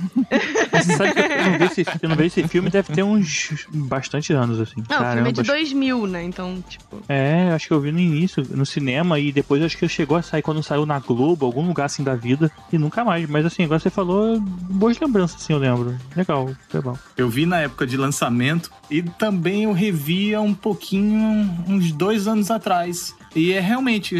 [0.71, 3.67] Você sabe que eu não, vi esse, eu não vi esse filme deve ter uns
[3.69, 4.83] bastante anos, assim.
[4.89, 6.23] Não, o filme é de Caramba, 2000, né?
[6.23, 7.03] Então, tipo.
[7.07, 10.23] É, acho que eu vi no início, no cinema, e depois acho que chegou a
[10.23, 13.29] sair quando saiu na Globo, algum lugar assim da vida, e nunca mais.
[13.29, 15.95] Mas assim, agora você falou, boas lembranças, assim, eu lembro.
[16.15, 16.97] Legal, legal.
[17.15, 22.49] Eu vi na época de lançamento e também eu revia um pouquinho, uns dois anos
[22.52, 23.16] atrás.
[23.36, 24.16] E é realmente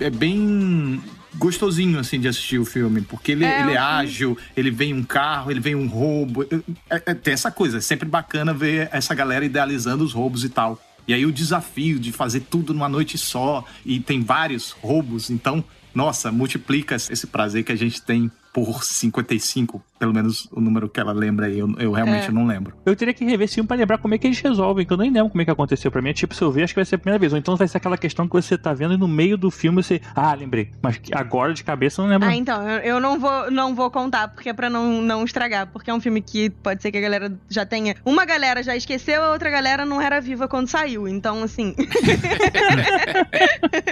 [0.00, 1.00] é, é bem
[1.36, 4.70] gostosinho assim de assistir o filme, porque ele É, ele é o filme- ágil, ele
[4.70, 6.44] vem um carro, ele vem um roubo.
[6.44, 10.48] É- é- tem essa coisa, é sempre bacana ver essa galera idealizando os roubos e
[10.48, 10.80] tal.
[11.08, 15.64] E aí o desafio de fazer tudo numa noite só e tem vários roubos, então,
[15.94, 20.98] nossa, multiplica esse prazer que a gente tem por 55, pelo menos o número que
[20.98, 22.30] ela lembra aí, eu, eu realmente É.
[22.32, 22.74] não lembro.
[22.84, 24.96] Eu teria que rever esse filme pra lembrar como é que eles resolvem, que eu
[24.96, 26.10] nem lembro como é que aconteceu pra mim.
[26.10, 27.32] É tipo, se eu ver, acho que vai ser a primeira vez.
[27.32, 29.80] Ou então vai ser aquela questão que você tá vendo e no meio do filme
[29.80, 30.00] você.
[30.12, 30.72] Ah, lembrei.
[30.82, 32.28] Mas agora de cabeça eu não lembro.
[32.28, 35.68] Ah, então, eu, eu não, vou, não vou contar, porque é pra não, não estragar.
[35.68, 37.94] Porque é um filme que pode ser que a galera já tenha.
[38.04, 41.06] Uma galera já esqueceu, a outra galera não era viva quando saiu.
[41.06, 41.76] Então, assim.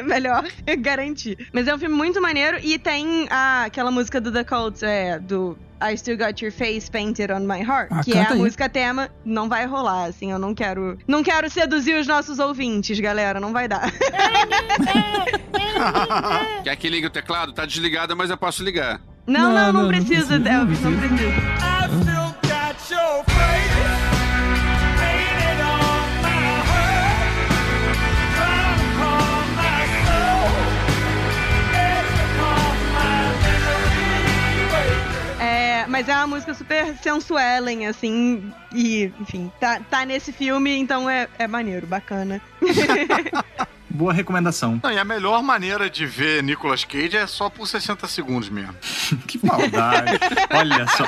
[0.06, 0.44] Melhor
[0.80, 1.38] garantir.
[1.52, 5.20] Mas é um filme muito maneiro e tem a, aquela música do The Colts, é,
[5.20, 5.56] do.
[5.82, 8.38] I Still Got Your Face Painted on My Heart, Ah, que é a aí.
[8.38, 13.00] música tema, não vai rolar, assim, eu não quero, não quero seduzir os nossos ouvintes,
[13.00, 13.90] galera, não vai dar.
[16.64, 17.52] Quer que ligue o teclado?
[17.52, 19.00] Tá desligado, mas eu posso ligar.
[19.26, 21.30] Não, não, não, não, não precisa, precisa, Elvis, não precisa.
[21.30, 23.49] É,
[35.90, 41.28] mas é uma música super sensuelen, assim, e, enfim, tá, tá nesse filme, então é,
[41.38, 42.40] é maneiro, bacana.
[43.90, 44.78] Boa recomendação.
[44.82, 48.74] Não, e a melhor maneira de ver Nicolas Cage é só por 60 segundos mesmo.
[49.26, 50.18] Que maldade.
[50.54, 51.04] Olha só.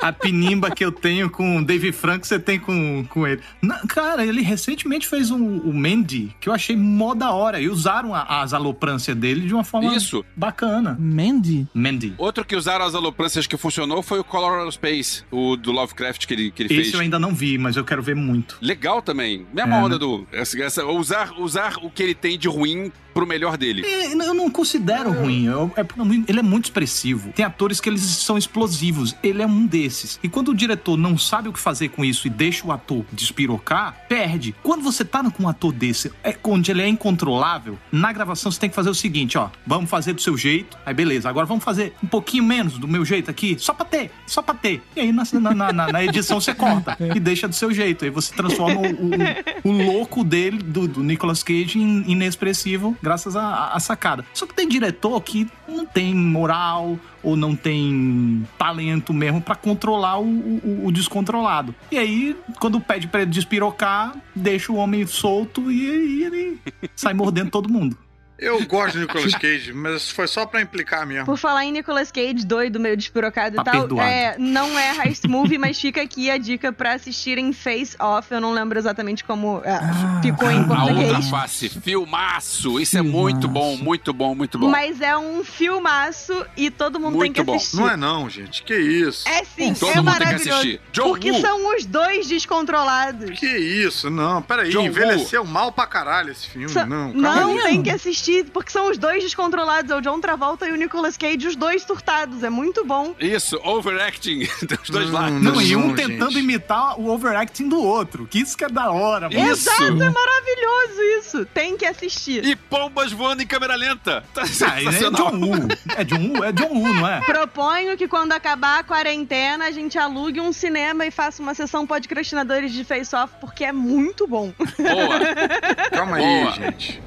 [0.00, 3.40] A pinimba que eu tenho com o Dave Franco, você tem com, com ele.
[3.62, 7.60] Na- cara, ele recentemente fez um, o Mandy, que eu achei mó da hora.
[7.60, 10.24] E usaram a- as aloprâncias dele de uma forma Isso.
[10.36, 10.96] bacana.
[10.98, 11.66] Mandy?
[11.74, 12.14] Mandy.
[12.18, 16.34] Outro que usaram as aloprâncias que funcionou foi o Colorado Space, o do Lovecraft que
[16.34, 16.94] ele, que ele Esse fez.
[16.94, 18.56] eu ainda não vi, mas eu quero ver muito.
[18.60, 19.46] Legal também.
[19.52, 19.98] Mesma É, onda né?
[19.98, 20.26] do.
[20.32, 23.82] Essa, essa- usar, usar o que ele tem de ruim pro melhor dele.
[23.84, 25.46] É, Eu não considero ruim.
[25.46, 25.84] eu- é
[26.28, 27.32] ele é muito expressivo.
[27.32, 29.14] Tem atores que eles são explosivos.
[29.22, 30.18] Ele é um desses.
[30.22, 33.04] E quando o diretor não sabe o que fazer com isso e deixa o ator
[33.12, 34.54] despirocar, perde.
[34.62, 38.58] Quando você tá com um ator desse, é, onde ele é incontrolável, na gravação você
[38.60, 39.48] tem que fazer o seguinte, ó.
[39.66, 40.76] Vamos fazer do seu jeito.
[40.86, 41.28] Aí beleza.
[41.28, 43.56] Agora vamos fazer um pouquinho menos do meu jeito aqui.
[43.58, 44.10] Só pra ter.
[44.26, 44.82] Só pra ter.
[44.96, 45.24] E aí na,
[45.54, 48.04] na- na- na edição você corta e deixa do seu jeito.
[48.04, 53.36] Aí você transforma o, o- o louco dele, do, do Nicolas Cage, em inexpressivo, graças
[53.36, 54.24] à, à sacada.
[54.34, 60.18] Só que tem diretor que não tem moral ou não tem talento mesmo pra controlar
[60.20, 61.74] o, o- o descontrolado.
[61.90, 65.82] E aí, quando pede pra ele despirocar, deixa o homem solto e,
[66.20, 66.58] e ele
[66.96, 67.96] sai mordendo todo mundo.
[68.40, 71.26] Eu gosto do Nicolas Cage, mas foi só pra implicar mesmo.
[71.26, 74.08] Por falar em Nicolas Cage, doido, meio despirocado Tá e tal, perdoado.
[74.08, 78.32] é, não é heist movie, mas fica aqui a dica pra assistirem Face Off.
[78.32, 79.78] Eu não lembro exatamente como é,
[80.22, 81.28] ficou em A outra português.
[81.28, 82.80] face, filmaço.
[82.80, 84.68] Isso é muito bom, muito bom, muito bom.
[84.70, 87.54] Mas é um filmaço e todo mundo tem Muito que bom.
[87.56, 87.76] assistir.
[87.76, 88.62] Não é não, gente.
[88.62, 89.28] Que isso?
[89.28, 90.50] É sim, Todo é mundo tem que maravilhoso.
[90.60, 90.80] assistir.
[90.92, 91.40] John porque Woo.
[91.40, 93.38] são os dois descontrolados.
[93.38, 94.10] Que isso?
[94.10, 94.70] Não, peraí.
[94.70, 96.68] John envelheceu mal pra caralho esse filme.
[96.68, 97.62] Sa- Não, Não, aí.
[97.64, 99.90] tem que assistir, porque são os dois descontrolados.
[99.90, 102.42] É o John Travolta e o Nicolas Cage, os dois surtados.
[102.42, 103.14] É muito bom.
[103.18, 105.42] Isso, overacting dos dois lados.
[105.42, 108.26] Não, e um tentando imitar o overacting do outro.
[108.26, 109.52] Que isso que é da hora, mano.
[109.52, 109.68] Isso.
[109.70, 111.02] Exato, é maravilhoso.
[111.18, 111.46] isso.
[111.46, 112.44] Tem que assistir.
[112.44, 114.24] E pombas voando em câmera lenta.
[114.34, 115.30] Tá Ah, é sensacional.
[115.30, 115.68] John Woo.
[115.96, 117.20] É John Woo, é John Woo, não é?
[117.20, 121.86] Proponho que quando acabar a quarentena, a gente alugue um cinema e faça uma sessão
[121.86, 124.52] podcastinadores de face-off, porque é muito bom.
[124.58, 125.88] Boa.
[125.90, 126.52] Calma aí, Boa.
[126.52, 127.02] gente.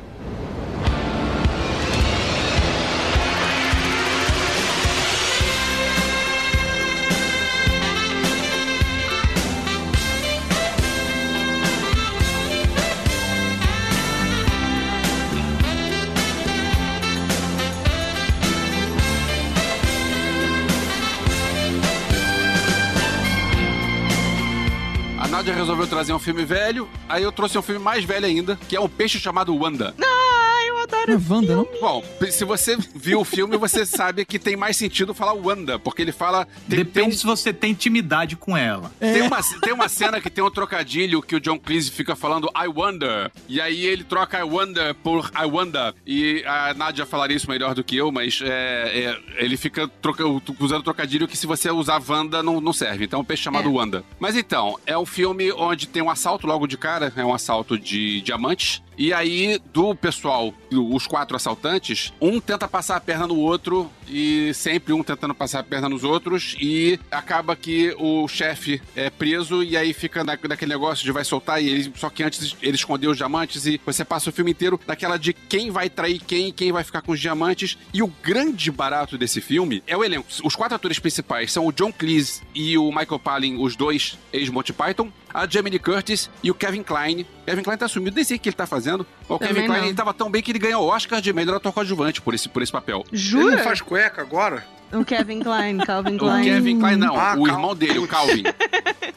[25.63, 28.79] Resolveu trazer um filme velho, aí eu trouxe um filme mais velho ainda, que é
[28.81, 29.95] um peixe chamado Wanda.
[29.97, 30.52] Eu
[30.93, 31.67] adoro É Wanda, não?
[31.79, 36.01] Bom, se você viu o filme, você sabe que tem mais sentido falar Wanda, porque
[36.01, 36.45] ele fala.
[36.45, 38.91] Tem, tem, Depende se você tem intimidade com ela.
[38.99, 42.49] tem uma, tem uma cena que tem um trocadilho que o John Cleese fica falando
[42.55, 43.31] I wonder.
[43.47, 45.93] E aí ele troca I wonder por I wonder.
[46.05, 50.23] E a Nádia falaria isso melhor do que eu, mas é, é, ele fica troca,
[50.59, 53.05] usando trocadilho que se você usar Wanda não, não serve.
[53.05, 53.71] Então é um peixe chamado É.
[53.71, 54.03] Wanda.
[54.19, 57.77] Mas então, é um filme onde tem um assalto logo de cara, é um assalto
[57.77, 58.81] de diamantes.
[58.97, 64.53] E aí, do pessoal, os quatro assaltantes, um tenta passar a perna no outro e
[64.53, 69.63] sempre um tentando passar a perna nos outros e acaba que o chefe é preso
[69.63, 72.75] e aí fica na, naquele negócio de vai soltar e ele, só que antes ele
[72.75, 76.51] escondeu os diamantes e você passa o filme inteiro naquela de quem vai trair quem,
[76.51, 77.77] quem vai ficar com os diamantes.
[77.93, 80.27] E o grande barato desse filme é o elenco.
[80.43, 84.73] Os quatro atores principais são o John Cleese e o Michael Palin, os dois ex-Monty
[84.73, 87.25] Python, a Jamie Lee Curtis e o Kevin Klein.
[87.45, 89.05] Kevin Klein tá sumido, nem sei o que ele tá fazendo.
[89.27, 89.87] O Também Kevin Klein não.
[89.87, 92.47] ele tava tão bem que ele ganhou o Oscar de melhor ator coadjuvante por esse,
[92.47, 93.03] por esse papel.
[93.11, 93.55] Ele Jura?
[93.57, 94.65] não faz cueca agora?
[94.93, 96.43] O Kevin Klein, Calvin O Klein.
[96.43, 98.43] Kevin Klein não, Ah, o Cal- irmão dele, o Calvin.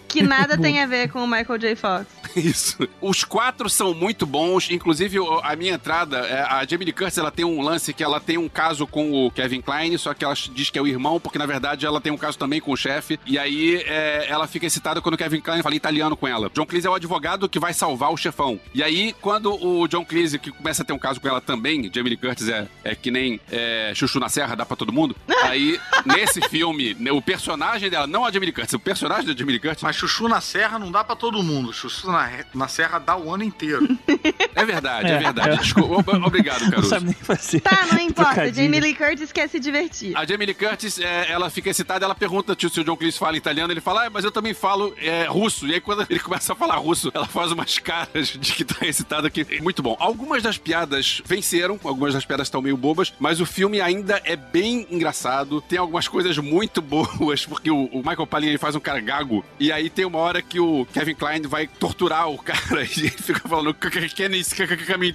[0.09, 1.77] Que nada tem a ver com o Michael J.
[1.77, 2.07] Fox.
[2.35, 2.89] Isso.
[3.03, 7.19] Os quatro são muito bons, inclusive o- a minha entrada, é, a Jamie Lee Curtis,
[7.19, 10.24] ela tem um lance que ela tem um caso com o Kevin Klein, só que
[10.24, 12.73] ela diz que é o irmão, porque na verdade ela tem um caso também com
[12.73, 16.27] o chefe, e aí é, ela fica excitada quando o Kevin Klein fala italiano com
[16.27, 16.51] ela.
[16.55, 18.59] John Cleese é o advogado que vai salvar o chefão.
[18.74, 21.90] E aí, quando o John Cleese, que começa a ter um caso com ela também,
[21.94, 25.15] Jamie Lee Curtis é, é que nem é, Chuchu na Serra, dá pra todo mundo,
[25.44, 25.65] aí,
[26.05, 29.52] nesse filme, né, o personagem dela, não a Jamie Lee Curtis, o personagem da Jamie
[29.52, 31.72] Lee Curtis, Mas chuchu na serra não dá pra todo mundo.
[31.72, 33.86] Chuchu na, na serra dá o ano inteiro.
[34.55, 35.48] é verdade, é, É, verdade.
[35.51, 35.56] é.
[35.56, 36.88] Desculpa, obrigado, Não Caruso.
[36.88, 37.60] sabe nem fazer.
[37.60, 38.32] Tá, não importa.
[38.34, 38.55] Trocadilho.
[38.64, 40.16] Jamie Lee Curtis quer se divertir.
[40.16, 43.36] A Jamie Lee Curtis, é, ela fica excitada, ela pergunta se o John Cleese fala
[43.36, 45.66] italiano, ele fala, ah, mas eu também falo é, russo.
[45.66, 48.86] E aí quando ele começa a falar russo, ela faz umas caras de que tá
[48.86, 49.47] excitada aqui.
[49.62, 49.97] Muito bom.
[49.98, 54.36] Algumas das piadas venceram, algumas das piadas estão meio bobas, mas o filme ainda é
[54.36, 55.55] bem engraçado.
[55.60, 59.44] Tem algumas coisas muito boas, porque o, o Michael Palin ele faz um cara gago,
[59.58, 63.10] e aí tem uma hora que o Kevin Klein vai torturar o cara e ele
[63.10, 65.14] fica falando Kenis, caminho,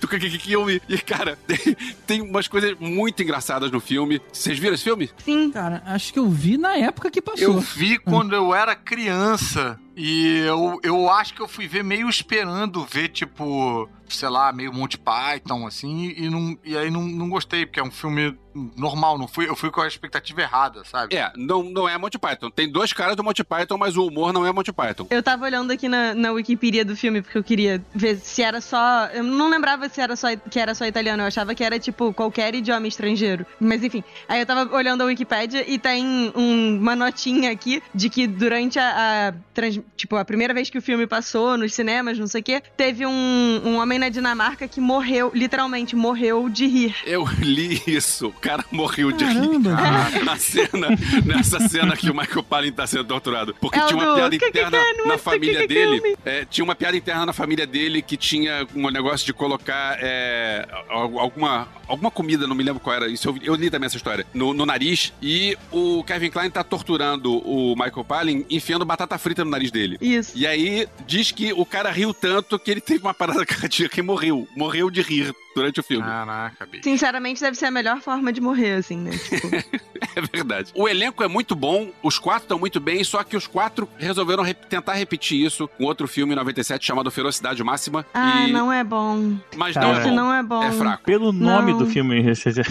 [0.87, 1.57] e cara, tem,
[2.05, 4.21] tem umas coisas muito engraçadas no filme.
[4.31, 5.09] Vocês viram esse filme?
[5.23, 5.51] Sim.
[5.51, 7.55] Cara, acho que eu vi na época que passou.
[7.55, 9.79] Eu vi quando eu era criança.
[9.95, 14.73] E eu, eu acho que eu fui ver meio esperando ver, tipo, sei lá, meio
[14.73, 18.37] Monty Python, assim, e, não, e aí não, não gostei, porque é um filme
[18.75, 21.15] normal, não fui, eu fui com a expectativa errada, sabe?
[21.15, 22.49] É, não, não é Monty Python.
[22.49, 25.07] Tem dois caras do Monty Python, mas o humor não é Monty Python.
[25.09, 28.59] Eu tava olhando aqui na, na Wikipedia do filme, porque eu queria ver se era
[28.59, 29.05] só.
[29.13, 32.13] Eu não lembrava se era só que era só italiano, eu achava que era tipo
[32.13, 33.45] qualquer idioma estrangeiro.
[33.57, 36.05] Mas enfim, aí eu tava olhando a Wikipédia e tem
[36.35, 40.77] um- uma notinha aqui de que durante a, a trans- tipo, a primeira vez que
[40.77, 44.67] o filme passou nos cinemas, não sei o quê, teve um, um homem na Dinamarca
[44.67, 46.95] que morreu, literalmente morreu de rir.
[47.05, 48.27] Eu li isso.
[48.29, 49.75] O cara morreu de Caramba.
[50.09, 50.87] rir na cena,
[51.25, 53.55] nessa cena que o Michael Palin tá sendo torturado.
[53.61, 56.17] Porque É tinha uma piada que interna que é, na não família que dele.
[56.25, 60.67] É, tinha uma piada interna na família dele que tinha um negócio de colocar é,
[60.89, 63.07] al- alguma, alguma comida, não me lembro qual era.
[63.07, 64.25] Isso eu, eu li também essa história.
[64.33, 65.13] No, no nariz.
[65.21, 69.97] E o Kevin Klein tá torturando o Michael Palin, enfiando batata frita no nariz dele.
[70.01, 70.31] Isso.
[70.35, 74.01] E aí diz que o cara riu tanto que ele teve uma parada cardíaca e
[74.01, 74.47] morreu.
[74.55, 76.05] Morreu de rir durante o filme.
[76.05, 76.83] Caraca, bicho.
[76.83, 79.11] Sinceramente, deve ser a melhor forma de morrer, assim, né?
[79.11, 79.47] Tipo,
[80.15, 80.71] É verdade.
[80.75, 84.43] O elenco é muito bom, os quatro estão muito bem, só que os quatro resolveram
[84.43, 88.05] rep- tentar repetir isso com outro filme em 97 chamado Ferocidade Máxima.
[88.13, 88.51] ah, e...
[88.51, 89.37] não é bom.
[89.55, 90.15] Mas Cara, não é Esse bom.
[90.15, 90.63] não é bom.
[90.63, 91.03] É fraco.
[91.03, 91.79] Pelo nome Não.
[91.79, 92.63] do filme, você já-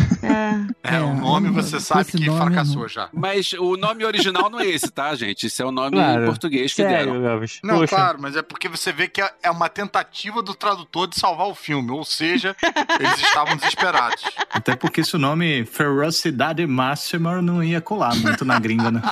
[0.82, 0.97] É.
[0.97, 2.89] É, o nome você sabe que fracassou não.
[2.89, 3.09] já.
[3.12, 5.47] Mas o nome original não é esse, tá, gente?
[5.47, 6.23] Esse é o nome Claro.
[6.24, 7.27] em português que Sério, deram.
[7.31, 7.61] Elvis.
[7.62, 7.94] Não, Poxa.
[7.97, 11.55] claro, mas é porque você vê que é uma tentativa do tradutor de salvar o
[11.55, 12.57] filme, ou seja,
[12.98, 14.22] eles estavam desesperados.
[14.51, 19.02] Até porque se o nome Ferocidade Máxima não ia colar muito na gringa, né?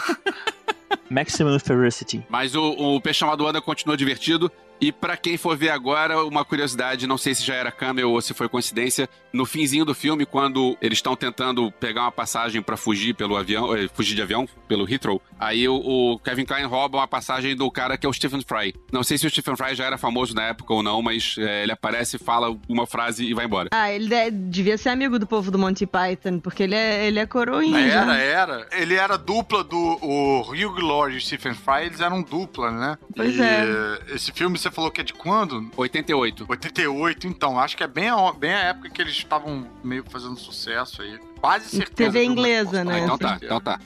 [1.11, 2.25] Maximum Ferocity.
[2.29, 4.51] Mas o, o Peixe Chamado Wanda continua divertido.
[4.81, 8.21] E pra quem for ver agora, uma curiosidade, não sei se já era cameo ou
[8.21, 12.77] se foi coincidência, no finzinho do filme, quando eles estão tentando pegar uma passagem pra
[12.77, 16.99] fugir pelo avião, eh, fugir de avião, pelo Heathrow, aí o, o Kevin Klein rouba
[16.99, 18.75] uma passagem do cara que é o Stephen Fry.
[18.93, 21.63] Não sei se o Stephen Fry já era famoso na época ou não, mas eh,
[21.65, 23.69] ele aparece, fala uma frase e vai embora.
[23.73, 27.19] Ah, ele de- devia ser amigo do povo do Monty Python, porque ele é, ele
[27.19, 27.79] é coroinha.
[27.79, 28.17] Era, já.
[28.17, 28.67] era.
[28.73, 32.99] Ele era dupla do o Hugh Laurie e Stephen Fry, eles eram dupla, né?
[33.15, 33.99] Pois e é.
[34.15, 35.71] esse filme você falou que é de quando?
[35.77, 36.47] 88.
[36.49, 37.59] 88, então.
[37.59, 41.19] Acho que é bem a, bem a época que eles estavam meio fazendo sucesso aí.
[41.41, 42.13] Quase certeza.
[42.13, 42.95] TV inglesa, né?
[42.95, 43.81] Ah, então tá, então tá.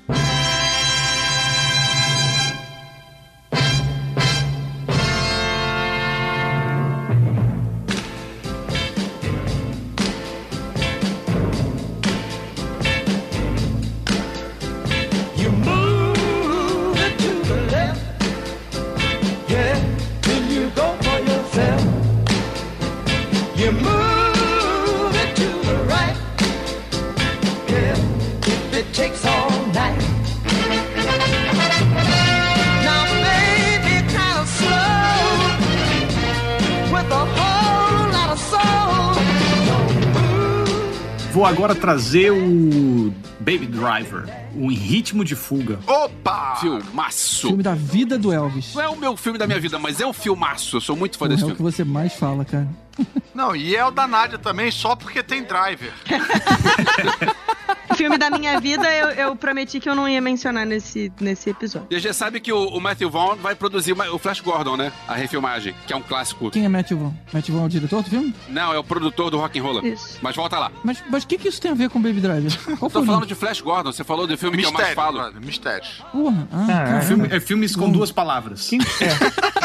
[41.43, 45.77] Vou agora trazer o Baby Driver, o Em Ritmo de Fuga.
[45.89, 46.55] Opa!
[46.61, 47.49] Filmaço!
[47.49, 48.73] Filme da vida do Elvis.
[48.77, 50.77] Não é o meu filme da minha vida, mas é um filmaço.
[50.77, 51.73] Eu sou muito fã Porra, desse é o que filme.
[51.73, 52.69] você mais fala, cara.
[53.35, 55.93] Não, e é o da Nádia também, só porque tem driver.
[58.03, 61.87] Filme da minha vida, eu, eu prometi que eu não ia mencionar nesse, nesse episódio.
[61.91, 64.77] E a gente sabe que o, o Matthew Vaughn vai produzir uma- o Flash Gordon,
[64.77, 64.91] né?
[65.07, 66.51] A refilmagem, que é um clássico.
[66.51, 67.13] Quem é Matthew Vaughn?
[67.33, 68.35] Matthew Vaughn é o diretor do filme?
[68.49, 69.87] Não, é o produtor do Rock and Roll.
[69.87, 70.19] Isso.
[70.21, 70.73] Mas volta lá.
[70.83, 72.53] Mas mas o que, que isso tem a ver com Baby Driver?
[72.79, 73.93] Qual Tô falando de Flash Gordon.
[73.93, 75.19] Você falou do filme que eu mais Mistério, falo.
[75.19, 76.03] brother, mistérios.
[76.11, 77.01] Porra, ah, É, caramba.
[77.03, 78.71] filme- é filmes com duas palavras.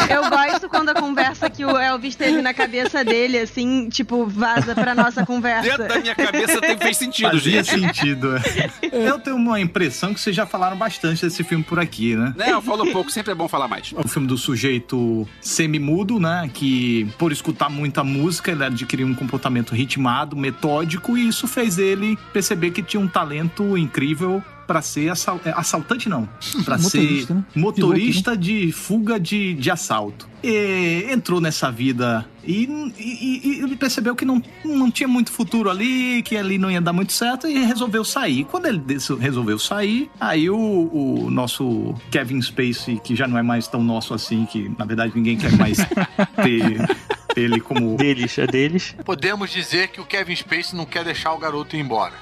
[0.10, 4.74] Eu gosto quando a conversa que o Elvis teve na cabeça dele, assim, tipo, vaza
[4.74, 5.64] pra nossa conversa.
[5.70, 7.82] Dentro da minha cabeça tem, fez sentido, Fazia gente.
[7.98, 8.27] sentido.
[8.36, 9.08] É.
[9.10, 12.34] Eu tenho uma impressão que vocês já falaram bastante desse filme por aqui, né?
[12.38, 13.94] Não, falou pouco, sempre é bom falar mais.
[13.96, 16.50] É o filme do sujeito semi-mudo, né?
[16.54, 22.18] Que, por escutar muita música, ele adquiriu um comportamento ritmado, metódico, e isso fez ele
[22.34, 26.28] perceber que tinha um talento incrível para ser assal- é, assaltante, não.
[26.66, 27.44] Para ser Motorista, né?
[27.56, 30.28] motorista de fuga de, de assalto.
[30.44, 32.64] E entrou nessa vida e,
[32.98, 36.82] e- e- e percebeu que não, não tinha muito futuro ali, que ali não ia
[36.82, 38.46] dar muito certo e resolveu sair.
[38.46, 38.82] Quando ele
[39.20, 44.14] resolveu sair, aí o, o nosso Kevin Spacey, que já não é mais tão nosso
[44.14, 45.78] assim, que na verdade ninguém quer mais
[46.44, 46.88] ter
[47.36, 47.96] ele como.
[47.98, 48.96] Deles, é deles.
[49.06, 52.14] Podemos dizer que o Kevin Spacey não quer deixar o garoto ir embora.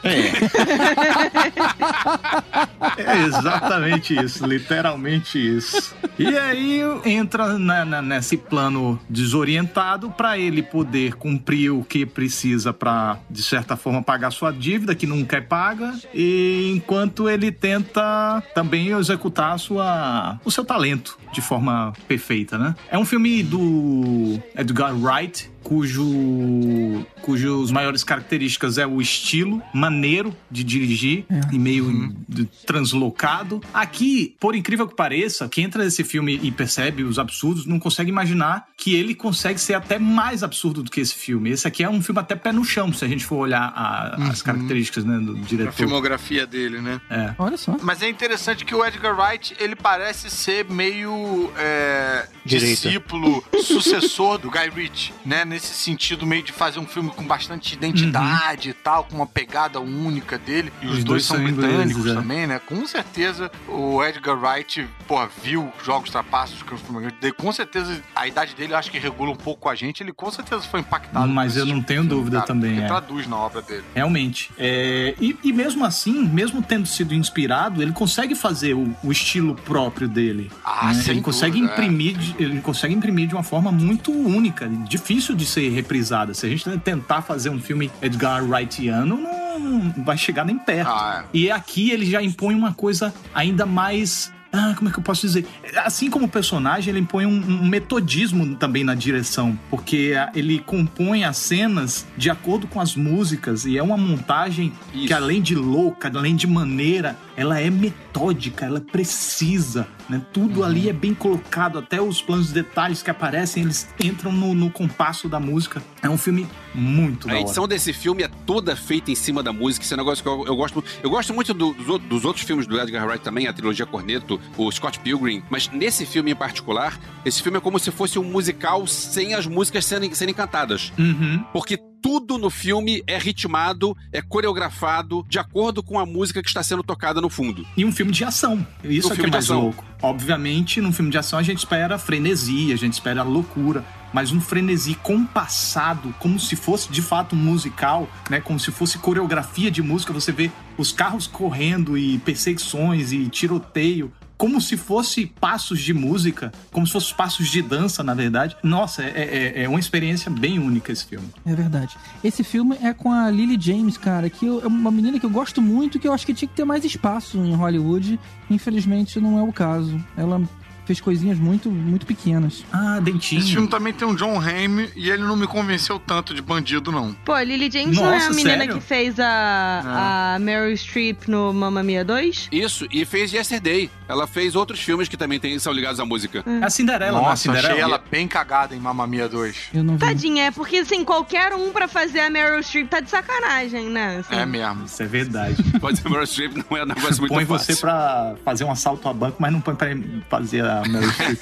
[2.98, 5.96] É exatamente isso, literalmente isso.
[6.18, 12.74] E aí entra na- na- nesse plano desorientado para ele poder cumprir o que precisa
[12.74, 18.42] para de certa forma pagar sua dívida que nunca é paga e enquanto ele tenta
[18.54, 22.76] também executar sua o seu talento de forma perfeita, né?
[22.90, 30.64] É um filme do Edgar Wright cujo cujos maiores características é o estilo maneiro de
[30.64, 33.62] dirigir e meio de- translocado.
[33.74, 38.10] Aqui, por incrível que pareça, quem entra nesse filme e percebe os absurdos não consegue
[38.12, 41.50] imaginar que ele consegue ser até mais absurdo do que esse filme.
[41.50, 44.30] Esse aqui é um filme até pé no chão, se a gente for olhar a-
[44.30, 45.74] as características né, do A diretor.
[45.74, 47.02] filmografia dele, né?
[47.10, 47.34] É.
[47.40, 47.76] Olha só.
[47.82, 54.52] Mas é interessante que o Edgar Wright, ele parece ser meio é, discípulo, sucessor do
[54.52, 55.44] Guy Ritchie, né?
[55.56, 59.80] Nesse sentido meio de fazer um filme com bastante identidade e tal, com uma pegada
[59.80, 60.70] única dele.
[60.82, 62.16] E os, Os dois, dois são são britânicos ingleses, é.
[62.16, 62.60] também, né?
[62.60, 68.28] Com certeza o Edgar Wright, pô, viu Jogos Trapaços, que é um com certeza a
[68.28, 71.26] idade dele eu acho que regula um pouco a gente, ele com certeza foi impactado.
[71.30, 72.88] Mas eu não tipo tenho filme, dúvida cara, também, porque é.
[72.88, 73.84] traduz na obra dele.
[73.96, 74.52] Realmente.
[74.58, 79.56] É, e, e mesmo assim, mesmo tendo sido inspirado, ele consegue fazer o, o estilo
[79.56, 80.52] próprio dele.
[80.66, 80.96] Ah, né?
[80.96, 81.86] sem Ele consegue dúvida, é.
[81.86, 86.34] imprimir, de- ele consegue imprimir de uma forma muito única, difícil de ser reprisada.
[86.34, 90.90] Se a gente tentar fazer um filme Edgar Wrightiano, não, não vai chegar nem perto.
[90.90, 94.34] Ah, E aqui ele já impõe uma coisa ainda mais.
[94.58, 95.46] Ah, como é que eu posso dizer?
[95.84, 97.30] Assim como o personagem, ele impõe um,
[97.62, 103.66] um metodismo também na direção, porque ele compõe as cenas de acordo com as músicas
[103.66, 108.78] e é uma montagem que além de louca, além de maneira, ela é metódica, ela
[108.78, 110.22] é precisa, né?
[110.32, 114.54] Tudo ali é bem colocado, até os planos de detalhes que aparecem, eles entram no,
[114.54, 115.82] no compasso da música.
[116.02, 119.84] É um filme muito A edição desse filme é toda feita em cima da música.
[119.86, 120.84] Esse é um negócio que eu, eu gosto.
[121.02, 123.86] Eu gosto muito do- dos, outros- dos outros filmes do Edgar Wright também, a trilogia
[123.86, 125.42] Corneto, o Scott Pilgrim.
[125.50, 129.48] Mas nesse filme em particular, esse filme é como se fosse um musical sem as
[129.48, 130.92] músicas serem, serem cantadas.
[130.98, 131.44] Uhum.
[131.54, 136.62] Porque tudo no filme é ritmado, é coreografado, de acordo com a música que está
[136.62, 137.66] sendo tocada no fundo.
[137.76, 138.64] E um filme de ação.
[138.84, 139.84] Isso Um é que é mais louco.
[140.04, 143.84] Obviamente, num filme de ação a gente espera frenesia, a gente espera loucura.
[144.14, 148.40] Mas um frenesi compassado, como se fosse de fato um musical, né?
[148.40, 150.14] Como se fosse coreografia de música.
[150.14, 154.14] Você vê os carros correndo e perseguições e tiroteio.
[154.38, 158.56] Como se fosse passos de música, como se fosse passos de dança, na verdade.
[158.62, 161.28] Nossa, é, é- é uma experiência bem única esse filme.
[161.46, 161.96] É verdade.
[162.24, 165.30] Esse filme é com a Lily James, cara, que eu- é uma menina que eu
[165.30, 168.20] gosto muito, que eu acho que tinha que ter mais espaço em Hollywood.
[168.50, 170.04] Infelizmente não é o caso.
[170.18, 170.42] Ela
[170.86, 172.64] fez coisinhas muito, muito pequenas.
[172.72, 173.42] Ah, dentinho.
[173.42, 176.92] Esse filme também tem um John Hamm e ele não me convenceu tanto de bandido,
[176.92, 177.14] não.
[177.26, 178.76] Pô, Lily James não é a Nossa, menina sério?
[178.76, 182.50] que fez a, a Meryl Streep no Mamma Mia 2?
[182.52, 183.90] Isso, e fez Yesterday.
[184.08, 186.44] Ela fez outros filmes que também tem, são ligados à música.
[186.46, 187.68] É a Cinderela, Nossa, não é a Cinderela?
[187.70, 189.70] achei ela bem cagada em Mamma Mia 2.
[189.74, 193.10] Eu não Tadinha, é porque assim, qualquer um pra fazer a Meryl Streep tá de
[193.10, 194.18] sacanagem, né?
[194.20, 194.36] Assim.
[194.36, 194.86] É mesmo.
[194.86, 195.64] Isso é verdade.
[195.80, 197.74] Pode ser Meryl Streep, não é um negócio muito põe fácil.
[197.76, 199.88] você pra fazer um assalto a banco, mas não põe pra
[200.30, 201.40] fazer a Meryl Streep.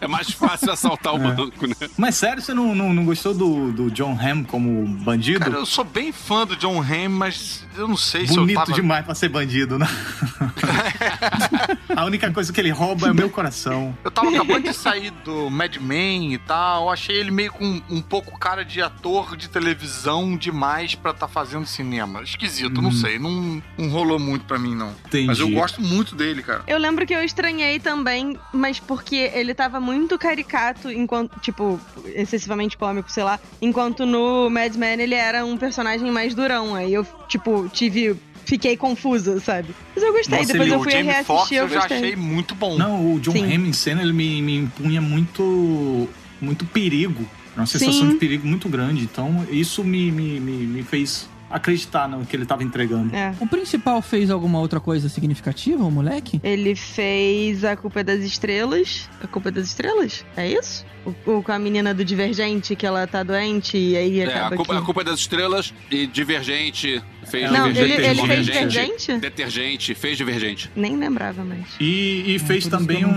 [0.00, 1.32] É mais fácil assaltar o É.
[1.32, 1.74] banco, né?
[1.96, 5.40] Mas sério, você não, não, não gostou do, do John Hamm como bandido?
[5.40, 8.56] Cara, eu sou bem fã do John Hamm, mas eu não sei se eu Bonito
[8.58, 8.72] tava...
[8.72, 9.86] demais pra ser bandido, né?
[11.96, 13.96] a única coisa que ele rouba é o meu coração.
[14.04, 17.80] Eu tava acabando de sair do Mad Men e tal, eu achei ele meio com
[17.88, 22.22] um pouco cara de ator de televisão demais pra tá fazendo cinema.
[22.22, 22.92] Esquisito, não Hum.
[22.92, 24.94] sei, não, não rolou muito pra mim, não.
[25.06, 25.26] Entendi.
[25.26, 26.62] Mas eu gosto muito dele, cara.
[26.66, 31.80] Eu lembro que eu estranhei também, mas porque ele tava muito caricato, enquanto, tipo,
[32.14, 33.38] excessivamente cômico, sei lá.
[33.60, 36.74] Enquanto no Mad Men ele era um personagem mais durão.
[36.74, 38.16] Aí eu, tipo, tive.
[38.44, 39.68] Fiquei confusa, sabe?
[39.94, 41.96] Mas eu gostei, Nossa, depois ele- eu o fui reassistir eu eu já gostei.
[41.98, 42.76] achei muito bom.
[42.76, 43.44] Não, o John Sim.
[43.54, 46.08] Hamm em cena, ele me, me impunha muito,
[46.40, 47.24] muito perigo.
[47.56, 48.08] Uma sensação Sim.
[48.10, 49.04] de perigo muito grande.
[49.04, 53.14] Então, isso me, me, me, me fez acreditar no que ele tava entregando.
[53.14, 53.34] É.
[53.40, 56.40] O principal fez alguma outra coisa significativa, o moleque?
[56.44, 59.08] Ele fez A Culpa é das Estrelas.
[59.22, 60.24] A Culpa é das Estrelas?
[60.36, 60.84] É isso?
[61.26, 64.54] O, o- com a menina do Divergente, que ela tá doente e aí É, acaba
[64.54, 64.78] a culpa, que...
[64.78, 68.00] a culpa é das estrelas e Divergente fez Não, Divergente.
[68.00, 69.18] ele- ele fez Divergente?
[69.18, 70.70] Detergente, fez Divergente.
[70.76, 71.64] Nem lembrava mais.
[71.80, 73.10] E, e fez também um,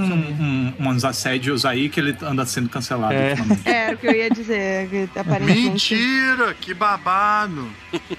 [0.79, 3.13] um- uns assédios aí que ele anda sendo cancelado.
[3.13, 3.31] É.
[3.31, 3.67] ultimamente.
[3.67, 4.89] É, era o que eu ia dizer.
[4.89, 5.95] que Aparentemente...
[5.95, 7.67] Mentira, que babado.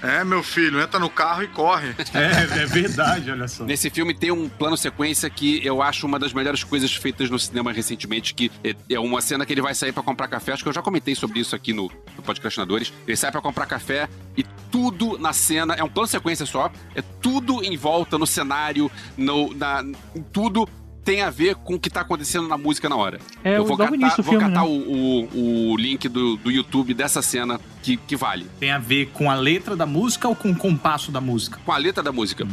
[0.01, 1.89] É, meu filho, entra no carro e corre.
[2.13, 3.63] É, é verdade, olha só.
[3.65, 7.37] Nesse filme tem um plano sequência que eu acho uma das melhores coisas feitas no
[7.39, 10.53] cinema recentemente, que é- é uma cena que ele vai sair pra comprar café.
[10.53, 12.91] Acho que eu já comentei sobre isso aqui no, no Podcastinadores.
[13.07, 14.07] Ele sai pra comprar café
[14.37, 16.71] e tudo na cena é um plano sequência só.
[16.93, 19.83] É tudo em volta no cenário, no, na,
[20.15, 20.67] em tudo
[21.05, 23.19] tem a ver com o que tá acontecendo na música na hora.
[23.43, 24.67] É, eu o- vou catar, início vou filme, catar né?
[24.67, 28.47] o, o, o link do, do YouTube dessa cena que, que vale.
[28.59, 31.59] Tem a ver com a letra da música ou com o compasso da música?
[31.63, 32.45] Com a letra da música.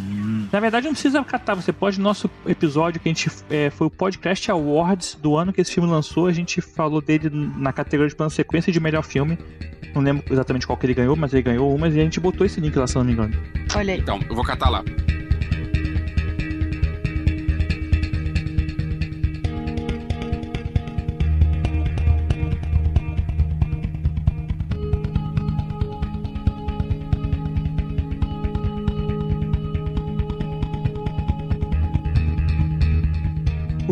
[0.53, 1.55] Na verdade, não precisa catar.
[1.55, 3.31] Você pode, no nosso episódio que a gente.
[3.49, 6.27] é, foi o Podcast Awards do ano que esse filme lançou.
[6.27, 9.39] A gente falou dele na categoria de plano sequência de melhor filme.
[9.95, 12.47] Não lembro exatamente qual que ele ganhou, mas ele ganhou uma e a gente botou
[12.47, 13.35] esse link lá, se não me engano.
[13.75, 14.01] Olha aí.
[14.01, 14.85] Então, eu vou catar lá.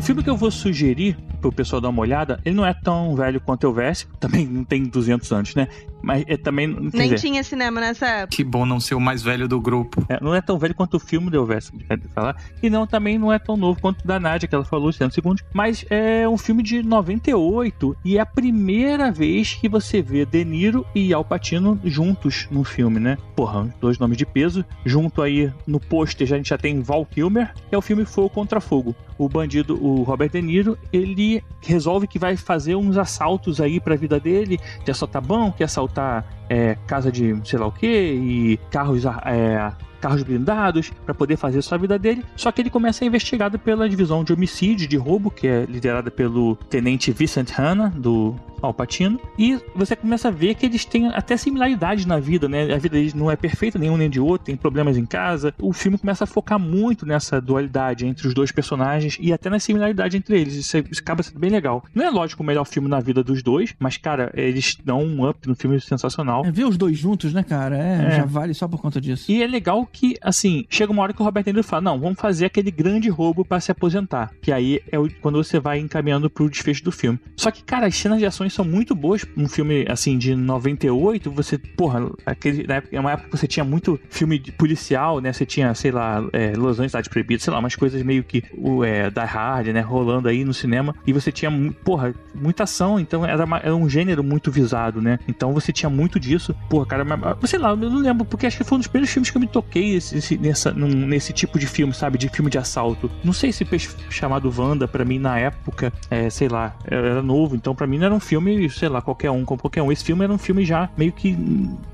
[0.00, 3.14] O filme que eu vou sugerir pro pessoal dar uma olhada, ele não é tão
[3.14, 5.68] velho quanto eu Vesse, também não tem 200 anos, né?
[6.02, 6.66] Mas é também.
[6.66, 8.36] Nem dizer, tinha cinema nessa época.
[8.36, 10.04] Que bom não ser o mais velho do grupo.
[10.08, 11.70] É, não é tão velho quanto o filme do Elvis,
[12.14, 12.36] falar.
[12.62, 15.12] E não, também não é tão novo quanto o da Nádia, que ela falou, Luciano
[15.12, 15.42] Segundos.
[15.52, 20.44] Mas é um filme de 98 e é a primeira vez que você vê De
[20.44, 23.18] Niro e Al Pacino juntos no filme, né?
[23.36, 24.64] Porra, dois nomes de peso.
[24.84, 28.04] Junto aí no pôster já- a gente já tem Val Kilmer, que é o filme
[28.04, 28.94] Fogo contra Fogo.
[29.18, 33.94] O bandido, o Robert De Niro, ele resolve que vai fazer uns assaltos aí pra
[33.94, 38.58] vida dele, de assaltar banco, quer assaltar é, casa de sei lá o que, e
[38.70, 42.24] carros é, carros blindados para poder fazer sua vida dele.
[42.34, 45.64] Só que ele começa a ser investigado pela divisão de homicídio de roubo, que é
[45.66, 49.20] liderada pelo tenente Vincent Hanna, do Al Pacino.
[49.38, 52.72] E você começa a ver que eles têm até similaridades na vida, né?
[52.72, 55.54] A vida deles não é perfeita nenhum nem de outro, tem problemas em casa.
[55.60, 59.58] O filme começa a focar muito nessa dualidade entre os dois personagens e até na
[59.58, 60.54] similaridade entre eles.
[60.54, 61.84] Isso, é- isso acaba sendo bem legal.
[61.94, 65.28] Não é lógico o melhor filme na vida dos dois, mas, cara, eles dão um
[65.28, 66.39] up no filme sensacional.
[66.46, 67.76] É, ver os dois juntos, né, cara?
[67.76, 68.10] É, É.
[68.16, 69.30] já vale só por conta disso.
[69.30, 72.18] E é legal que, assim, chega uma hora que o Robert Niro fala: não, vamos
[72.20, 74.30] fazer aquele grande roubo pra se aposentar.
[74.42, 77.18] Que aí é quando você vai encaminhando pro desfecho do filme.
[77.36, 79.24] Só que, cara, as cenas de ações são muito boas.
[79.36, 83.46] Um filme, assim, de 98, você, porra, aquele, na época, é uma época que você
[83.46, 85.32] tinha muito filme de policial, né?
[85.32, 88.42] Você tinha, sei lá, é, Los Angeles Cidade Proibida, sei lá, umas coisas meio que
[88.56, 89.80] o é, Die Hard, né?
[89.80, 90.94] Rolando aí no cinema.
[91.06, 91.50] E você tinha,
[91.84, 92.98] porra, muita ação.
[93.00, 95.18] Então era, uma- era um gênero muito visado, né?
[95.28, 96.29] Então você tinha muito disso.
[96.68, 97.20] Porra, cara, mas,
[97.50, 99.40] sei lá, eu não lembro, porque acho que foi um dos primeiros filmes que eu
[99.40, 102.18] me toquei esse, esse- nessa, num- nesse tipo de filme, sabe?
[102.18, 103.10] De filme de assalto.
[103.24, 107.54] Não sei se peixe chamado Wanda, pra mim, na época, é, sei lá, era, novo.
[107.56, 109.90] Então, pra mim, não era um filme, sei lá, qualquer um, como qualquer um.
[109.92, 111.36] Esse filme era um filme já meio que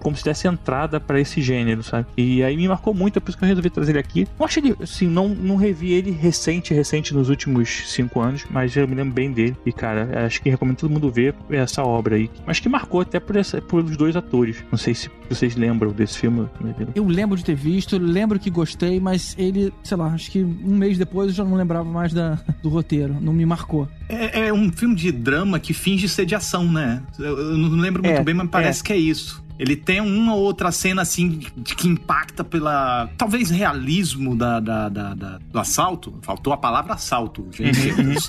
[0.01, 2.07] como se desse entrada pra esse gênero, sabe?
[2.17, 4.27] E aí me marcou muito, é por isso que eu resolvi trazer ele aqui.
[4.39, 8.77] Não acho ele, assim, não, não revi ele recente, recente nos últimos cinco anos, mas
[8.77, 9.57] eu me lembro bem dele.
[9.65, 12.31] E, cara, acho que recomendo todo mundo ver essa obra aí.
[12.47, 14.26] Mas que marcou até por, essa, por os dois atores.
[14.71, 16.49] Não sei se vocês lembram desse filme.
[16.95, 20.77] Eu lembro de ter visto, lembro que gostei, mas ele, sei lá, acho que um
[20.77, 23.17] mês depois eu já não lembrava mais da, do roteiro.
[23.21, 23.89] Não me marcou.
[24.09, 27.03] É, é um filme de drama que finge ser de ação, né?
[27.19, 28.85] Eu, eu não lembro muito É, bem, mas parece é.
[28.85, 29.45] que é isso.
[29.59, 33.09] Ele tem uma ou outra cena, assim, de- que impacta pela.
[33.17, 36.15] Talvez realismo da, da- da- da- do assalto.
[36.23, 37.89] Faltou a palavra assalto, gente.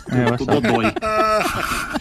[0.09, 0.61] É, o Tô assalto.
[0.61, 0.85] dodói.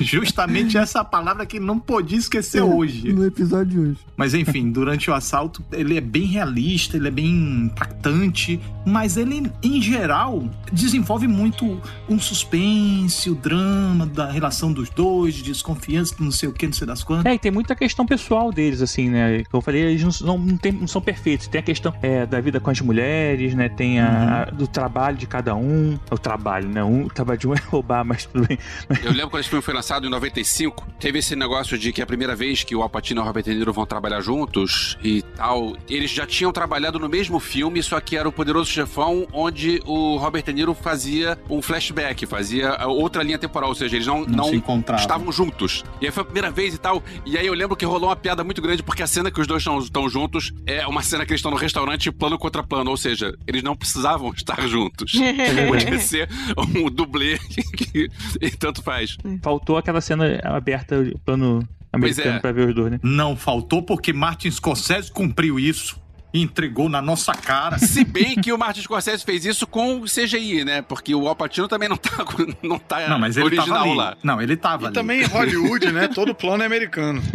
[0.00, 3.12] Justamente essa palavra que não podia esquecer hoje.
[3.12, 3.98] No episódio de hoje.
[4.16, 9.50] Mas enfim, durante o assalto, ele é bem realista, ele é bem impactante, mas ele,
[9.62, 16.30] em geral, desenvolve muito um suspense, o drama da relação dos dois, de desconfiança, não
[16.30, 17.26] sei o que, não sei das quantas.
[17.26, 19.15] É, e tem muita questão pessoal deles, assim, né?
[19.50, 21.46] Como eu falei, eles não, não, tem- não são perfeitos.
[21.48, 23.68] Tem a questão é, da vida com as mulheres, né?
[23.68, 25.98] Tem a, do trabalho de cada um.
[26.10, 26.82] O trabalho, né?
[26.82, 28.58] Um, o trabalho de um é roubar, mas tudo bem.
[29.02, 32.04] Eu lembro quando esse filme foi lançado em 95, teve esse negócio de que é
[32.04, 34.96] a primeira vez que o Al Pacino e o Robert De Niro vão trabalhar juntos
[35.02, 35.76] e tal.
[35.88, 40.16] Eles já tinham trabalhado no mesmo filme, só que era o Poderoso Chefão, onde o
[40.16, 44.46] Robert De Niro fazia um flashback, fazia outra linha temporal, ou seja, eles não, Não
[44.46, 45.84] não estavam juntos.
[46.00, 47.02] E aí foi a primeira vez e tal.
[47.24, 49.46] E aí eu lembro que rolou uma piada muito grande, porque a cena que os
[49.46, 52.96] dois estão juntos é uma cena que eles estão no restaurante plano contra plano, ou
[52.96, 55.12] seja, eles não precisavam estar juntos.
[55.68, 56.28] Podia ser
[56.74, 58.10] um dublê que,
[58.40, 59.16] e tanto faz.
[59.42, 62.40] Faltou aquela cena aberta, plano americano é.
[62.40, 63.00] pra ver os dois, né?
[63.02, 66.04] Não faltou porque Martin Scorsese cumpriu isso
[66.36, 67.78] e entregou na nossa cara.
[67.78, 70.82] Se bem que o Martin Scorsese fez isso com CGI, né?
[70.82, 72.24] Porque o Al Pacino também não tá,
[72.62, 73.96] não tá Não, mas ele original tava ali.
[73.96, 74.16] lá.
[74.22, 74.94] Não, ele tava E ali.
[74.94, 76.08] também em Hollywood, né?
[76.08, 77.22] Todo plano é americano.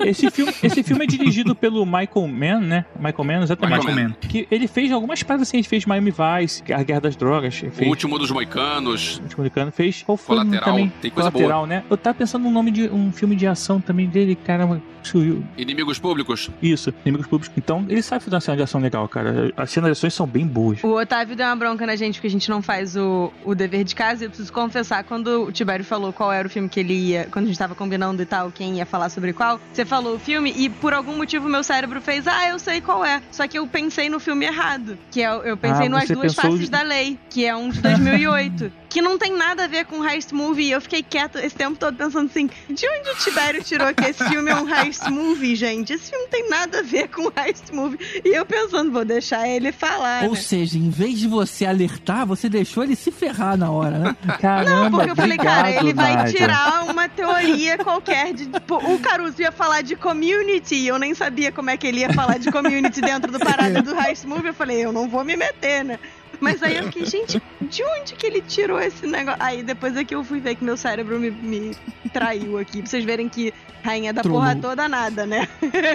[0.00, 2.84] Esse filme, esse filme é dirigido pelo Michael Mann, né?
[2.96, 3.86] Michael Mann, exatamente.
[3.86, 4.14] Michael Mann.
[4.20, 7.62] Que ele fez algumas paradas assim, ele fez Miami Vice, A Guerra das Drogas.
[7.62, 9.18] O Fez, último dos Moicanos.
[9.18, 10.02] O último americano fez.
[10.02, 10.64] Qual foi Colateral.
[10.64, 10.92] também?
[11.02, 11.66] Tem coisa Colateral, boa.
[11.68, 11.84] né?
[11.90, 14.80] Eu tava pensando num nome de um filme de ação também dele, caramba.
[15.02, 15.44] surgiu.
[15.58, 16.50] Inimigos públicos.
[16.62, 17.54] Isso, inimigos públicos.
[17.56, 19.52] Então, ele sabe fazer uma cena de ação legal, cara.
[19.56, 20.82] As cenas de ações são bem boas.
[20.82, 23.84] O Otávio deu uma bronca na gente porque a gente não faz o, o dever
[23.84, 24.24] de casa.
[24.24, 27.28] E eu preciso confessar, quando o Tibério falou qual era o filme que ele ia,
[27.30, 30.18] quando a gente tava combinando e tal, quem ia falar sobre qual, você falou o
[30.18, 33.20] filme e por algum motivo meu cérebro fez, ah, eu sei qual é.
[33.30, 34.96] Só que eu pensei no filme errado.
[35.10, 37.68] Que é, eu pensei Ah, no As Duas Faces de- da Lei, que é um
[37.70, 38.72] de 2008.
[38.90, 40.64] Que não tem nada a ver com Heist Movie.
[40.64, 44.04] E eu fiquei quieto esse tempo todo pensando assim, de onde o Tibério tirou que
[44.04, 45.92] esse filme é um Heist Movie, gente?
[45.92, 47.98] Esse filme não tem nada a ver com Heist Movie.
[48.24, 50.36] E eu pensando, vou deixar ele falar, Ou né?
[50.40, 54.16] seja, em vez de você alertar, você deixou ele se ferrar na hora, né?
[54.40, 56.34] Caramba, Não, porque eu falei, cara, ele vai Nádia.
[56.34, 58.46] tirar uma teoria qualquer de.
[58.46, 62.00] tipo, o Caruso ia falar de community, e eu nem sabia como é que ele
[62.00, 64.48] ia falar de community dentro do parada do Heist Movie.
[64.48, 65.98] Eu falei, eu não vou me meter, né?
[66.40, 69.40] Mas aí eu fiquei, gente, de onde que ele tirou esse negócio?
[69.42, 71.76] Aí depois é que eu fui ver que meu cérebro me, me
[72.12, 72.78] traiu aqui.
[72.78, 73.52] Pra vocês verem que
[73.82, 74.40] rainha da Trollou.
[74.40, 75.48] porra toda nada, né?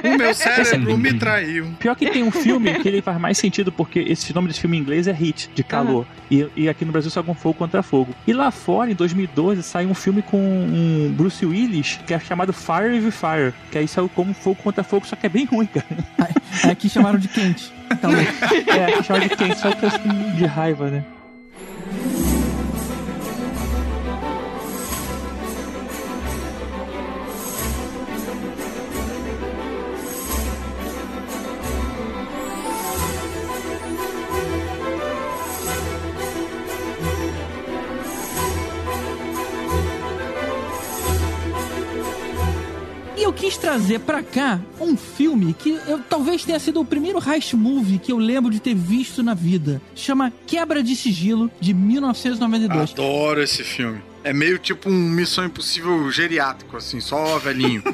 [0.03, 1.73] O meu cérebro me traiu.
[1.79, 4.77] Pior que tem um filme que ele faz mais sentido, porque esse nome desse filme
[4.77, 6.05] em inglês é Hit, de calor.
[6.29, 8.13] E, e aqui no Brasil só com fogo contra fogo.
[8.25, 12.51] E lá fora, em 2012, saiu um filme com um Bruce Willis, que é chamado
[12.51, 13.53] Fire with Fire.
[13.71, 15.85] Que aí saiu como fogo contra fogo, só que é bem ruim, cara.
[16.69, 17.71] Aqui chamaram de quente.
[18.01, 18.17] Calor.
[18.67, 21.05] É, aqui chama de quente, só que que de raiva, né?
[43.75, 48.09] Trazer pra cá um filme que eu talvez tenha sido o primeiro heist movie que
[48.09, 49.81] eu lembro de ter visto na vida.
[49.93, 52.93] Chama Quebra de Sigilo, de 1992.
[52.93, 53.99] Adoro esse filme.
[54.23, 57.83] É meio tipo um Missão Impossível geriátrico, assim, só velhinho.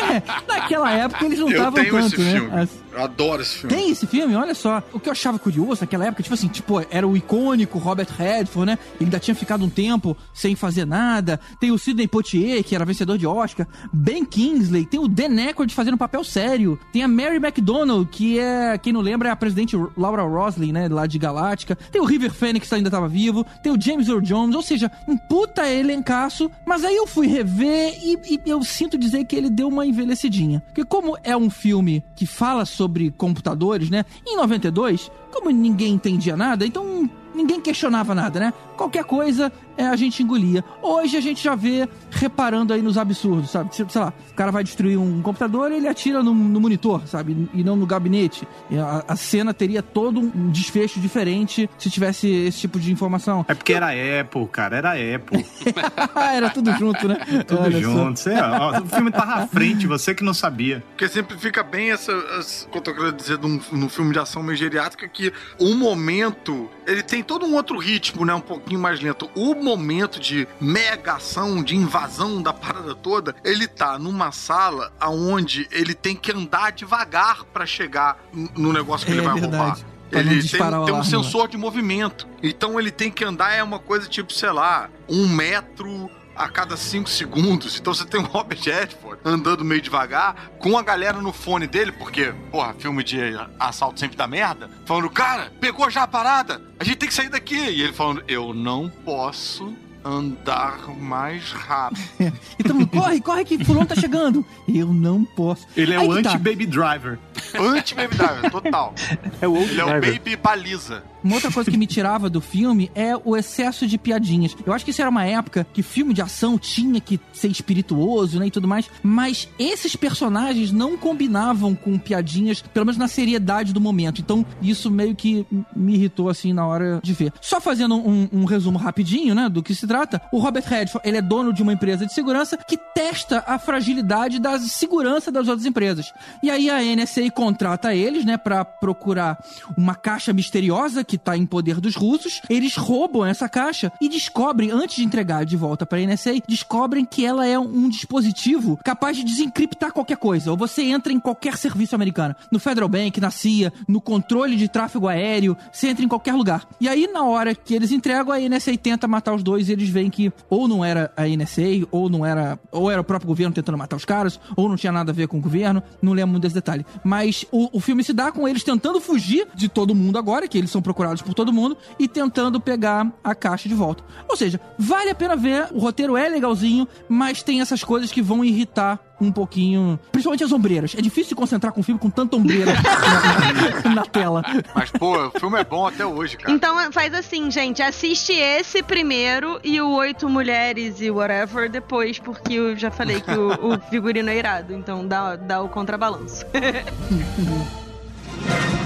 [0.00, 0.22] É,
[0.52, 2.32] naquela época eles não estavam tanto, esse né?
[2.34, 2.50] filme.
[2.60, 3.74] As- Eu adoro esse filme.
[3.74, 4.34] Tem esse filme?
[4.34, 4.82] Olha só.
[4.92, 8.66] O que eu achava curioso naquela época, tipo assim, tipo, era o icônico Robert Redford,
[8.66, 8.78] né?
[8.96, 11.38] Ele ainda tinha ficado um tempo sem fazer nada.
[11.60, 13.66] Tem o Sidney Poitier, que era vencedor de Oscar.
[13.92, 14.86] Ben Kingsley.
[14.86, 16.78] Tem o Dan Aykroyd fazendo papel sério.
[16.92, 20.88] Tem a Mary McDonnell, que é, quem não lembra, é a presidente Laura Roslin, né?
[20.88, 21.76] Lá de Galáctica.
[21.76, 23.46] Tem o River Phoenix, que ainda tava vivo.
[23.62, 24.56] Tem o James Earl Jones.
[24.56, 26.50] Ou seja, um puta elencaço.
[26.66, 30.60] Mas aí eu fui rever e, e eu sinto dizer que ele deu uma envelhecidinha.
[30.66, 32.79] Porque como é um filme que fala sobre
[33.16, 34.04] computadores, né?
[34.26, 38.54] Em 92, como ninguém entendia nada, então ninguém questionava nada, né?
[38.80, 40.64] Qualquer coisa é, a gente engolia.
[40.82, 43.70] Hoje a gente já vê reparando aí nos absurdos, sabe?
[43.70, 47.06] Tipo, Sei lá, o cara vai destruir um computador e ele atira no, no monitor,
[47.06, 47.48] sabe?
[47.52, 48.48] E não no gabinete.
[48.70, 53.44] E a, a cena teria todo um desfecho diferente se tivesse esse tipo de informação.
[53.48, 53.88] É porque era
[54.20, 55.46] Apple, cara, era Apple.
[56.32, 57.16] Era tudo junto, né?
[57.46, 58.18] Tudo Olha junto.
[58.18, 60.82] Você, ó, o filme tava à frente, você que não sabia.
[60.90, 62.12] Porque sempre fica bem essa.
[62.38, 65.32] essa o que eu tô querendo dizer num, num filme de ação meio geriátrica que
[65.58, 66.68] o momento.
[66.86, 68.34] Ele tem todo um outro ritmo, né?
[68.34, 68.40] Um
[68.70, 69.28] pouquinho mais lento.
[69.34, 75.66] O momento de mega ação, de invasão da parada toda, ele tá numa sala aonde
[75.72, 78.16] ele tem que andar devagar pra chegar
[78.56, 79.56] no negócio que É ele vai verdade.
[79.56, 79.78] roubar.
[80.10, 82.26] Pra Ele tem, tem um sensor de movimento.
[82.42, 86.10] Então ele tem que andar, é uma coisa tipo, sei lá, um metro
[86.40, 87.78] a cada cinco segundos.
[87.78, 91.92] Então você tem o Robert Redford andando meio devagar, com a galera no fone dele,
[91.92, 93.18] porque, porra, filme de
[93.58, 97.28] assalto sempre dá merda, falando, cara, pegou já a parada, a gente tem que sair
[97.28, 97.56] daqui.
[97.56, 102.00] E ele falando, eu não posso andar mais rápido.
[102.58, 104.44] Então, corre, corre que fulano tá chegando.
[104.68, 105.66] Eu não posso.
[105.74, 106.30] Ele é Aí o tá.
[106.30, 107.18] anti-baby driver.
[107.58, 108.94] Anti-baby driver, total.
[109.40, 110.14] É o Ele é o driver.
[110.14, 111.02] baby baliza.
[111.22, 114.56] Uma outra coisa que me tirava do filme é o excesso de piadinhas.
[114.64, 118.38] Eu acho que isso era uma época que filme de ação tinha que ser espirituoso,
[118.38, 123.72] né, e tudo mais, mas esses personagens não combinavam com piadinhas, pelo menos na seriedade
[123.72, 124.20] do momento.
[124.20, 127.32] Então, isso meio que me irritou, assim, na hora de ver.
[127.40, 131.16] Só fazendo um, um resumo rapidinho, né, do que se trata, o Robert Redford, ele
[131.18, 135.66] é dono de uma empresa de segurança que testa a fragilidade da segurança das outras
[135.66, 136.12] empresas.
[136.42, 139.42] E aí a NSA contrata eles, né, pra procurar
[139.76, 142.40] uma caixa misteriosa que tá em poder dos russos.
[142.48, 147.26] Eles roubam essa caixa e descobrem, antes de entregar de volta pra NSA, descobrem que
[147.26, 150.52] ela é um dispositivo capaz de desencriptar qualquer coisa.
[150.52, 152.36] Ou você entra em qualquer serviço americano.
[152.52, 156.64] No Federal Bank, na CIA, no controle de tráfego aéreo, você entra em qualquer lugar.
[156.80, 159.88] E aí, na hora que eles entregam, a NSA tenta matar os dois e eles
[159.88, 162.56] veem que ou não era a NSA, ou não era.
[162.70, 165.26] ou era o próprio governo tentando matar os caras, ou não tinha nada a ver
[165.26, 165.82] com o governo.
[166.00, 166.86] Não lembro muito desse detalhe.
[167.02, 170.56] Mas o, o filme se dá com eles tentando fugir de todo mundo agora, que
[170.56, 174.02] eles são procurados por todo mundo, e tentando pegar a caixa de volta.
[174.28, 178.22] Ou seja, vale a pena ver, o roteiro é legalzinho, mas tem essas coisas que
[178.22, 180.00] vão irritar um pouquinho.
[180.10, 180.94] Principalmente as ombreiras.
[180.96, 182.72] É difícil se concentrar com um filme com tanta ombreira
[183.84, 184.42] na, na- na tela.
[184.74, 186.54] Mas, pô, o filme é bom até hoje, cara.
[186.54, 192.54] Então faz assim, gente, assiste esse primeiro e o Oito Mulheres e whatever depois, porque
[192.54, 196.46] eu já falei que o, o figurino é irado, então dá, dá o contrabalanço.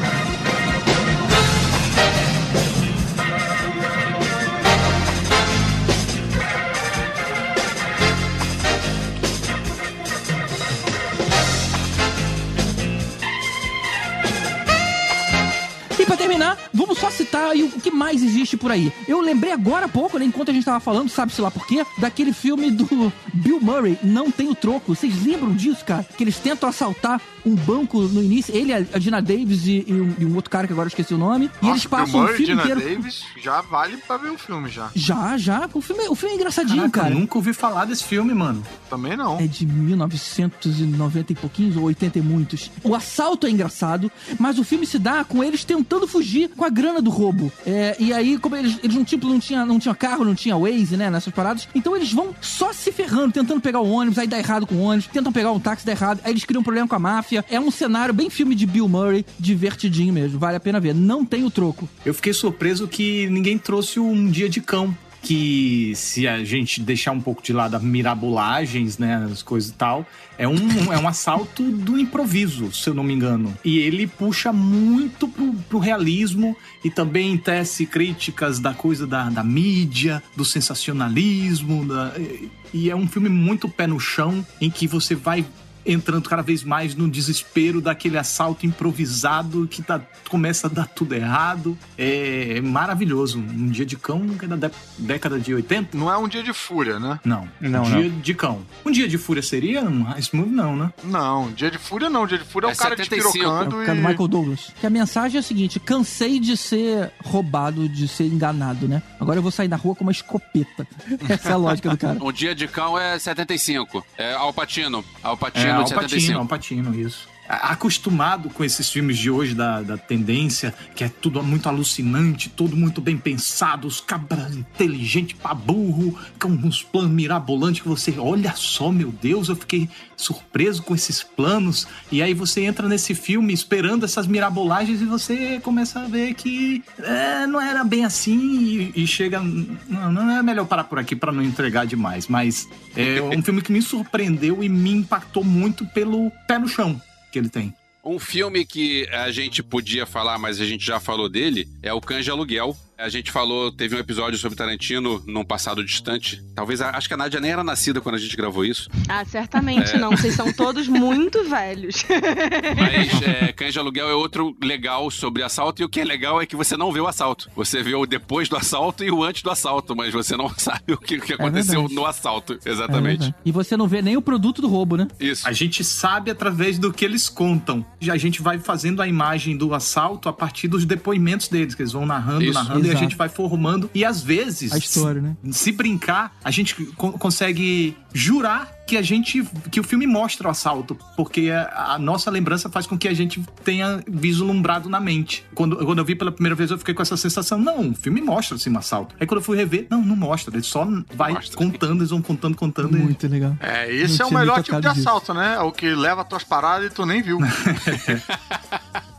[16.34, 18.92] terminar, vamos só citar aí o que mais existe por aí.
[19.06, 21.84] Eu lembrei agora há pouco, né, enquanto a gente tava falando, sabe-se lá por quê,
[21.98, 22.84] daquele filme do
[23.32, 24.94] Bill Murray, Não Tem o Troco.
[24.94, 26.04] Vocês lembram disso, cara?
[26.16, 30.14] Que eles tentam assaltar um banco no início, ele, a Gina Davis e, e um,
[30.18, 32.18] e um outro cara que agora eu esqueci o nome, e eles Nossa, passam Bill
[32.20, 32.80] o Murray, filme Gina inteiro...
[32.80, 34.90] Davis, já vale pra ver o filme, já.
[34.94, 35.68] Já, já.
[35.72, 37.14] O filme, o filme é engraçadinho, Caraca, cara.
[37.14, 38.64] eu nunca ouvi falar desse filme, mano.
[38.88, 39.38] Também não.
[39.38, 42.70] É de 1990 e pouquinhos, ou 80 e muitos.
[42.82, 46.23] O assalto é engraçado, mas o filme se dá com eles tentando fugir
[46.56, 47.52] com a grana do roubo.
[47.66, 50.96] É, e aí, como eles, eles não, tipo, não não tinha carro, não tinha Waze,
[50.96, 54.38] né, nessas paradas, então eles vão só se ferrando, tentando pegar o ônibus, aí dá
[54.38, 56.88] errado com o ônibus, tentam pegar um táxi, dá errado, aí eles criam um problema
[56.88, 57.44] com a máfia.
[57.50, 60.94] É um cenário bem filme de Bill Murray, divertidinho mesmo, vale a pena ver.
[60.94, 61.88] Não tem o troco.
[62.04, 64.96] Eu fiquei surpreso que ninguém trouxe um dia de cão.
[65.24, 69.74] Que se a gente deixar um pouco de lado as mirabolagens, né, as coisas e
[69.74, 70.06] tal,
[70.36, 73.56] é um, é um assalto do improviso, se eu não me engano.
[73.64, 79.42] E ele puxa muito pro, pro realismo e também tece críticas da coisa da, da
[79.42, 84.86] mídia, do sensacionalismo, da, e- e é um filme muito pé no chão, em que
[84.86, 85.44] você vai
[85.86, 91.14] entrando cada vez mais no desespero daquele assalto improvisado que tá, começa a dar tudo
[91.14, 91.76] errado.
[91.98, 93.38] É, maravilhoso.
[93.38, 95.96] Um dia de cão que é da dé- década de 80?
[95.96, 97.18] Não é um dia de fúria, né?
[97.24, 97.48] Não.
[97.60, 98.62] Não, um dia de cão.
[98.84, 100.50] Um dia de fúria seria um Movie?
[100.54, 100.92] Não, né?
[101.04, 102.26] Não, dia de fúria não.
[102.26, 103.32] Dia de fúria é, É o cara 75.
[103.32, 103.86] despirocando É o e...
[103.86, 104.72] cara do Michael Douglas.
[104.80, 109.02] Que a mensagem é a seguinte: cansei de ser roubado, de ser enganado, né?
[109.20, 110.86] Agora eu vou sair na rua com uma escopeta.
[111.28, 112.18] Essa é a lógica do cara.
[112.22, 114.04] Um dia de cão é 75.
[114.16, 115.04] É Alpatino.
[115.22, 116.38] Alpatino É, 75.
[116.38, 117.33] Alpatino, isso.
[117.48, 122.74] Acostumado com esses filmes de hoje da, da tendência, que é tudo muito alucinante, tudo
[122.74, 128.54] muito bem pensado, os cabras inteligentes pra burro, com uns planos mirabolantes que você, olha
[128.56, 131.86] só, meu Deus, eu fiquei surpreso com esses planos.
[132.10, 136.82] E aí você entra nesse filme esperando essas mirabolagens e você começa a ver que
[136.98, 139.40] é, não era bem assim e, e chega.
[139.40, 143.60] Não, não é melhor parar por aqui pra não entregar demais, mas é um filme
[143.60, 147.00] que me surpreendeu e me impactou muito pelo pé no chão
[147.34, 147.74] que ele tem.
[148.04, 152.00] Um filme que a gente podia falar, mas a gente já falou dele, é o
[152.00, 152.76] de Aluguel.
[152.96, 156.42] A gente falou, teve um episódio sobre Tarantino num passado distante.
[156.54, 158.88] Talvez, a- acho que a Nádia nem era nascida quando a gente gravou isso.
[159.08, 159.98] Ah, certamente É.
[159.98, 160.10] não.
[160.12, 162.04] Vocês são todos muito velhos.
[162.78, 165.82] Mas é, Cães de Aluguel é outro legal sobre assalto.
[165.82, 167.50] E o que é legal é que você não vê o assalto.
[167.56, 170.92] Você vê o depois do assalto e o antes do assalto, mas você não sabe
[170.92, 171.94] o que, o que aconteceu verdade.
[171.94, 172.58] no assalto.
[172.64, 173.34] É Exatamente.
[173.44, 175.08] e você não vê nem o produto do roubo, né?
[175.18, 175.46] Isso.
[175.48, 177.84] A gente sabe através do que eles contam.
[178.00, 181.82] E a gente vai fazendo a imagem do assalto a partir dos depoimentos deles, que
[181.82, 182.54] eles vão narrando, Isso.
[182.54, 183.04] narrando, e a Exato.
[183.04, 183.90] gente vai formando.
[183.94, 185.36] E às vezes, A história, né?
[185.52, 190.50] se brincar, a gente co- consegue jurar que a gente que o filme mostra o
[190.50, 195.42] assalto, porque a, a nossa lembrança faz com que a gente tenha vislumbrado na mente.
[195.54, 198.20] Quando, quando eu vi pela primeira vez, eu fiquei com essa sensação, não, o filme
[198.20, 199.14] mostra assim um assalto.
[199.18, 201.56] Aí quando eu fui rever, não, não mostra, ele só vai Mostra.
[201.56, 202.96] contando, eles vão contando, contando.
[202.96, 203.56] e- Muito legal.
[203.58, 205.00] É, esse Não é o melhor tipo de disso.
[205.00, 205.54] assalto, né?
[205.54, 207.38] É o que leva tuas paradas e tu nem viu.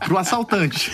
[0.00, 0.90] Pro assaltante.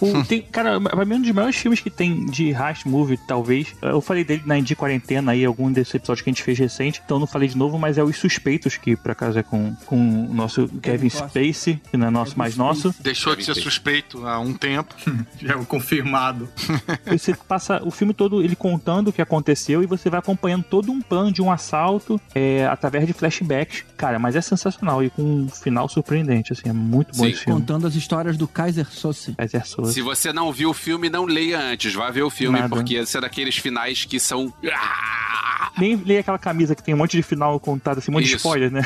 [0.00, 3.74] O- tem, cara, pra mim, um dos maiores filmes que tem de heist movie, talvez.
[3.82, 7.00] Eu falei dele na Indie Quarentena aí, algum desses episódios que a gente fez recente,
[7.04, 9.74] então eu não falei de novo, mas é Os Suspeitos, que por acaso é com,
[9.86, 11.08] com o nosso Kevin.
[11.10, 12.94] Spacey, que não é nosso, mais nosso.
[13.00, 14.94] Deixou de ser suspeito há um tempo.
[15.40, 16.48] Já é o confirmado.
[17.06, 20.90] Você passa o filme todo ele contando o que aconteceu e você vai acompanhando todo
[20.90, 23.84] um plano de um assalto é, através de flashbacks.
[23.96, 27.30] Cara, mas é sensacional e com um final surpreendente, assim, é muito bom Sim.
[27.30, 27.60] esse filme.
[27.60, 29.32] Contando as histórias do Kaiser Sosse.
[29.32, 29.92] Kaiser Soze.
[29.92, 31.92] Se você não viu o filme, não leia antes.
[31.92, 32.74] Vá ver o filme, Nada.
[32.74, 34.52] porque esse é daqueles finais que são.
[34.72, 35.72] Ah!
[35.76, 38.36] Nem leia aquela camisa que tem um monte de final contado, assim, um monte de
[38.36, 38.36] Isso.
[38.36, 38.82] spoiler, né?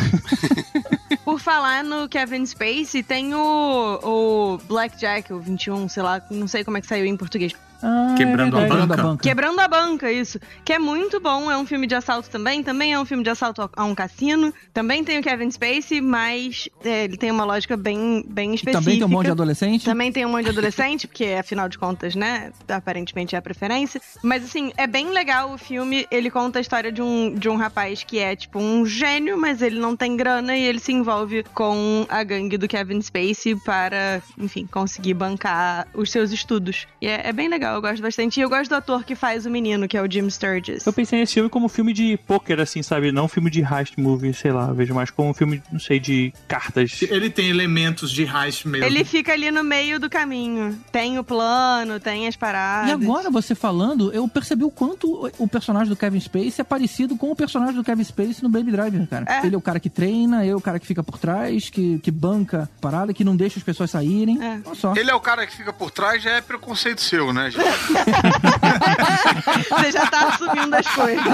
[1.24, 6.64] Por falar no Kevin Spacey, tem o, o Blackjack, o 21, sei lá, não sei
[6.64, 7.52] como é que saiu em português.
[7.82, 9.02] Ah, Quebrando a é verdade.
[9.02, 9.22] banca.
[9.22, 10.38] Quebrando a Banca, isso.
[10.64, 12.62] Que é muito bom, é um filme de assalto também.
[12.62, 14.52] Também é um filme de assalto a- a um cassino.
[14.74, 18.80] Também tem o Kevin Spacey, mas é, ele tem uma lógica bem, bem E específica.
[18.82, 19.84] também tem um monte de adolescente.
[19.84, 24.00] Também tem um monte de adolescente, porque afinal de contas, né, aparentemente é a preferência.
[24.22, 26.06] Mas assim, é bem legal o filme.
[26.10, 29.62] Ele conta a história de um, de um rapaz que é tipo um gênio, mas
[29.62, 34.22] ele não tem grana e ele se envolve com a gangue do Kevin Spacey para,
[34.38, 36.86] enfim, conseguir bancar os seus estudos.
[37.00, 38.38] E é, é bem legal, eu gosto bastante.
[38.38, 40.86] E eu gosto do ator que faz o menino, que é o Jim Sturgis.
[40.86, 43.10] Eu pensei nesse filme como filme de poker, assim, sabe?
[43.12, 44.72] Não filme de heist movie, sei lá.
[44.72, 47.02] Vejo mais como um filme, não sei, de cartas.
[47.02, 48.84] Ele tem elementos de heist mesmo.
[48.86, 50.78] Ele fica ali no meio do caminho.
[50.92, 52.90] Tem o plano, tem as paradas.
[52.90, 57.16] E agora, você falando, eu percebi o quanto o- personagem do Kevin Spacey é parecido
[57.16, 59.24] com o personagem do Kevin Spacey no Baby Driver, cara.
[59.28, 59.46] É.
[59.46, 61.98] Ele é o cara que treina, ele é o cara que fica por trás, que,
[61.98, 64.40] que banca parada, que não deixa as pessoas saírem.
[64.42, 64.60] É.
[64.74, 64.94] Só.
[64.96, 67.59] Ele é o cara que fica por trás, já é preconceito seu, né, gente?
[69.70, 71.24] Você já tá assumindo as coisas.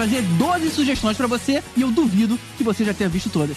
[0.00, 3.54] trazer 12 sugestões pra você e eu duvido que você já tenha visto todas.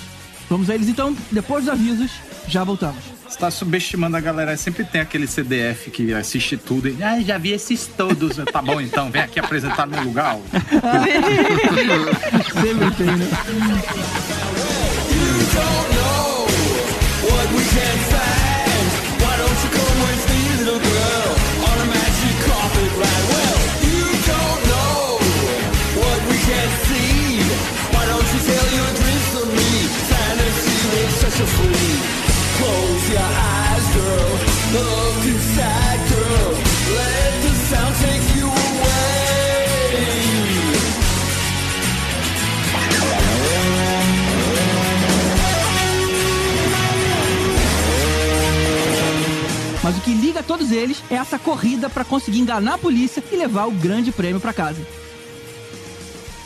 [0.49, 2.11] Vamos a eles então, depois dos avisos,
[2.49, 3.01] já voltamos.
[3.25, 4.57] Você tá subestimando a galera.
[4.57, 7.01] Sempre tem aquele CDF que assiste tudo e.
[7.01, 8.35] Ah, já vi esses todos.
[8.51, 10.37] tá bom então, vem aqui apresentar no lugar.
[12.61, 14.32] Sempre tem, né?
[33.13, 34.31] Your eyes, girl.
[34.73, 36.51] Look inside, girl.
[36.97, 39.13] Let the sound take you away.
[49.83, 53.23] Mas o que liga a todos eles é essa corrida pra conseguir enganar a polícia
[53.31, 54.81] e levar o grande prêmio pra casa.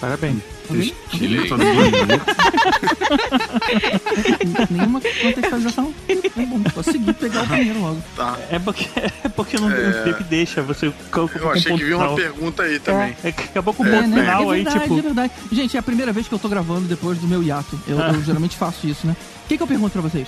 [0.01, 0.56] Parabéns.
[0.75, 1.63] Estilo todo
[4.69, 5.93] Nenhuma contextualização.
[6.07, 8.03] É bom, posso seguir pegar o primeiro logo.
[8.15, 8.37] Tá.
[8.49, 10.01] É porque, é porque não, É.
[10.01, 10.87] o tempo deixa você.
[10.87, 13.15] Eu achei um que vi ponto uma pergunta aí também.
[13.23, 14.21] É, que acabou com o É, ponto né?
[14.21, 14.99] final é aí, verdade, tipo.
[14.99, 15.33] é verdade.
[15.51, 17.79] Gente, é a primeira vez que eu tô gravando depois do meu hiato.
[17.87, 18.09] Eu, Ah.
[18.13, 19.15] eu geralmente faço isso, né?
[19.45, 20.27] O que, que eu pergunto pra vocês?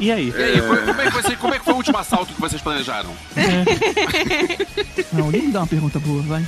[0.00, 0.32] E aí?
[0.36, 2.40] E aí, foi- como, é que você- como é que foi o último assalto que
[2.40, 3.10] vocês planejaram?
[5.12, 6.44] Não, nem me dá uma pergunta boa, vai.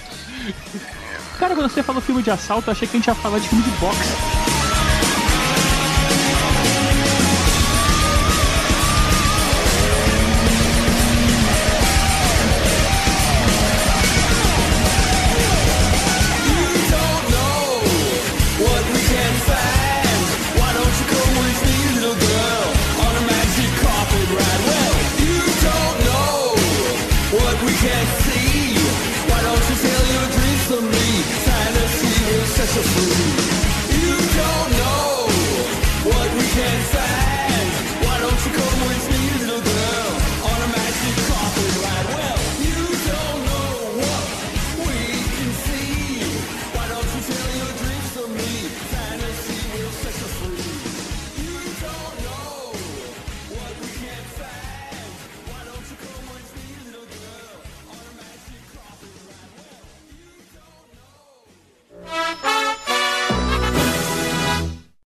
[1.40, 3.48] Cara, quando você falou filme de assalto, eu achei que a gente ia falar de
[3.48, 4.59] filme de boxe.